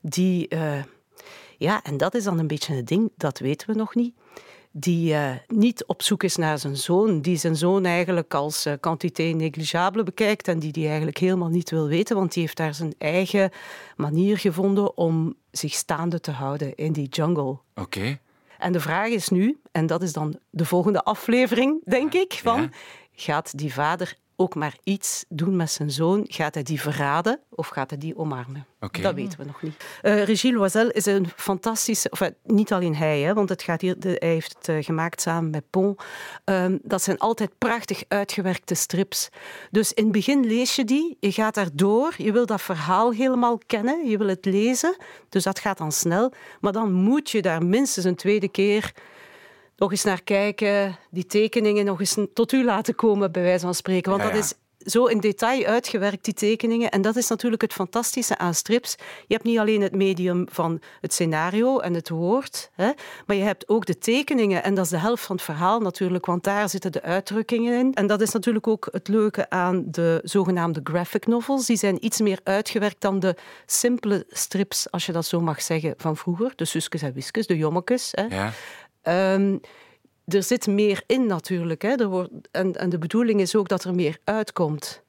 die... 0.00 0.48
eh, 0.48 0.82
ja, 1.60 1.82
en 1.82 1.96
dat 1.96 2.14
is 2.14 2.24
dan 2.24 2.38
een 2.38 2.46
beetje 2.46 2.74
het 2.74 2.86
ding, 2.86 3.10
dat 3.16 3.38
weten 3.38 3.70
we 3.70 3.74
nog 3.76 3.94
niet. 3.94 4.14
Die 4.70 5.14
eh, 5.14 5.30
niet 5.46 5.84
op 5.84 6.02
zoek 6.02 6.22
is 6.22 6.36
naar 6.36 6.58
zijn 6.58 6.76
zoon, 6.76 7.20
die 7.20 7.36
zijn 7.36 7.56
zoon 7.56 7.84
eigenlijk 7.84 8.34
als 8.34 8.66
eh, 8.66 8.74
quantité 8.80 9.22
negligible 9.22 10.02
bekijkt 10.02 10.48
en 10.48 10.58
die 10.58 10.72
die 10.72 10.86
eigenlijk 10.86 11.18
helemaal 11.18 11.48
niet 11.48 11.70
wil 11.70 11.86
weten, 11.88 12.16
want 12.16 12.32
die 12.32 12.42
heeft 12.42 12.56
daar 12.56 12.74
zijn 12.74 12.94
eigen 12.98 13.50
manier 13.96 14.38
gevonden 14.38 14.96
om 14.96 15.34
zich 15.50 15.72
staande 15.72 16.20
te 16.20 16.30
houden 16.30 16.74
in 16.74 16.92
die 16.92 17.08
jungle. 17.08 17.58
Oké. 17.74 18.18
En 18.60 18.72
de 18.72 18.80
vraag 18.80 19.08
is 19.08 19.28
nu, 19.28 19.60
en 19.72 19.86
dat 19.86 20.02
is 20.02 20.12
dan 20.12 20.38
de 20.50 20.64
volgende 20.64 21.02
aflevering, 21.02 21.84
denk 21.84 22.14
ik, 22.14 22.40
van 22.42 22.72
gaat 23.12 23.58
die 23.58 23.72
vader 23.72 24.16
ook 24.40 24.54
maar 24.54 24.76
iets 24.84 25.24
doen 25.28 25.56
met 25.56 25.70
zijn 25.70 25.90
zoon? 25.90 26.24
Gaat 26.28 26.54
hij 26.54 26.62
die 26.62 26.80
verraden 26.80 27.40
of 27.50 27.68
gaat 27.68 27.90
hij 27.90 27.98
die 27.98 28.16
omarmen? 28.16 28.66
Dat 29.02 29.14
weten 29.14 29.38
we 29.38 29.44
nog 29.44 29.62
niet. 29.62 29.84
Eh 30.02 30.24
Regis 30.24 30.52
Loisel 30.52 30.90
is 30.90 31.06
een 31.06 31.28
fantastische... 31.36 32.10
Of, 32.10 32.20
eh, 32.20 32.28
niet 32.44 32.72
alleen 32.72 32.96
hij, 32.96 33.20
hè, 33.20 33.34
want 33.34 33.48
het 33.48 33.62
gaat 33.62 33.80
hier, 33.80 33.98
de, 33.98 34.16
hij 34.18 34.28
heeft 34.28 34.54
het 34.58 34.68
eh, 34.68 34.84
gemaakt 34.84 35.20
samen 35.20 35.50
met 35.50 35.64
Pont. 35.70 36.02
Ehm, 36.44 36.78
dat 36.82 37.02
zijn 37.02 37.18
altijd 37.18 37.50
prachtig 37.58 38.02
uitgewerkte 38.08 38.74
strips. 38.74 39.28
Dus 39.70 39.92
in 39.92 40.02
het 40.02 40.12
begin 40.12 40.46
lees 40.46 40.76
je 40.76 40.84
die, 40.84 41.16
je 41.20 41.32
gaat 41.32 41.54
daardoor, 41.54 42.14
je 42.16 42.32
wil 42.32 42.46
dat 42.46 42.62
verhaal 42.62 43.12
helemaal 43.12 43.58
kennen, 43.66 44.08
je 44.08 44.18
wil 44.18 44.28
het 44.28 44.44
lezen. 44.44 44.96
Dus 45.28 45.42
dat 45.42 45.58
gaat 45.58 45.78
dan 45.78 45.92
snel. 45.92 46.32
Maar 46.60 46.72
dan 46.72 46.92
moet 46.92 47.30
je 47.30 47.42
daar 47.42 47.64
minstens 47.64 48.06
een 48.06 48.16
tweede 48.16 48.48
keer 48.48 48.92
nog 49.80 49.90
eens 49.90 50.04
naar 50.04 50.22
kijken, 50.22 50.96
die 51.10 51.26
tekeningen 51.26 51.84
nog 51.84 52.00
eens 52.00 52.16
tot 52.34 52.52
u 52.52 52.64
laten 52.64 52.94
komen, 52.94 53.32
bij 53.32 53.42
wijze 53.42 53.64
van 53.64 53.74
spreken. 53.74 54.10
Want 54.10 54.22
Ja, 54.22 54.30
dat 54.30 54.38
is 54.38 54.54
zo 54.80 55.04
in 55.04 55.20
detail 55.20 55.64
uitgewerkt, 55.64 56.24
die 56.24 56.34
tekeningen. 56.34 56.90
En 56.90 57.02
dat 57.02 57.16
is 57.16 57.28
natuurlijk 57.28 57.62
het 57.62 57.72
fantastische 57.72 58.38
aan 58.38 58.54
strips. 58.54 58.96
Je 59.26 59.34
hebt 59.34 59.44
niet 59.44 59.58
alleen 59.58 59.80
het 59.80 59.94
medium 59.94 60.46
van 60.50 60.80
het 61.00 61.12
scenario 61.12 61.78
en 61.78 61.94
het 61.94 62.08
woord, 62.08 62.70
hè, 62.74 62.90
maar 63.26 63.36
je 63.36 63.42
hebt 63.42 63.68
ook 63.68 63.86
de 63.86 63.98
tekeningen. 63.98 64.62
En 64.62 64.74
dat 64.74 64.84
is 64.84 64.90
de 64.90 64.98
helft 64.98 65.24
van 65.24 65.36
het 65.36 65.44
verhaal 65.44 65.80
natuurlijk, 65.80 66.26
want 66.26 66.44
daar 66.44 66.68
zitten 66.68 66.92
de 66.92 67.02
uitdrukkingen 67.02 67.78
in. 67.78 67.94
En 67.94 68.06
dat 68.06 68.20
is 68.20 68.32
natuurlijk 68.32 68.66
ook 68.66 68.88
het 68.90 69.08
leuke 69.08 69.50
aan 69.50 69.84
de 69.86 70.20
zogenaamde 70.22 70.80
graphic 70.84 71.26
novels. 71.26 71.66
Die 71.66 71.76
zijn 71.76 72.04
iets 72.04 72.20
meer 72.20 72.40
uitgewerkt 72.44 73.00
dan 73.00 73.18
de 73.18 73.36
simpele 73.66 74.24
strips, 74.28 74.90
als 74.90 75.06
je 75.06 75.12
dat 75.12 75.26
zo 75.26 75.40
mag 75.40 75.62
zeggen, 75.62 75.94
van 75.96 76.16
vroeger. 76.16 76.52
De 76.56 76.64
Suskes 76.64 77.02
en 77.02 77.12
Wiskes, 77.12 77.46
de 77.46 77.56
Jommekes. 77.56 78.08
Hè. 78.14 78.36
Ja. 78.36 78.52
Ehm, 79.02 79.56
er 80.26 80.42
zit 80.42 80.66
meer 80.66 81.02
in 81.06 81.26
natuurlijk. 81.26 81.82
Hè. 81.82 81.88
Er 81.94 82.08
wordt, 82.08 82.30
en, 82.50 82.72
en 82.76 82.88
de 82.90 82.98
bedoeling 82.98 83.40
is 83.40 83.54
ook 83.56 83.68
dat 83.68 83.84
er 83.84 83.94
meer 83.94 84.18
uitkomt. 84.24 85.02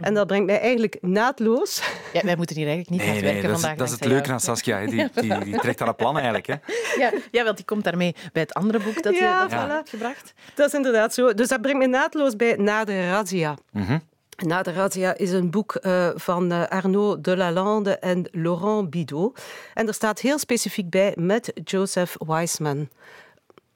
En 0.00 0.14
dat 0.14 0.26
brengt 0.26 0.46
mij 0.46 0.60
eigenlijk 0.60 0.96
naadloos. 1.00 1.82
Ja, 2.12 2.20
wij 2.24 2.36
moeten 2.36 2.56
hier 2.56 2.66
eigenlijk 2.68 2.90
niet 2.90 3.00
Nee, 3.00 3.08
hard 3.10 3.22
nee, 3.22 3.32
werken 3.32 3.48
dat 3.48 3.58
is, 3.58 3.64
vandaag. 3.64 3.78
dat 3.78 3.88
is 3.88 4.00
het 4.00 4.04
leuke 4.04 4.32
aan. 4.32 4.40
Saskia. 4.40 4.78
hè. 4.78 4.86
Die, 4.86 5.08
die, 5.28 5.38
die 5.44 5.58
trekt 5.58 5.80
aan 5.80 5.94
plan 5.96 6.14
eigenlijk. 6.14 6.46
Hè. 6.46 6.54
Ja, 6.98 7.12
ja, 7.30 7.44
want 7.44 7.56
die 7.56 7.64
komt 7.66 7.84
daarmee 7.84 8.14
bij 8.32 8.42
het 8.42 8.54
andere 8.54 8.78
boek 8.78 9.02
dat 9.02 9.14
je 9.14 9.20
Ja, 9.20 9.48
hebt 9.68 9.88
gebracht. 9.88 10.32
Dat 10.54 10.66
is 10.66 10.74
inderdaad 10.74 11.14
zo. 11.14 11.34
Dus 11.34 11.48
dat 11.48 11.60
brengt 11.60 11.78
mij 11.78 11.86
naadloos 11.86 12.36
bij 12.36 12.54
Na 12.56 12.84
de 12.84 13.10
Razzia. 13.10 13.56
Mhm. 13.72 13.98
Na 14.46 14.62
de 14.62 14.72
razzia 14.72 15.14
is 15.16 15.30
een 15.30 15.50
boek 15.50 15.78
uh, 15.82 16.08
van 16.14 16.52
uh, 16.52 16.66
Arnaud 16.68 17.24
Delalande 17.24 17.98
en 17.98 18.28
Laurent 18.30 18.90
Bidot. 18.90 19.40
En 19.74 19.86
er 19.86 19.94
staat 19.94 20.20
heel 20.20 20.38
specifiek 20.38 20.90
bij 20.90 21.12
met 21.18 21.52
Joseph 21.64 22.16
Weisman. 22.26 22.88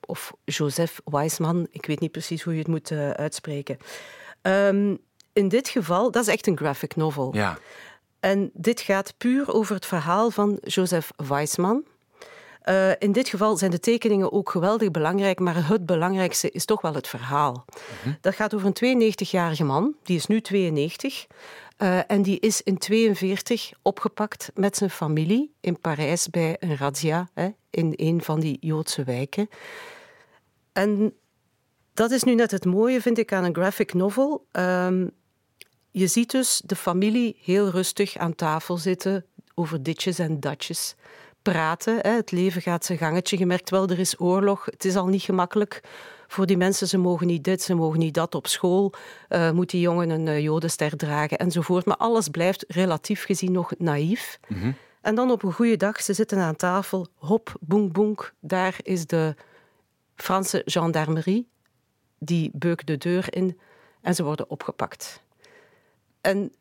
Of 0.07 0.33
Joseph 0.45 1.01
Weisman, 1.05 1.67
ik 1.71 1.87
weet 1.87 2.01
niet 2.01 2.13
precies 2.13 2.43
hoe 2.43 2.53
je 2.53 2.59
het 2.59 2.69
moet 2.69 2.91
uh, 2.91 3.11
uitspreken. 3.11 3.77
Um, 4.43 4.99
in 5.33 5.49
dit 5.49 5.69
geval, 5.69 6.11
dat 6.11 6.23
is 6.23 6.33
echt 6.33 6.47
een 6.47 6.57
graphic 6.57 6.97
novel. 6.97 7.35
Ja. 7.35 7.59
En 8.21 8.51
dit 8.53 8.81
gaat 8.81 9.15
puur 9.19 9.55
over 9.55 9.75
het 9.75 9.87
verhaal 9.87 10.31
van 10.31 10.59
Joseph 10.63 11.11
Weisman. 11.17 11.85
Uh, 12.65 12.91
in 12.99 13.13
dit 13.13 13.29
geval 13.29 13.57
zijn 13.57 13.71
de 13.71 13.81
tekeningen 13.81 14.33
ook 14.33 14.51
geweldig 14.51 14.91
belangrijk, 14.91 15.39
maar 15.39 15.69
het 15.69 15.87
belangrijkste 15.87 16.51
is 16.51 16.65
toch 16.65 16.81
wel 16.81 16.95
het 16.95 17.09
verhaal. 17.09 17.65
Mm 18.05 18.17
Dat 18.21 18.35
gaat 18.35 18.55
over 18.55 18.73
een 18.75 19.13
92-jarige 19.13 19.65
man, 19.65 19.95
die 20.03 20.17
is 20.17 20.27
nu 20.27 20.41
92. 20.41 21.27
Uh, 21.79 21.99
en 22.11 22.23
die 22.23 22.41
is 22.41 22.63
in 22.63 22.79
42 22.79 23.71
opgepakt 23.83 24.51
met 24.55 24.77
zijn 24.77 24.91
familie 24.91 25.55
in 25.61 25.81
Parijs 25.81 26.31
bij 26.31 26.57
een 26.61 26.77
razzia 26.77 27.29
hè, 27.35 27.49
in 27.71 27.93
een 27.97 28.23
van 28.23 28.41
die 28.41 28.57
Joodse 28.61 29.05
wijken. 29.05 29.49
En 30.77 31.15
dat 31.95 32.11
is 32.11 32.23
nu 32.23 32.35
net 32.35 32.51
het 32.51 32.65
mooie, 32.65 33.01
vind 33.01 33.19
ik, 33.19 33.33
aan 33.33 33.45
een 33.45 33.55
graphic 33.55 33.95
novel. 33.95 34.47
Um, 34.53 35.11
je 35.91 36.07
ziet 36.07 36.31
dus 36.31 36.63
de 36.65 36.77
familie 36.77 37.37
heel 37.43 37.69
rustig 37.69 38.17
aan 38.17 38.35
tafel 38.35 38.77
zitten, 38.77 39.25
over 39.55 39.83
ditjes 39.83 40.19
en 40.19 40.41
datjes 40.41 40.95
praten. 41.43 41.99
Hè. 42.01 42.11
Het 42.11 42.31
leven 42.31 42.63
gaat 42.63 42.85
zijn 42.85 42.99
gangetje. 42.99 43.39
Je 43.39 43.47
merkt 43.47 43.71
wel, 43.71 43.89
er 43.89 43.99
is 43.99 44.21
oorlog. 44.21 44.65
Het 44.65 44.85
is 44.85 44.97
al 44.97 45.07
niet 45.07 45.23
gemakkelijk 45.23 45.81
voor 46.27 46.47
die 46.47 46.57
mensen. 46.57 46.89
Ze 46.89 46.99
mogen 46.99 47.27
niet 47.27 47.45
dit, 47.45 47.63
ze 47.63 47.75
mogen 47.75 47.99
niet 47.99 48.15
dat 48.15 48.35
op 48.35 48.47
school. 48.47 48.93
Uh, 49.29 49.51
moet 49.51 49.71
die 49.71 49.81
jongen 49.81 50.11
een 50.11 50.27
uh, 50.27 50.41
jodenster 50.41 50.97
dragen 50.97 51.39
enzovoort. 51.39 51.85
Maar 51.85 51.97
alles 51.97 52.29
blijft 52.29 52.65
relatief 52.69 53.25
gezien 53.25 53.53
nog 53.53 53.73
naïef. 53.79 54.39
Mm 54.49 54.61
-hmm. 54.61 54.77
En 55.01 55.15
dan 55.15 55.31
op 55.31 55.43
een 55.43 55.53
goede 55.53 55.77
dag, 55.77 56.03
ze 56.03 56.13
zitten 56.13 56.39
aan 56.39 56.57
tafel. 56.57 57.07
Hop, 57.15 57.55
boeng, 57.61 57.93
boeng. 57.93 58.19
Daar 58.41 58.77
is 58.83 59.07
de 59.07 59.35
Franse 60.17 60.63
gendarmerie. 60.65 61.49
Die 62.19 62.51
beukt 62.53 62.87
de 62.87 62.99
deur 62.99 63.35
in 63.35 63.59
en 64.01 64.15
ze 64.15 64.25
worden 64.25 64.51
opgepakt. 64.51 65.23
En 66.21 66.53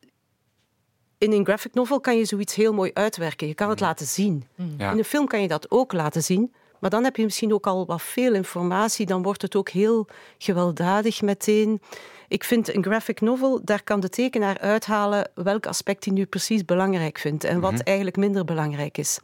in 1.18 1.32
een 1.32 1.44
graphic 1.44 1.74
novel 1.74 2.00
kan 2.00 2.16
je 2.16 2.24
zoiets 2.24 2.54
heel 2.54 2.72
mooi 2.72 2.90
uitwerken. 2.94 3.48
Je 3.48 3.54
kan 3.54 3.68
het 3.68 3.80
laten 3.80 4.06
zien. 4.06 4.44
Ja. 4.78 4.90
In 4.90 4.98
een 4.98 5.04
film 5.04 5.26
kan 5.26 5.42
je 5.42 5.48
dat 5.48 5.70
ook 5.70 5.92
laten 5.92 6.22
zien. 6.22 6.54
Maar 6.78 6.90
dan 6.90 7.04
heb 7.04 7.16
je 7.16 7.24
misschien 7.24 7.52
ook 7.52 7.66
al 7.66 7.86
wat 7.86 8.02
veel 8.02 8.34
informatie. 8.34 9.06
Dan 9.06 9.22
wordt 9.22 9.42
het 9.42 9.56
ook 9.56 9.68
heel 9.68 10.06
gewelddadig 10.38 11.22
meteen. 11.22 11.80
Ik 12.28 12.44
vind 12.44 12.74
een 12.74 12.82
graphic 12.82 13.20
novel, 13.20 13.60
daar 13.64 13.82
kan 13.82 14.00
de 14.00 14.08
tekenaar 14.08 14.58
uithalen 14.58 15.30
welk 15.34 15.66
aspect 15.66 16.04
hij 16.04 16.14
nu 16.14 16.24
precies 16.24 16.64
belangrijk 16.64 17.18
vindt 17.18 17.44
en 17.44 17.60
wat 17.60 17.80
eigenlijk 17.80 18.16
minder 18.16 18.44
belangrijk 18.44 18.98
is. 18.98 19.18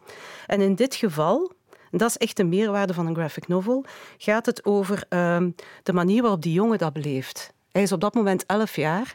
En 0.46 0.60
in 0.60 0.74
dit 0.74 0.94
geval, 0.94 1.52
en 1.92 1.98
dat 1.98 2.08
is 2.08 2.16
echt 2.16 2.36
de 2.36 2.44
meerwaarde 2.44 2.94
van 2.94 3.06
een 3.06 3.14
graphic 3.14 3.48
novel, 3.48 3.84
gaat 4.18 4.46
het 4.46 4.64
over 4.64 5.04
uh, 5.08 5.42
de 5.82 5.92
manier 5.92 6.22
waarop 6.22 6.42
die 6.42 6.52
jongen 6.52 6.78
dat 6.78 6.92
beleeft. 6.92 7.52
Hij 7.72 7.82
is 7.82 7.92
op 7.92 8.00
dat 8.00 8.14
moment 8.14 8.46
elf 8.46 8.76
jaar. 8.76 9.14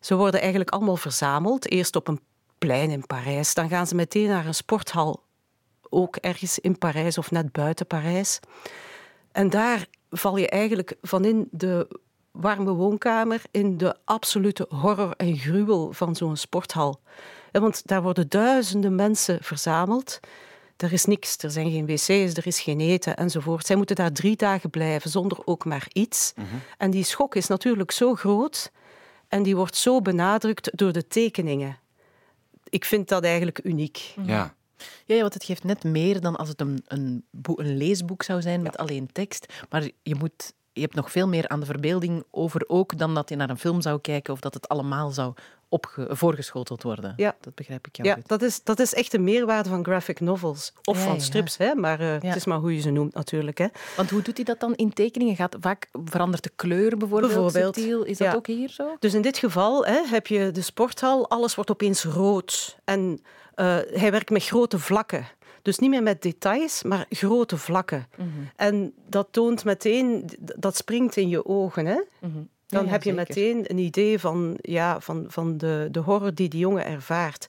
Ze 0.00 0.14
worden 0.14 0.40
eigenlijk 0.40 0.70
allemaal 0.70 0.96
verzameld. 0.96 1.70
Eerst 1.70 1.96
op 1.96 2.08
een 2.08 2.20
plein 2.58 2.90
in 2.90 3.06
Parijs. 3.06 3.54
Dan 3.54 3.68
gaan 3.68 3.86
ze 3.86 3.94
meteen 3.94 4.28
naar 4.28 4.46
een 4.46 4.54
sporthal. 4.54 5.22
Ook 5.88 6.16
ergens 6.16 6.58
in 6.58 6.78
Parijs 6.78 7.18
of 7.18 7.30
net 7.30 7.52
buiten 7.52 7.86
Parijs. 7.86 8.40
En 9.32 9.50
daar 9.50 9.86
val 10.10 10.36
je 10.36 10.48
eigenlijk 10.48 10.96
van 11.02 11.24
in 11.24 11.48
de 11.50 11.88
warme 12.30 12.72
woonkamer 12.72 13.42
in 13.50 13.76
de 13.76 13.96
absolute 14.04 14.66
horror 14.68 15.10
en 15.16 15.36
gruwel 15.36 15.92
van 15.92 16.16
zo'n 16.16 16.36
sporthal. 16.36 17.00
Want 17.52 17.86
daar 17.86 18.02
worden 18.02 18.28
duizenden 18.28 18.94
mensen 18.94 19.38
verzameld. 19.42 20.20
Er 20.76 20.92
is 20.92 21.04
niks, 21.04 21.36
er 21.38 21.50
zijn 21.50 21.70
geen 21.70 21.86
wc's, 21.86 22.08
er 22.08 22.46
is 22.46 22.60
geen 22.60 22.80
eten 22.80 23.16
enzovoort. 23.16 23.66
Zij 23.66 23.76
moeten 23.76 23.96
daar 23.96 24.12
drie 24.12 24.36
dagen 24.36 24.70
blijven 24.70 25.10
zonder 25.10 25.38
ook 25.44 25.64
maar 25.64 25.86
iets. 25.92 26.32
Mm 26.36 26.44
-hmm. 26.44 26.60
En 26.78 26.90
die 26.90 27.04
schok 27.04 27.34
is 27.34 27.46
natuurlijk 27.46 27.90
zo 27.90 28.14
groot 28.14 28.70
en 29.28 29.42
die 29.42 29.56
wordt 29.56 29.76
zo 29.76 30.00
benadrukt 30.00 30.70
door 30.78 30.92
de 30.92 31.06
tekeningen. 31.06 31.78
Ik 32.68 32.84
vind 32.84 33.08
dat 33.08 33.24
eigenlijk 33.24 33.60
uniek. 33.62 34.14
Ja. 34.22 34.54
Ja, 35.04 35.20
want 35.20 35.34
het 35.34 35.44
geeft 35.44 35.64
net 35.64 35.84
meer 35.84 36.20
dan 36.20 36.36
als 36.36 36.48
het 36.48 36.60
een, 36.60 36.84
een, 36.86 37.24
een 37.54 37.76
leesboek 37.76 38.22
zou 38.22 38.42
zijn 38.42 38.62
met 38.62 38.74
ja. 38.76 38.82
alleen 38.82 39.12
tekst. 39.12 39.52
Maar 39.70 39.90
je, 40.02 40.14
moet, 40.14 40.52
je 40.76 40.82
hebt 40.82 40.94
nog 40.94 41.10
veel 41.10 41.28
meer 41.28 41.48
aan 41.48 41.60
de 41.60 41.66
verbeelding 41.66 42.24
over 42.30 42.64
ook 42.66 42.98
dan 42.98 43.14
dat 43.14 43.28
je 43.28 43.36
naar 43.36 43.50
een 43.50 43.58
film 43.58 43.80
zou 43.80 44.00
kijken 44.00 44.32
of 44.32 44.40
dat 44.40 44.54
het 44.54 44.68
allemaal 44.68 45.10
zou 45.10 45.32
voorgeschoteld 46.08 46.82
worden. 46.82 47.12
Ja. 47.16 47.36
Dat 47.40 47.54
begrijp 47.54 47.86
ik 47.86 47.96
jou 47.96 48.08
Ja, 48.08 48.14
goed. 48.14 48.28
dat 48.28 48.42
is, 48.42 48.62
dat 48.62 48.78
is 48.78 48.94
echt 48.94 49.10
de 49.10 49.18
meerwaarde 49.18 49.68
van 49.68 49.84
graphic 49.84 50.20
novels. 50.20 50.72
Of 50.84 50.96
Ja, 50.98 51.04
van 51.04 51.14
ja. 51.14 51.20
strips, 51.20 51.56
hè? 51.56 51.74
maar 51.74 52.00
uh, 52.00 52.20
Ja. 52.20 52.26
het 52.26 52.36
is 52.36 52.44
maar 52.44 52.58
hoe 52.58 52.74
je 52.74 52.80
ze 52.80 52.90
noemt 52.90 53.14
natuurlijk. 53.14 53.58
Hè. 53.58 53.66
Want 53.96 54.10
hoe 54.10 54.22
doet 54.22 54.36
hij 54.36 54.44
dat 54.44 54.60
dan 54.60 54.74
in 54.74 54.92
tekeningen? 54.92 55.36
Gaat, 55.36 55.56
vaak 55.60 55.88
verandert 56.04 56.42
de 56.42 56.50
kleur 56.56 56.96
bijvoorbeeld, 56.96 57.32
Bijvoorbeeld. 57.32 57.74
subtiel. 57.74 58.02
Is 58.04 58.18
dat 58.18 58.34
ook 58.34 58.46
hier 58.46 58.68
zo? 58.68 58.96
Dus 58.98 59.14
in 59.14 59.22
dit 59.22 59.38
geval 59.38 59.86
hè, 59.86 60.00
heb 60.06 60.26
je 60.26 60.50
de 60.50 60.62
sporthal, 60.62 61.28
alles 61.30 61.54
wordt 61.54 61.70
opeens 61.70 62.04
rood. 62.04 62.78
En 62.84 63.20
eh, 63.54 63.76
hij 63.92 64.10
werkt 64.10 64.30
met 64.30 64.44
grote 64.44 64.78
vlakken. 64.78 65.26
Dus 65.66 65.78
niet 65.78 65.90
meer 65.90 66.02
met 66.02 66.22
details, 66.22 66.82
maar 66.82 67.06
grote 67.10 67.56
vlakken. 67.56 68.06
Mhm. 68.16 68.28
En 68.56 68.92
dat 69.08 69.28
toont 69.30 69.64
meteen, 69.64 70.30
dat 70.38 70.76
springt 70.76 71.16
in 71.16 71.28
je 71.28 71.46
ogen. 71.46 71.86
Hè? 71.86 72.00
Mhm. 72.20 72.32
Dan 72.66 72.84
Ja, 72.84 72.90
heb 72.90 73.02
je 73.02 73.14
zeker. 73.14 73.26
meteen 73.28 73.70
een 73.70 73.78
idee 73.78 74.18
van, 74.18 74.56
ja, 74.60 75.00
van, 75.00 75.24
van 75.28 75.58
de, 75.58 75.88
de 75.90 75.98
horror 76.00 76.34
die 76.34 76.48
die 76.48 76.60
jongen 76.60 76.84
ervaart. 76.86 77.46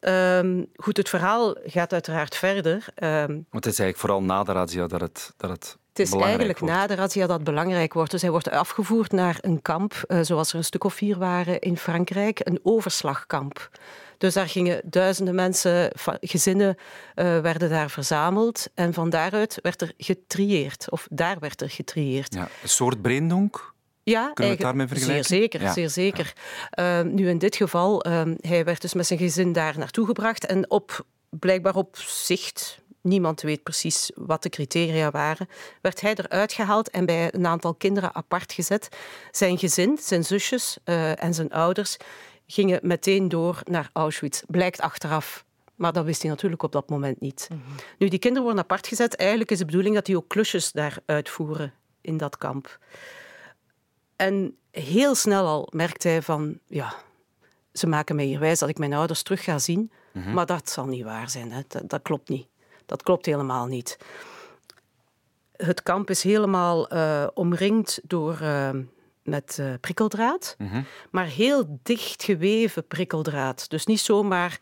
Ehm, 0.00 0.64
goed, 0.76 0.96
het 0.96 1.08
verhaal 1.08 1.56
gaat 1.64 1.92
uiteraard 1.92 2.34
verder. 2.36 2.86
Ehm, 2.94 3.32
Want 3.50 3.64
het 3.64 3.66
is 3.72 3.78
eigenlijk 3.78 3.98
vooral 3.98 4.22
na 4.22 4.42
de 4.42 4.52
razzia 4.52 4.86
dat 4.86 5.00
het, 5.00 5.32
dat 5.36 5.50
het, 5.50 5.76
het 5.98 6.14
is 6.14 6.20
eigenlijk 6.22 6.58
wordt. 6.58 6.74
na 6.74 6.86
de 6.86 6.94
razzia 6.94 7.26
dat 7.26 7.44
belangrijk 7.44 7.92
wordt. 7.92 8.10
Dus 8.10 8.22
hij 8.22 8.30
wordt 8.30 8.50
afgevoerd 8.50 9.12
naar 9.12 9.38
een 9.40 9.62
kamp, 9.62 9.94
eh, 10.06 10.18
zoals 10.22 10.50
er 10.52 10.58
een 10.58 10.64
stuk 10.64 10.84
of 10.84 10.94
vier 10.94 11.18
waren 11.18 11.58
in 11.60 11.76
Frankrijk, 11.76 12.40
een 12.42 12.60
overslagkamp. 12.62 13.70
Dus 14.18 14.34
daar 14.34 14.48
gingen 14.48 14.80
duizenden 14.84 15.34
mensen, 15.34 15.92
gezinnen 16.20 16.76
eh, 17.14 17.24
werden 17.40 17.68
daar 17.68 17.90
verzameld. 17.90 18.66
En 18.74 18.94
van 18.94 19.10
daaruit 19.10 19.58
werd 19.62 19.80
er 19.82 19.92
getrieerd, 19.96 20.90
of 20.90 21.06
daar 21.10 21.36
werd 21.38 21.60
er 21.60 21.70
getrieerd. 21.70 22.34
Ja, 22.34 22.48
een 22.62 22.68
soort 22.68 23.02
breendonk. 23.02 23.74
Ja, 24.02 24.30
Kunnen 24.32 24.44
we 24.44 24.50
het 24.50 24.60
daarmee 24.60 24.86
vergelijken? 24.86 25.24
Zeer 25.24 25.38
zeker, 25.40 25.60
Ja. 25.62 25.72
zeer 25.72 25.90
zeker. 25.90 26.32
Eh, 26.70 27.00
nu 27.00 27.28
in 27.28 27.38
dit 27.38 27.56
geval, 27.56 28.02
eh, 28.02 28.22
hij 28.40 28.64
werd 28.64 28.80
dus 28.80 28.94
met 28.94 29.06
zijn 29.06 29.18
gezin 29.18 29.52
daar 29.52 29.78
naartoe 29.78 30.06
gebracht 30.06 30.46
en 30.46 30.70
op, 30.70 31.04
blijkbaar 31.30 31.74
op 31.74 31.96
zicht, 31.98 32.80
niemand 33.00 33.40
weet 33.40 33.62
precies 33.62 34.10
wat 34.14 34.42
de 34.42 34.48
criteria 34.48 35.10
waren, 35.10 35.48
werd 35.80 36.00
hij 36.00 36.14
eruit 36.14 36.52
gehaald 36.52 36.90
en 36.90 37.06
bij 37.06 37.34
een 37.34 37.46
aantal 37.46 37.74
kinderen 37.74 38.14
apart 38.14 38.52
gezet. 38.52 38.88
Zijn 39.30 39.58
gezin, 39.58 39.98
zijn 40.00 40.24
zusjes 40.24 40.78
eh, 40.84 41.22
en 41.22 41.34
zijn 41.34 41.52
ouders 41.52 41.96
gingen 42.46 42.80
meteen 42.82 43.28
door 43.28 43.60
naar 43.64 43.90
Auschwitz, 43.92 44.42
blijkt 44.46 44.80
achteraf. 44.80 45.44
Maar 45.74 45.92
dat 45.92 46.04
wist 46.04 46.22
hij 46.22 46.30
natuurlijk 46.30 46.62
op 46.62 46.72
dat 46.72 46.88
moment 46.88 47.20
niet. 47.20 47.48
Nu, 47.98 48.08
die 48.08 48.18
kinderen 48.18 48.44
worden 48.44 48.62
apart 48.62 48.86
gezet. 48.86 49.16
Eigenlijk 49.16 49.50
is 49.50 49.58
de 49.58 49.64
bedoeling 49.64 49.94
dat 49.94 50.06
die 50.06 50.16
ook 50.16 50.28
klusjes 50.28 50.72
daar 50.72 50.98
uitvoeren 51.06 51.74
in 52.00 52.16
dat 52.16 52.38
kamp. 52.38 52.78
En 54.16 54.56
heel 54.70 55.14
snel 55.14 55.46
al 55.46 55.68
merkt 55.70 56.02
hij 56.02 56.22
van, 56.22 56.58
ja, 56.66 56.94
ze 57.72 57.86
maken 57.86 58.16
mij 58.16 58.24
hier 58.24 58.40
wijs 58.40 58.58
dat 58.58 58.68
ik 58.68 58.78
mijn 58.78 58.92
ouders 58.92 59.22
terug 59.22 59.44
ga 59.44 59.58
zien. 59.58 59.90
Maar 60.34 60.46
dat 60.46 60.70
zal 60.70 60.86
niet 60.86 61.04
waar 61.04 61.30
zijn. 61.30 61.52
Hè. 61.52 61.60
Dat, 61.68 61.90
dat 61.90 62.02
klopt 62.02 62.28
niet. 62.28 62.46
Dat 62.88 63.02
klopt 63.02 63.26
helemaal 63.26 63.66
niet. 63.66 63.98
Het 65.56 65.82
kamp 65.82 66.10
is 66.10 66.22
helemaal 66.22 66.88
eh, 66.88 67.26
omringd 67.34 68.00
door, 68.02 68.38
eh, 68.40 68.70
met 69.22 69.56
eh, 69.60 69.66
prikkeldraad. 69.80 70.56
Maar 71.10 71.26
heel 71.26 71.78
dicht 71.82 72.22
geweven 72.22 72.86
prikkeldraad. 72.86 73.70
Dus 73.70 73.86
niet 73.86 74.00
zomaar, 74.00 74.58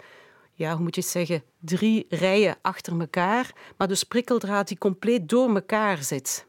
ja, 0.53 0.73
hoe 0.73 0.83
moet 0.83 0.95
je 0.95 1.01
het 1.01 1.11
zeggen, 1.11 1.43
drie 1.61 2.07
rijen 2.09 2.57
achter 2.63 3.01
elkaar. 3.01 3.53
Maar 3.77 3.89
dus 3.89 4.05
prikkeldraad 4.05 4.69
die 4.69 4.79
compleet 4.79 5.29
door 5.29 5.55
elkaar 5.55 6.03
zit. 6.03 6.45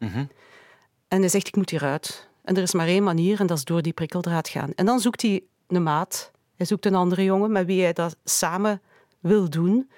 En 1.08 1.20
hij 1.20 1.30
zegt, 1.30 1.48
ik 1.48 1.56
moet 1.56 1.70
hieruit. 1.70 2.30
En 2.44 2.56
er 2.56 2.62
is 2.62 2.74
maar 2.74 2.88
één 2.88 3.04
manier 3.04 3.40
en 3.40 3.48
dat 3.48 3.58
is 3.58 3.64
door 3.64 3.82
die 3.82 3.94
prikkeldraad 3.94 4.50
gaan. 4.50 4.72
En 4.76 4.86
dan 4.86 5.00
zoekt 5.00 5.22
hij 5.22 5.44
een 5.68 5.84
maat. 5.84 6.32
Hij 6.56 6.66
zoekt 6.66 6.86
een 6.86 6.96
andere 6.96 7.24
jongen 7.24 7.52
met 7.52 7.66
wie 7.66 7.82
hij 7.82 7.94
dat 7.94 8.16
samen 8.24 8.82
wil 9.20 9.50
doen. 9.50 9.90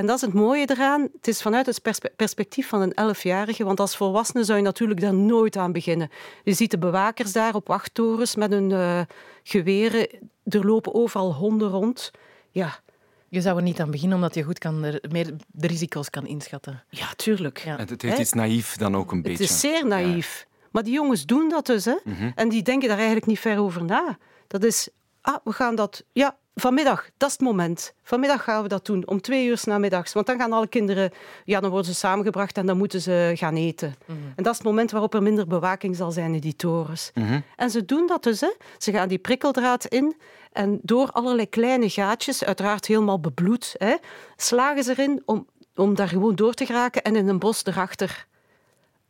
En 0.00 0.06
dat 0.06 0.16
is 0.16 0.20
het 0.22 0.32
mooie 0.32 0.70
eraan. 0.70 1.08
Het 1.16 1.28
is 1.28 1.42
vanuit 1.42 1.66
het 1.66 1.82
perspe- 1.82 2.12
perspectief 2.16 2.68
van 2.68 2.80
een 2.80 2.94
elfjarige. 2.94 3.64
Want 3.64 3.80
als 3.80 3.96
volwassene 3.96 4.44
zou 4.44 4.58
je 4.58 4.64
natuurlijk 4.64 5.00
daar 5.00 5.14
nooit 5.14 5.56
aan 5.56 5.72
beginnen. 5.72 6.10
Je 6.44 6.52
ziet 6.52 6.70
de 6.70 6.78
bewakers 6.78 7.32
daar 7.32 7.54
op 7.54 7.66
wachttorens 7.66 8.34
met 8.34 8.50
hun 8.50 8.72
eh, 8.72 9.00
geweren. 9.42 10.08
Er 10.44 10.66
lopen 10.66 10.94
overal 10.94 11.34
honden 11.34 11.68
rond. 11.68 12.10
Ja, 12.50 12.80
Je 13.28 13.40
zou 13.40 13.56
er 13.56 13.62
niet 13.62 13.80
aan 13.80 13.90
beginnen 13.90 14.16
omdat 14.16 14.34
je 14.34 14.42
goed 14.42 14.58
kan, 14.58 14.84
er, 14.84 15.02
meer 15.10 15.34
de 15.46 15.66
risico's 15.66 16.10
kan 16.10 16.26
inschatten. 16.26 16.82
ja 16.88 17.06
tuurlijk. 17.16 17.58
Ja. 17.58 17.76
Het, 17.76 17.90
het 17.90 18.02
heeft 18.02 18.18
iets 18.18 18.32
naïef 18.32 18.76
dan 18.76 18.96
ook 18.96 19.12
een 19.12 19.22
beetje. 19.22 19.42
Het 19.42 19.52
is 19.52 19.60
zeer 19.60 19.86
naïef. 19.86 20.46
Maar 20.70 20.82
die 20.82 20.92
jongens 20.92 21.26
doen 21.26 21.48
dat 21.48 21.66
dus. 21.66 21.84
Hè? 21.84 21.96
En 22.34 22.48
die 22.48 22.62
denken 22.62 22.88
daar 22.88 22.96
eigenlijk 22.96 23.26
niet 23.26 23.38
ver 23.38 23.58
over 23.58 23.84
na. 23.84 24.18
Dat 24.46 24.64
is, 24.64 24.88
ah, 25.20 25.36
we 25.44 25.52
gaan 25.52 25.74
dat... 25.74 26.04
Ja, 26.12 26.36
vanmiddag, 26.60 27.08
dat 27.16 27.28
is 27.28 27.34
het 27.34 27.44
moment. 27.44 27.94
Vanmiddag 28.02 28.44
gaan 28.44 28.62
we 28.62 28.68
dat 28.68 28.86
doen, 28.86 29.06
om 29.06 29.20
twee 29.20 29.46
uur 29.46 29.58
's 29.58 29.64
namiddags. 29.64 30.12
Want 30.12 30.26
dan 30.26 30.38
gaan 30.38 30.52
alle 30.52 30.66
kinderen... 30.66 31.10
Ja, 31.44 31.60
dan 31.60 31.70
worden 31.70 31.92
ze 31.92 31.98
samengebracht 31.98 32.56
en 32.56 32.66
dan 32.66 32.76
moeten 32.76 33.00
ze 33.00 33.32
gaan 33.34 33.56
eten. 33.56 33.94
En 34.06 34.42
dat 34.42 34.52
is 34.52 34.58
het 34.58 34.66
moment 34.66 34.90
waarop 34.90 35.14
er 35.14 35.22
minder 35.22 35.46
bewaking 35.46 35.96
zal 35.96 36.10
zijn 36.10 36.34
in 36.34 36.40
die 36.40 36.56
torens. 36.56 37.12
En 37.56 37.70
ze 37.70 37.84
doen 37.84 38.06
dat 38.06 38.22
dus. 38.22 38.40
Hè? 38.40 38.52
Ze 38.78 38.92
gaan 38.92 39.08
die 39.08 39.18
prikkeldraad 39.18 39.84
in... 39.84 40.16
En 40.52 40.78
door 40.82 41.10
allerlei 41.10 41.48
kleine 41.48 41.88
gaatjes, 41.88 42.44
uiteraard 42.44 42.86
helemaal 42.86 43.20
bebloed, 43.20 43.74
hè, 43.78 43.96
slagen 44.36 44.84
ze 44.84 44.90
erin 44.90 45.22
om, 45.24 45.46
om 45.74 45.94
daar 45.94 46.08
gewoon 46.08 46.34
door 46.34 46.54
te 46.54 46.66
geraken 46.66 47.02
en 47.02 47.16
in 47.16 47.28
een 47.28 47.38
bos 47.38 47.64
erachter 47.64 48.26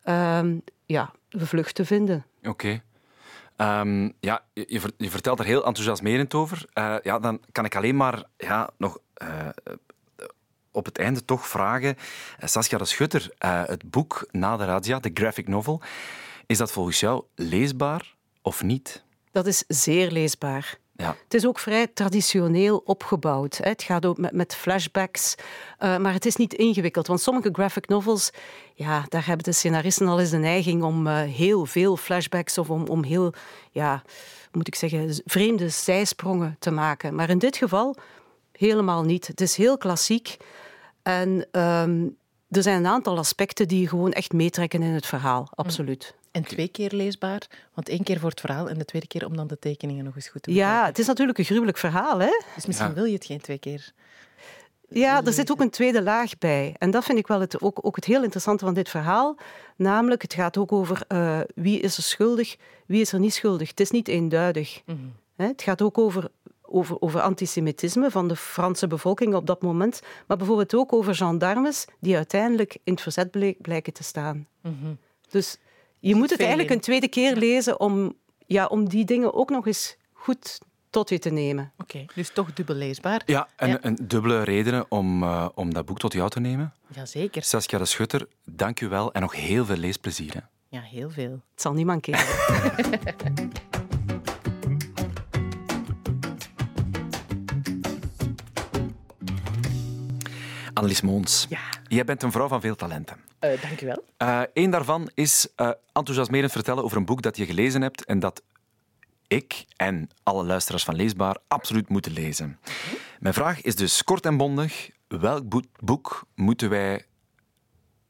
ehm, 0.02 0.58
ja, 0.86 1.12
de 1.28 1.46
vlucht 1.46 1.74
te 1.74 1.84
vinden. 1.84 2.26
Oké. 2.42 2.82
Ehm, 3.60 4.08
ja, 4.20 4.44
je, 4.52 4.64
je 4.68 4.80
ver- 4.80 4.92
je 4.96 5.10
vertelt 5.10 5.38
er 5.38 5.44
heel 5.44 5.64
enthousiasmerend 5.64 6.34
over. 6.34 6.64
Eh, 6.72 6.96
ja, 7.02 7.18
dan 7.18 7.40
kan 7.52 7.64
ik 7.64 7.76
alleen 7.76 7.96
maar 7.96 8.22
ja, 8.36 8.70
nog 8.78 8.98
eh, 9.14 9.48
op 10.72 10.84
het 10.84 10.98
einde 10.98 11.24
toch 11.24 11.46
vragen. 11.48 11.96
eh, 12.38 12.48
Saskia 12.48 12.78
de 12.78 12.84
Schutter, 12.84 13.30
het 13.38 13.90
boek 13.90 14.28
Na 14.30 14.56
de 14.56 14.64
Razzia, 14.64 14.98
de 15.00 15.10
graphic 15.14 15.48
novel, 15.48 15.80
is 16.46 16.58
dat 16.58 16.72
volgens 16.72 17.00
jou 17.00 17.24
leesbaar 17.34 18.14
of 18.42 18.62
niet? 18.62 19.04
Dat 19.32 19.46
is 19.46 19.64
zeer 19.68 20.10
leesbaar. 20.10 20.78
Ja. 21.00 21.16
Het 21.24 21.34
is 21.34 21.46
ook 21.46 21.58
vrij 21.58 21.86
traditioneel 21.86 22.82
opgebouwd. 22.84 23.56
hè. 23.56 23.68
Het 23.68 23.82
gaat 23.82 24.06
ook 24.06 24.18
met, 24.18 24.32
met 24.32 24.54
flashbacks, 24.54 25.34
eh, 25.78 25.96
maar 25.96 26.12
het 26.12 26.26
is 26.26 26.36
niet 26.36 26.54
ingewikkeld. 26.54 27.06
Want 27.06 27.20
sommige 27.20 27.48
graphic 27.52 27.88
novels, 27.88 28.30
ja, 28.74 29.04
daar 29.08 29.26
hebben 29.26 29.44
de 29.44 29.52
scenaristen 29.52 30.08
al 30.08 30.20
eens 30.20 30.30
de 30.30 30.36
neiging 30.36 30.82
om 30.82 31.06
eh, 31.06 31.22
heel 31.22 31.66
veel 31.66 31.96
flashbacks 31.96 32.58
of 32.58 32.70
om, 32.70 32.86
om 32.86 33.04
heel, 33.04 33.32
ja, 33.70 34.02
moet 34.52 34.66
ik 34.66 34.74
zeggen, 34.74 35.22
vreemde 35.24 35.68
zijsprongen 35.68 36.56
te 36.58 36.70
maken. 36.70 37.14
Maar 37.14 37.30
in 37.30 37.38
dit 37.38 37.56
geval 37.56 37.96
helemaal 38.52 39.02
niet. 39.02 39.26
Het 39.26 39.40
is 39.40 39.56
heel 39.56 39.78
klassiek. 39.78 40.36
En 41.02 41.46
ehm, 41.50 42.06
er 42.50 42.62
zijn 42.62 42.76
een 42.76 42.86
aantal 42.86 43.18
aspecten 43.18 43.68
die 43.68 43.88
gewoon 43.88 44.12
echt 44.12 44.32
meetrekken 44.32 44.82
in 44.82 44.92
het 44.92 45.06
verhaal, 45.06 45.48
absoluut. 45.54 46.14
En 46.30 46.42
twee 46.44 46.68
keer 46.68 46.92
leesbaar, 46.92 47.46
want 47.74 47.88
één 47.88 48.02
keer 48.02 48.18
voor 48.20 48.30
het 48.30 48.40
verhaal 48.40 48.68
en 48.68 48.78
de 48.78 48.84
tweede 48.84 49.06
keer 49.06 49.26
om 49.26 49.36
dan 49.36 49.46
de 49.46 49.58
tekeningen 49.58 50.04
nog 50.04 50.14
eens 50.14 50.28
goed 50.28 50.42
te 50.42 50.50
bekijken. 50.50 50.74
Ja, 50.74 50.84
het 50.86 50.98
is 50.98 51.06
natuurlijk 51.06 51.38
een 51.38 51.44
gruwelijk 51.44 51.78
verhaal, 51.78 52.18
hè? 52.18 52.40
Dus 52.54 52.66
misschien 52.66 52.88
Ja. 52.88 52.94
wil 52.94 53.04
je 53.04 53.14
het 53.14 53.24
geen 53.24 53.40
twee 53.40 53.58
keer. 53.58 53.92
Ja, 54.88 55.24
er 55.24 55.32
zit 55.32 55.50
ook 55.50 55.60
een 55.60 55.70
tweede 55.70 56.02
laag 56.02 56.38
bij. 56.38 56.74
En 56.78 56.90
dat 56.90 57.04
vind 57.04 57.18
ik 57.18 57.26
wel 57.26 57.40
het, 57.40 57.60
ook, 57.60 57.78
ook 57.82 57.96
het 57.96 58.04
heel 58.04 58.22
interessante 58.22 58.64
van 58.64 58.74
dit 58.74 58.88
verhaal. 58.88 59.36
Namelijk, 59.76 60.22
het 60.22 60.34
gaat 60.34 60.56
ook 60.56 60.72
over 60.72 61.02
eh, 61.08 61.40
wie 61.54 61.80
is 61.80 61.96
er 61.96 62.02
schuldig, 62.02 62.56
wie 62.86 63.00
is 63.00 63.12
er 63.12 63.18
niet 63.20 63.34
schuldig. 63.34 63.68
Het 63.68 63.80
is 63.80 63.90
niet 63.90 64.08
eenduidig. 64.08 64.82
Hè, 65.36 65.46
Het 65.46 65.62
gaat 65.62 65.82
ook 65.82 65.98
over, 65.98 66.30
over, 66.70 67.00
over 67.00 67.20
antisemitisme 67.20 68.10
van 68.10 68.28
de 68.28 68.36
Franse 68.36 68.86
bevolking 68.86 69.34
op 69.34 69.46
dat 69.46 69.62
moment. 69.62 70.00
Maar 70.26 70.36
bijvoorbeeld 70.36 70.74
ook 70.74 70.92
over 70.92 71.14
gendarmes 71.14 71.84
die 72.00 72.16
uiteindelijk 72.16 72.78
in 72.84 72.92
het 72.92 73.02
verzet 73.02 73.30
bleek- 73.30 73.60
blijken 73.60 73.92
te 73.92 74.02
staan. 74.02 74.46
Dus 75.28 75.56
je 75.98 76.14
moet 76.14 76.30
het 76.30 76.38
eigenlijk 76.40 76.70
in. 76.70 76.74
een 76.76 76.82
tweede 76.82 77.08
keer 77.08 77.36
lezen 77.36 77.80
om, 77.80 78.14
ja, 78.46 78.66
om 78.66 78.88
die 78.88 79.04
dingen 79.04 79.34
ook 79.34 79.50
nog 79.50 79.66
eens 79.66 79.96
goed 80.12 80.58
tot 80.90 81.08
je 81.08 81.18
te 81.18 81.30
nemen. 81.30 81.72
Oké, 81.78 82.04
dus 82.14 82.30
toch 82.32 82.52
dubbel 82.52 82.74
leesbaar. 82.76 83.22
Ja, 83.26 83.48
en 83.56 83.68
Ja. 83.68 83.78
een 83.80 83.98
dubbele 84.02 84.42
reden 84.42 84.84
om, 84.88 85.22
eh, 85.22 85.48
om 85.54 85.74
dat 85.74 85.84
boek 85.86 85.98
tot 85.98 86.12
jou 86.12 86.30
te 86.30 86.40
nemen. 86.40 86.74
Jazeker. 86.94 87.42
Saskia 87.42 87.78
de 87.78 87.84
Schutter, 87.84 88.26
dank 88.44 88.80
u 88.80 88.88
wel 88.88 89.12
en 89.12 89.20
nog 89.20 89.34
heel 89.34 89.64
veel 89.64 89.76
leesplezier. 89.76 90.32
hè. 90.34 90.40
Ja, 90.68 90.80
heel 90.80 91.10
veel. 91.10 91.30
Het 91.30 91.60
zal 91.62 91.72
niet 91.72 91.86
mankeren. 91.86 92.20
Annelies 100.80 101.00
Moons, 101.00 101.46
Ja. 101.48 101.60
jij 101.88 102.04
bent 102.04 102.22
een 102.22 102.32
vrouw 102.32 102.48
van 102.48 102.60
veel 102.60 102.76
talenten. 102.76 103.16
Eh 103.38 103.62
dank 103.62 103.80
u 103.80 103.86
wel. 103.86 104.04
Eén 104.54 104.70
daarvan 104.70 105.10
is 105.14 105.48
eh, 105.56 105.70
enthousiasmerend 105.92 106.52
vertellen 106.52 106.84
over 106.84 106.96
een 106.96 107.04
boek 107.04 107.22
dat 107.22 107.36
je 107.36 107.46
gelezen 107.46 107.82
hebt 107.82 108.04
en 108.04 108.18
dat 108.18 108.42
ik 109.26 109.64
en 109.76 110.10
alle 110.22 110.44
luisteraars 110.44 110.84
van 110.84 110.94
Leesbaar 110.96 111.36
absoluut 111.48 111.88
moeten 111.88 112.12
lezen. 112.12 112.58
Mijn 113.18 113.34
vraag 113.34 113.60
is 113.60 113.76
dus 113.76 114.04
kort 114.04 114.26
en 114.26 114.36
bondig: 114.36 114.90
welk 115.08 115.48
boek, 115.48 115.64
boek 115.78 116.26
moeten 116.34 116.70
wij 116.70 117.04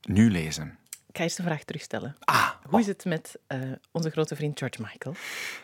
nu 0.00 0.30
lezen? 0.30 0.78
Ik 1.09 1.16
ga 1.16 1.22
eerst 1.22 1.37
de 1.37 1.42
vraag 1.42 1.64
terugstellen. 1.64 2.16
Ah, 2.20 2.48
Hoe 2.68 2.80
is 2.80 2.87
het 2.87 3.04
met 3.04 3.38
eh, 3.46 3.59
onze 3.90 4.11
grote 4.11 4.37
vriend 4.37 4.59
George 4.59 4.83
Michael? 4.83 5.14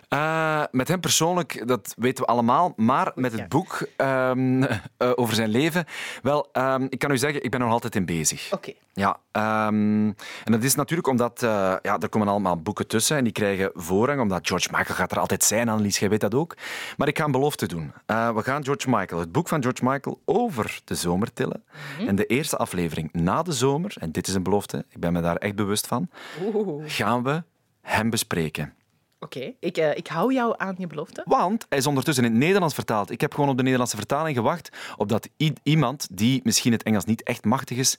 Eh, 0.09 0.63
met 0.71 0.89
hem 0.89 1.01
persoonlijk, 1.01 1.63
dat 1.69 1.95
weten 1.97 2.25
we 2.25 2.31
allemaal. 2.31 2.73
Maar 2.77 3.13
met 3.15 3.33
het 3.33 3.49
boek 3.49 3.87
ehm, 3.97 4.63
eh, 4.97 5.13
over 5.15 5.35
zijn 5.35 5.49
leven. 5.49 5.85
Wel, 6.23 6.49
ehm, 6.53 6.87
ik 6.89 6.99
kan 6.99 7.11
u 7.11 7.19
zeggen, 7.19 7.45
ik 7.45 7.51
ben 7.51 7.59
er 7.61 7.65
nog 7.67 7.75
altijd 7.75 7.95
in 7.95 8.05
bezig. 8.05 8.53
Oké. 8.53 8.73
Ja, 8.93 9.19
ehm, 9.33 10.07
en 10.45 10.51
dat 10.51 10.63
is 10.63 10.75
natuurlijk 10.75 11.09
omdat 11.09 11.43
eh, 11.43 11.51
ja, 11.83 11.99
er 11.99 12.09
komen 12.09 12.29
allemaal 12.29 12.63
boeken 12.63 12.87
tussen 12.87 13.17
en 13.17 13.25
die 13.25 13.33
krijgen 13.33 13.71
voorrang, 13.75 14.21
omdat 14.21 14.47
George 14.47 14.69
Michael 14.71 14.95
gaat 14.95 15.13
er 15.13 15.19
altijd 15.19 15.45
zijn, 15.45 15.69
Annelies, 15.69 15.99
jij 15.99 16.09
weet 16.09 16.21
dat 16.21 16.35
ook. 16.35 16.57
Maar 16.97 17.09
ik 17.09 17.19
ga 17.19 17.25
een 17.25 17.31
belofte 17.31 17.67
doen. 17.67 17.93
We 18.07 18.43
gaan 18.43 18.65
George 18.65 18.91
Michael, 18.91 19.21
het 19.21 19.33
boek 19.33 19.49
van 19.49 19.63
George 19.63 19.85
Michael, 19.85 20.21
over 20.25 20.81
de 20.85 20.95
zomer 20.95 21.33
tillen. 21.33 21.65
En 22.07 22.17
de 22.17 22.27
eerste 22.27 22.57
aflevering 22.57 23.13
na 23.13 23.43
de 23.43 23.53
zomer, 23.53 23.95
en 23.99 24.13
dit 24.13 24.27
is 24.27 24.35
een 24.35 24.43
belofte, 24.43 24.85
ik 24.89 25.01
ben 25.01 25.13
me 25.13 25.21
daar 25.21 25.37
echt 25.37 25.55
bewust 25.55 25.87
van, 25.87 26.09
Oeh. 26.43 26.83
gaan 26.87 27.23
we 27.23 27.43
hem 27.81 28.11
bespreken. 28.11 28.75
Oké, 29.21 29.53
ik, 29.61 29.77
eh, 29.77 29.97
ik 29.97 30.07
hou 30.07 30.33
jou 30.35 30.55
aan 30.57 30.75
je 30.79 30.87
belofte. 30.87 31.23
Want 31.25 31.67
hij 31.69 31.79
is 31.79 31.87
ondertussen 31.87 32.25
in 32.25 32.31
het 32.31 32.39
Nederlands 32.41 32.75
vertaald. 32.75 33.11
Ik 33.11 33.21
heb 33.21 33.35
gewoon 33.35 33.49
op 33.51 33.57
de 33.57 33.63
Nederlandse 33.63 33.97
vertaling 33.97 34.37
gewacht, 34.37 34.69
opdat 34.97 35.29
iemand 35.63 36.07
die 36.11 36.41
misschien 36.45 36.73
het 36.73 36.83
Engels 36.83 37.05
niet 37.05 37.23
echt 37.23 37.45
machtig 37.45 37.77
is, 37.77 37.97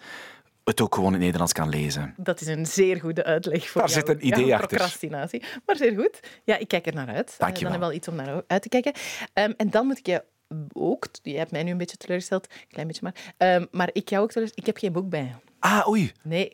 het 0.63 0.82
ook 0.82 0.93
gewoon 0.93 1.08
in 1.08 1.13
het 1.13 1.21
Nederlands 1.23 1.53
kan 1.53 1.69
lezen. 1.69 2.13
Dat 2.17 2.41
is 2.41 2.47
een 2.47 2.65
zeer 2.65 2.99
goede 2.99 3.23
uitleg 3.23 3.69
voor 3.69 3.82
Daar 3.82 3.89
jou. 3.89 4.06
zit 4.06 4.15
een 4.15 4.27
idee 4.27 4.45
ja, 4.45 4.53
achter. 4.53 4.67
procrastinatie. 4.67 5.43
Maar 5.65 5.75
zeer 5.75 5.93
goed. 5.95 6.19
Ja, 6.43 6.58
ik 6.58 6.67
kijk 6.67 6.88
er 6.88 6.93
naar 6.93 7.08
uit. 7.08 7.32
Eh, 7.32 7.39
Dank 7.39 7.58
je 7.58 7.63
dan 7.63 7.71
wel. 7.71 7.71
hebben 7.71 7.80
we 7.80 7.86
wel 7.86 7.95
iets 7.95 8.08
om 8.08 8.15
naar 8.15 8.43
uit 8.47 8.62
te 8.62 8.69
kijken. 8.69 8.93
Ehm, 9.34 9.51
en 9.58 9.69
dan 9.69 9.86
moet 9.86 9.97
ik 9.97 10.06
je 10.06 10.23
ook... 10.73 11.08
Je 11.21 11.38
hebt 11.38 11.51
mij 11.51 11.63
nu 11.63 11.71
een 11.71 11.77
beetje 11.77 11.97
teleurgesteld. 11.97 12.47
Klein 12.69 12.88
beetje 12.88 13.01
maar. 13.03 13.34
Ehm, 13.38 13.65
maar 13.71 13.89
ik 13.93 14.10
jou 14.10 14.23
ook 14.23 14.32
teleurgesteld. 14.32 14.67
Ik 14.67 14.73
heb 14.73 14.77
geen 14.77 14.91
boek 14.91 15.10
bij. 15.10 15.36
Ah, 15.59 15.87
oei. 15.87 16.11
Nee. 16.21 16.51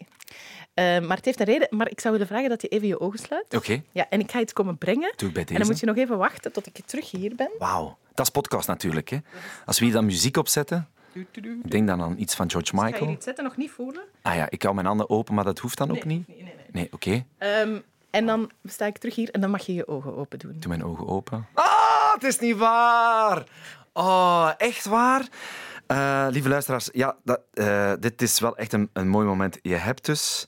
Ehm, 0.73 1.07
maar 1.07 1.15
het 1.17 1.25
heeft 1.25 1.39
een 1.39 1.45
reden. 1.45 1.67
Maar 1.69 1.89
ik 1.89 1.99
zou 1.99 2.13
willen 2.13 2.27
vragen 2.29 2.49
dat 2.49 2.61
je 2.61 2.67
even 2.67 2.87
je 2.87 2.99
ogen 2.99 3.19
sluit. 3.19 3.53
Oké, 3.55 3.81
Ja, 3.91 4.05
en 4.09 4.19
ik 4.19 4.31
ga 4.31 4.39
iets 4.39 4.53
komen 4.53 4.77
brengen. 4.77 5.13
doe 5.15 5.27
ik 5.27 5.33
bij 5.33 5.43
En 5.43 5.47
dan 5.53 5.57
moet 5.57 5.67
deze. 5.67 5.79
je 5.85 5.91
nog 5.91 5.97
even 6.03 6.17
wachten 6.17 6.51
tot 6.51 6.65
ik 6.67 6.79
terug 6.85 7.11
hier 7.11 7.35
ben. 7.35 7.49
Wauw. 7.59 7.97
Dat 8.13 8.25
is 8.25 8.31
podcast 8.31 8.67
natuurlijk. 8.67 9.09
Hè. 9.09 9.17
Als 9.65 9.79
we 9.79 9.85
hier 9.85 9.93
dan 9.93 10.05
muziek 10.05 10.37
opzetten, 10.37 10.87
ik 11.13 11.71
denk 11.71 11.87
dan 11.87 12.01
aan 12.01 12.15
iets 12.17 12.35
van 12.35 12.49
George 12.51 12.69
Ik 12.71 12.77
ga 12.79 12.83
Michael. 12.85 13.05
hier 13.05 13.15
iets 13.15 13.25
zetten, 13.25 13.43
nog 13.43 13.57
niet 13.57 13.71
voelen. 13.71 14.03
Ah 14.21 14.35
ja, 14.35 14.49
ik 14.49 14.61
hou 14.63 14.75
mijn 14.75 14.87
handen 14.87 15.09
open, 15.09 15.33
maar 15.35 15.43
dat 15.43 15.59
hoeft 15.59 15.77
dan 15.77 15.91
ook 15.91 16.03
niet. 16.05 16.27
Nee, 16.27 16.37
nee, 16.37 16.45
nee. 16.55 16.65
Nee, 16.71 16.87
oké. 16.91 17.25
Ehm, 17.37 17.79
en 18.09 18.25
dan 18.25 18.51
sta 18.65 18.85
ik 18.85 18.97
terug 18.97 19.15
hier 19.15 19.29
en 19.31 19.41
dan 19.41 19.49
mag 19.49 19.65
je 19.65 19.73
je 19.73 19.87
ogen 19.87 20.15
open 20.17 20.39
doen. 20.39 20.55
Doe 20.59 20.69
mijn 20.69 20.83
ogen 20.83 21.07
open. 21.07 21.47
Ah, 21.53 22.13
het 22.13 22.23
is 22.23 22.39
niet 22.39 22.57
waar. 22.57 23.43
Oh, 23.93 24.51
echt 24.57 24.85
waar? 24.85 25.27
Eh, 25.85 26.27
lieve 26.29 26.49
luisteraars, 26.49 26.89
ja, 26.91 27.17
dat, 27.23 27.41
eh, 27.53 27.93
dit 27.99 28.21
is 28.21 28.39
wel 28.39 28.57
echt 28.57 28.73
een, 28.73 28.89
een 28.93 29.07
mooi 29.07 29.27
moment. 29.27 29.59
Je 29.61 29.75
hebt 29.75 30.05
dus 30.05 30.47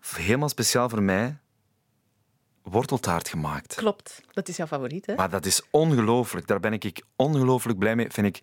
helemaal 0.00 0.48
speciaal 0.48 0.88
voor 0.88 1.02
mij 1.02 1.38
worteltaart 2.62 3.28
gemaakt. 3.28 3.74
Klopt. 3.74 4.22
Dat 4.32 4.48
is 4.48 4.56
jouw 4.56 4.66
favoriet, 4.66 5.06
hè? 5.06 5.14
Maar 5.14 5.30
dat 5.30 5.46
is 5.46 5.62
ongelooflijk. 5.70 6.46
Daar 6.46 6.60
ben 6.60 6.72
ik 6.72 7.02
ongelooflijk 7.16 7.78
blij 7.78 7.96
mee. 7.96 8.10
Vind 8.10 8.26
ik 8.26 8.40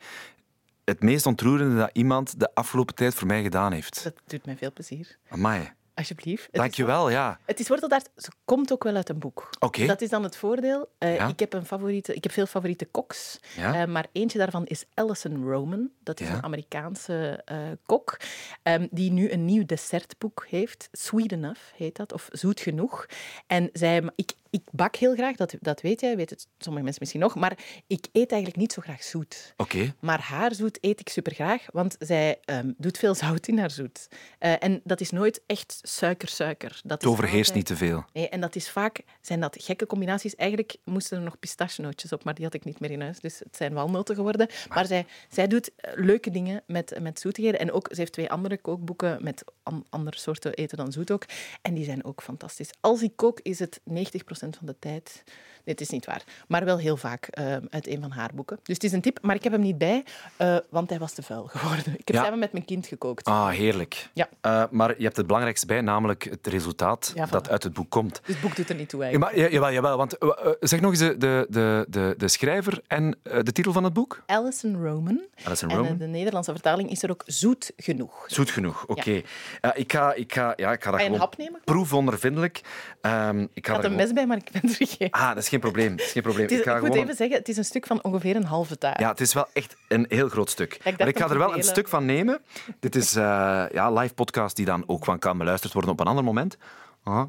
het 0.85 1.01
meest 1.01 1.25
ontroerende 1.25 1.75
dat 1.75 1.89
iemand 1.93 2.39
de 2.39 2.55
afgelopen 2.55 2.95
tijd 2.95 3.13
voor 3.13 3.27
mij 3.27 3.41
gedaan 3.43 3.71
heeft. 3.71 4.03
Dat 4.03 4.13
doet 4.25 4.45
mij 4.45 4.57
veel 4.57 4.71
plezier. 4.73 5.17
Amai. 5.29 5.71
Alsjeblieft. 5.97 6.43
Het 6.43 6.53
Dank 6.55 6.69
is 6.71 6.77
je 6.77 6.85
wel, 6.85 7.09
ja. 7.09 7.39
Het 7.45 7.59
is 7.59 7.67
worteltaart. 7.67 8.09
Ze 8.15 8.29
komt 8.45 8.71
ook 8.71 8.83
wel 8.83 8.95
uit 8.95 9.09
een 9.09 9.19
boek. 9.19 9.49
Oké. 9.59 9.85
Dat 9.85 10.01
is 10.01 10.09
dan 10.09 10.23
het 10.23 10.35
voordeel. 10.37 10.89
Eh, 10.97 11.15
Ja. 11.15 11.27
ik, 11.27 11.39
heb 11.39 11.53
een 11.53 11.65
favoriete, 11.65 12.13
ik 12.13 12.23
heb 12.23 12.31
veel 12.31 12.45
favoriete 12.45 12.85
koks. 12.85 13.39
Ja. 13.55 13.81
Eh, 13.81 13.87
maar 13.87 14.05
eentje 14.11 14.37
daarvan 14.37 14.65
is 14.65 14.85
Alison 14.93 15.43
Roman. 15.49 15.89
Dat 16.03 16.19
is 16.19 16.27
Ja. 16.27 16.33
een 16.33 16.43
Amerikaanse 16.43 17.41
eh, 17.45 17.57
kok. 17.85 18.17
ehm, 18.63 18.87
die 18.91 19.11
nu 19.11 19.31
een 19.31 19.45
nieuw 19.45 19.65
dessertboek 19.65 20.45
heeft. 20.49 20.89
Sweet 20.91 21.31
Enough 21.31 21.61
heet 21.75 21.95
dat. 21.95 22.13
Of 22.13 22.27
Zoet 22.31 22.59
Genoeg. 22.59 23.05
En 23.47 23.69
zij, 23.73 24.09
ik, 24.15 24.31
ik 24.49 24.61
bak 24.71 24.95
heel 24.95 25.13
graag, 25.13 25.35
dat, 25.35 25.55
dat 25.59 25.81
weet 25.81 26.01
jij, 26.01 26.15
weet 26.15 26.29
het 26.29 26.47
sommige 26.57 26.83
mensen 26.83 27.01
misschien 27.01 27.21
nog, 27.21 27.35
maar 27.35 27.57
ik 27.87 28.07
eet 28.11 28.31
eigenlijk 28.31 28.61
niet 28.61 28.73
zo 28.73 28.81
graag 28.81 29.03
zoet. 29.03 29.53
Oké. 29.57 29.93
Maar 29.99 30.19
haar 30.19 30.55
zoet 30.55 30.77
eet 30.81 30.99
ik 30.99 31.09
super 31.09 31.33
graag, 31.33 31.65
want 31.71 31.95
zij 31.99 32.39
ehm, 32.45 32.71
doet 32.77 32.97
veel 32.97 33.15
zout 33.15 33.47
in 33.47 33.57
haar 33.57 33.71
zoet. 33.71 34.07
Eh, 34.39 34.53
en 34.59 34.81
dat 34.83 35.01
is 35.01 35.09
nooit 35.09 35.41
echt 35.45 35.79
suiker-suiker. 35.81 36.81
Het 36.87 37.05
overheerst 37.05 37.53
niet 37.53 37.65
te 37.65 37.75
veel. 37.75 38.05
Nee, 38.13 38.29
en 38.29 38.41
dat 38.41 38.55
is 38.55 38.69
vaak, 38.69 39.01
zijn 39.21 39.39
dat 39.39 39.55
gekke 39.59 39.85
combinaties. 39.85 40.35
Eigenlijk 40.35 40.75
moesten 40.83 41.17
er 41.17 41.23
nog 41.23 41.39
pistachenootjes 41.39 42.13
op, 42.13 42.23
maar 42.23 42.33
die 42.33 42.45
had 42.45 42.53
ik 42.53 42.65
niet 42.65 42.79
meer 42.79 42.91
in 42.91 43.01
huis. 43.01 43.19
Dus 43.19 43.39
het 43.39 43.55
zijn 43.55 43.73
walnoten 43.73 44.15
geworden. 44.15 44.47
Maar, 44.69 44.85
zij, 44.85 45.05
zij 45.29 45.47
doet 45.47 45.71
eh, 45.75 45.91
leuke 45.95 46.31
dingen 46.31 46.63
met, 46.67 46.99
met 47.01 47.19
zoetigheden. 47.19 47.59
En 47.59 47.71
ook, 47.71 47.87
ze 47.91 47.99
heeft 47.99 48.13
twee 48.13 48.29
andere 48.29 48.57
kookboeken 48.57 49.23
met 49.23 49.43
an, 49.63 49.85
andere 49.89 50.17
soorten 50.17 50.53
eten 50.53 50.77
dan 50.77 50.91
zoet 50.91 51.11
ook. 51.11 51.25
En 51.61 51.73
die 51.73 51.85
zijn 51.85 52.05
ook 52.05 52.21
fantastisch. 52.21 52.69
Als 52.79 53.01
ik 53.01 53.11
kook, 53.15 53.39
is 53.41 53.59
het 53.59 53.79
90% 53.89 54.46
van 54.55 54.65
de 54.67 54.75
tijd... 54.79 55.23
Nee, 55.63 55.75
het 55.75 55.85
is 55.85 55.91
niet 55.91 56.05
waar. 56.05 56.23
Maar 56.47 56.65
wel 56.65 56.77
heel 56.77 56.97
vaak 56.97 57.27
uh, 57.39 57.55
uit 57.69 57.87
een 57.87 58.01
van 58.01 58.11
haar 58.11 58.29
boeken. 58.33 58.59
Dus 58.63 58.73
het 58.75 58.83
is 58.83 58.91
een 58.91 59.01
tip, 59.01 59.19
maar 59.21 59.35
ik 59.35 59.43
heb 59.43 59.51
hem 59.51 59.61
niet 59.61 59.77
bij, 59.77 60.03
uh, 60.41 60.57
want 60.69 60.89
hij 60.89 60.99
was 60.99 61.13
te 61.13 61.21
vuil 61.23 61.47
geworden. 61.53 61.93
Ik 61.97 62.07
heb 62.07 62.15
Ja. 62.15 62.23
samen 62.23 62.39
met 62.39 62.51
mijn 62.51 62.65
kind 62.65 62.87
gekookt. 62.87 63.25
Ah, 63.25 63.49
heerlijk. 63.49 64.09
Ja. 64.13 64.29
Eh, 64.41 64.63
maar 64.71 64.93
je 64.97 65.03
hebt 65.03 65.17
het 65.17 65.25
belangrijkste 65.25 65.65
bij, 65.65 65.81
namelijk 65.81 66.23
het 66.23 66.47
resultaat 66.47 67.11
Ja, 67.15 67.25
dat 67.25 67.49
uit 67.49 67.63
het 67.63 67.73
boek 67.73 67.89
komt. 67.89 68.21
Dus 68.25 68.33
het 68.35 68.43
boek 68.43 68.55
doet 68.55 68.69
er 68.69 68.75
niet 68.75 68.89
toe 68.89 68.99
Ja, 68.99 69.05
eigenlijk. 69.05 69.35
maar, 69.35 69.43
ja, 69.45 69.51
jawel, 69.51 69.71
jawel, 69.71 69.97
want 69.97 70.17
eh, 70.17 70.29
eh, 70.29 70.51
zeg 70.59 70.81
nog 70.81 70.89
eens 70.91 70.99
de, 70.99 71.17
de, 71.17 71.45
de, 71.49 71.85
de, 71.89 72.13
de 72.17 72.27
schrijver 72.27 72.81
en 72.87 73.17
eh, 73.23 73.43
de 73.43 73.51
titel 73.51 73.71
van 73.73 73.83
het 73.83 73.93
boek? 73.93 74.23
Alison 74.25 74.83
Roman. 74.83 75.21
Alison 75.43 75.69
En 75.69 75.75
eh, 75.75 75.81
Roman. 75.81 75.97
de 75.97 76.07
Nederlandse 76.07 76.51
vertaling 76.51 76.89
is 76.91 77.03
er 77.03 77.11
ook 77.11 77.23
zoet 77.25 77.71
genoeg. 77.77 78.23
Zoet 78.27 78.49
genoeg, 78.49 78.85
oké. 78.85 79.21
Eh, 79.61 79.71
ik, 79.73 79.91
ga, 79.91 80.13
ik, 80.13 80.33
ga, 80.33 80.53
ja, 80.55 80.71
ik 80.71 80.83
ga 80.83 80.91
dat 80.91 81.01
gewoon 81.01 81.19
hap 81.19 81.37
nemen? 81.37 81.61
proefondervindelijk. 81.63 82.61
Ehm, 83.01 83.47
ik 83.53 83.67
ga 83.67 83.73
had 83.73 83.83
een 83.83 83.95
mes 83.95 84.13
bij, 84.13 84.26
maar 84.27 84.37
ik 84.37 84.49
ben 84.51 84.61
er 84.61 84.69
vergeten. 84.69 85.09
Ah, 85.09 85.27
dat 85.27 85.37
is 85.37 85.49
geen 85.49 85.59
probleem. 85.59 85.95
Dat 85.97 86.05
is 86.05 86.11
geen 86.11 86.23
probleem. 86.23 86.45
Is- 86.45 86.57
ik 86.57 86.63
ga 86.63 86.75
ik 86.75 86.81
moet 86.81 86.89
gewoon 86.89 87.03
even 87.03 87.15
zeggen, 87.15 87.37
het 87.37 87.49
is 87.49 87.57
een 87.57 87.65
stuk 87.65 87.85
van 87.85 88.03
ongeveer 88.03 88.35
een 88.35 88.43
halve 88.43 88.77
taart. 88.77 88.99
Ja, 88.99 89.09
het 89.09 89.19
is 89.21 89.33
wel 89.33 89.47
echt 89.53 89.75
een 89.87 90.05
heel 90.09 90.29
groot 90.29 90.49
stuk. 90.49 90.79
dacht 90.83 90.97
maar 90.97 91.07
ik 91.07 91.17
ga 91.17 91.29
er 91.29 91.37
wel 91.37 91.55
een 91.57 91.63
stuk 91.63 91.87
van 91.87 92.05
nemen. 92.05 92.41
Dit 92.79 92.95
is 92.95 93.15
eh 93.15 93.23
ja, 93.71 93.91
live 93.91 94.13
podcast 94.13 94.55
die 94.55 94.65
dan 94.65 94.83
ook 94.87 95.05
van 95.05 95.19
kan 95.19 95.37
beluisterd 95.37 95.73
worden 95.73 95.91
op 95.91 95.99
een 95.99 96.07
ander 96.07 96.23
moment. 96.23 96.57
Ah. 97.03 97.23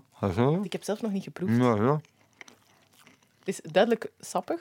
Ik 0.63 0.73
heb 0.73 0.83
zelf 0.85 1.01
nog 1.03 1.13
niet 1.13 1.23
geproefd. 1.23 1.57
Ja, 1.57 1.75
ja. 1.75 2.01
Het 3.39 3.49
is 3.49 3.61
duidelijk 3.73 4.11
sappig. 4.21 4.61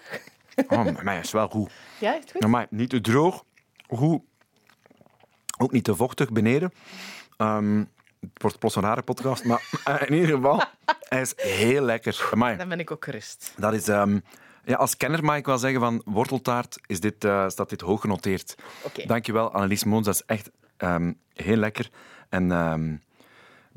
Oh, 0.68 0.84
maar 0.84 1.04
mij 1.04 1.20
is 1.20 1.32
wel 1.32 1.48
goed. 1.48 1.72
Ja, 2.00 2.14
is 2.16 2.22
het 2.22 2.32
goed? 2.32 2.48
Maar 2.48 2.68
niet 2.70 2.90
te 2.90 3.02
droog, 3.02 3.44
goed. 3.90 4.22
Ook 5.58 5.72
niet 5.72 5.84
te 5.84 5.96
vochtig 5.96 6.32
beneden. 6.32 6.74
Ehm, 7.38 7.84
het 8.20 8.42
wordt 8.42 8.60
plots 8.60 8.76
een 8.76 8.82
rare 8.82 9.02
podcast, 9.02 9.44
maar 9.44 9.70
eh, 9.84 10.02
in 10.08 10.14
ieder 10.14 10.36
geval, 10.36 10.64
hij 11.10 11.22
is 11.22 11.34
heel 11.36 11.82
lekker. 11.82 12.30
Amai. 12.34 12.58
Dan 12.58 12.70
ben 12.70 12.80
ik 12.80 12.92
ook 12.92 13.04
gerust. 13.04 13.54
Dat 13.58 13.74
is, 13.74 13.88
ehm, 13.88 14.20
ja, 14.66 14.76
als 14.76 14.98
kenner 14.98 15.24
mag 15.24 15.38
ik 15.38 15.46
wel 15.46 15.58
zeggen 15.58 15.80
van 15.80 16.02
worteltaart 16.06 16.80
is 16.86 17.00
dit, 17.00 17.24
eh, 17.24 17.50
staat 17.50 17.70
dit 17.70 17.82
hoog 17.82 18.02
genoteerd. 18.02 18.56
Oké. 18.84 19.06
Dankjewel, 19.06 19.52
Annelies 19.52 19.84
Moons. 19.84 20.06
Dat 20.06 20.16
is 20.16 20.24
echt 20.26 20.50
ehm, 20.78 21.14
heel 21.34 21.56
lekker 21.56 21.90
en 22.30 22.52
ehm, 22.52 22.96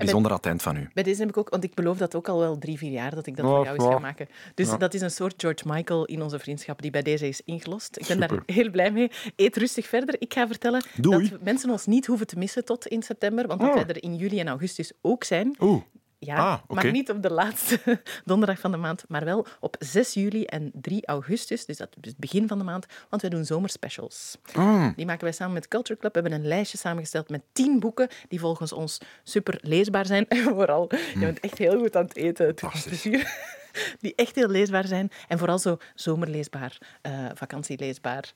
bijzonder 0.05 0.33
attent 0.33 0.63
van 0.63 0.77
u. 0.77 0.89
Bij 0.95 1.03
deze 1.03 1.21
heb 1.21 1.29
ik 1.29 1.37
ook, 1.37 1.49
want 1.49 1.65
ik 1.65 1.75
beloof 1.75 1.99
dat 1.99 2.15
ook 2.15 2.29
al 2.29 2.39
wel 2.39 2.59
drie, 2.59 2.79
vier 2.79 2.91
jaar 2.91 3.15
dat 3.15 3.27
ik 3.27 3.37
dat 3.37 3.47
Oh, 3.47 3.55
voor 3.55 3.65
jou 3.65 3.77
eens 3.77 3.85
ja. 3.85 3.93
ga 3.93 3.99
maken. 3.99 4.29
Dus 4.55 4.79
dat 4.79 4.95
is 4.95 5.01
een 5.01 5.11
soort 5.11 5.35
George 5.37 5.63
Michael 5.67 6.05
in 6.05 6.23
onze 6.23 6.39
vriendschap 6.39 6.83
die 6.83 6.91
bij 6.91 7.03
deze 7.03 7.29
is 7.29 7.41
ingelost. 7.45 7.97
Ik 8.01 8.07
ben 8.07 8.21
daar 8.21 8.43
heel 8.47 8.71
blij 8.71 8.91
mee. 8.91 9.11
Eet 9.37 9.57
rustig 9.57 9.87
verder. 9.87 10.17
Ik 10.19 10.35
ga 10.35 10.47
vertellen 10.47 10.85
Doei. 10.97 11.29
dat 11.29 11.43
mensen 11.43 11.71
ons 11.71 11.87
niet 11.87 12.07
hoeven 12.07 12.27
te 12.27 12.39
missen 12.39 12.65
tot 12.65 12.87
in 12.87 13.03
september, 13.03 13.47
want 13.47 13.61
dat 13.61 13.75
wij 13.75 13.87
er 13.87 14.03
in 14.03 14.17
juli 14.17 14.41
en 14.41 14.49
augustus 14.49 14.93
ook 15.01 15.25
zijn. 15.25 15.57
Oeh, 15.61 15.83
Ja, 16.23 16.37
Ah, 16.37 16.59
maar 16.69 16.91
niet 16.91 17.11
op 17.11 17.23
de 17.23 17.33
laatste 17.33 17.81
donderdag 18.25 18.59
van 18.59 18.71
de 18.71 18.77
maand, 18.77 19.05
maar 19.09 19.25
wel 19.25 19.47
op 19.61 19.77
6 19.79 20.15
juli 20.15 20.45
en 20.45 20.71
3 20.75 21.07
augustus, 21.07 21.65
dus 21.65 21.77
dat 21.77 21.89
is 22.01 22.09
het 22.09 22.19
begin 22.19 22.49
van 22.49 22.59
de 22.59 22.65
maand, 22.65 22.87
want 23.09 23.23
wij 23.23 23.31
doen 23.31 23.45
zomerspecials. 23.45 24.37
Mm. 24.55 24.93
Die 24.97 25.07
maken 25.07 25.25
wij 25.25 25.33
samen 25.33 25.55
met 25.55 25.69
Culture 25.69 25.99
Club. 25.99 26.15
We 26.15 26.21
hebben 26.21 26.41
een 26.41 26.47
lijstje 26.47 26.79
samengesteld 26.79 27.29
met 27.29 27.43
10 27.53 27.81
boeken 27.81 28.09
die 28.29 28.41
volgens 28.41 28.73
ons 28.73 28.99
super 29.25 29.59
leesbaar 29.63 30.07
zijn. 30.07 30.29
En 30.29 30.43
vooral, 30.55 30.87
je 31.15 31.19
bent 31.19 31.41
echt 31.41 31.59
heel 31.59 31.79
goed 31.79 31.97
aan 31.97 32.05
het 32.05 32.17
eten. 32.17 32.47
Het 32.47 32.63
plezier. 32.85 33.29
Die 34.01 34.15
echt 34.15 34.35
heel 34.35 34.49
leesbaar 34.49 34.87
zijn. 34.87 35.11
En 35.29 35.39
vooral 35.39 35.59
zo 35.59 35.77
zomerleesbaar, 35.95 36.79
eh 37.03 37.27
vakantieleesbaar. 37.35 38.33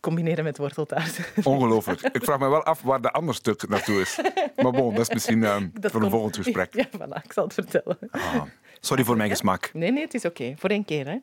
Combineren 0.00 0.44
met 0.44 0.58
worteltaart. 0.58 1.32
ongelooflijk. 1.44 2.00
Ik 2.00 2.24
vraag 2.24 2.38
me 2.38 2.48
wel 2.48 2.62
af 2.64 2.82
waar 2.82 3.00
de 3.00 3.10
ander 3.10 3.34
stuk 3.34 3.68
naartoe 3.68 4.00
is. 4.00 4.20
Maar 4.56 4.72
bon, 4.72 4.94
dat 4.94 5.08
is 5.08 5.12
misschien 5.14 5.44
ehm, 5.44 5.68
Dat 5.80 5.90
voor 5.90 6.02
een 6.02 6.10
volgend 6.10 6.36
gesprek. 6.36 6.74
Ja, 6.80 6.86
voilà, 6.86 7.24
ik 7.24 7.32
zal 7.32 7.44
het 7.44 7.54
vertellen. 7.54 7.98
Ah, 8.10 8.42
sorry 8.80 9.04
voor 9.04 9.16
mijn 9.16 9.30
gesmak. 9.30 9.70
Nee, 9.72 9.92
nee, 9.92 10.02
het 10.04 10.14
is 10.14 10.24
oké. 10.24 10.54
Voor 10.58 10.70
één 10.70 10.84
keer, 10.84 11.06
hè. 11.06 11.16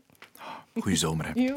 Goeie 0.80 0.98
zomer, 0.98 1.26
hè. 1.34 1.54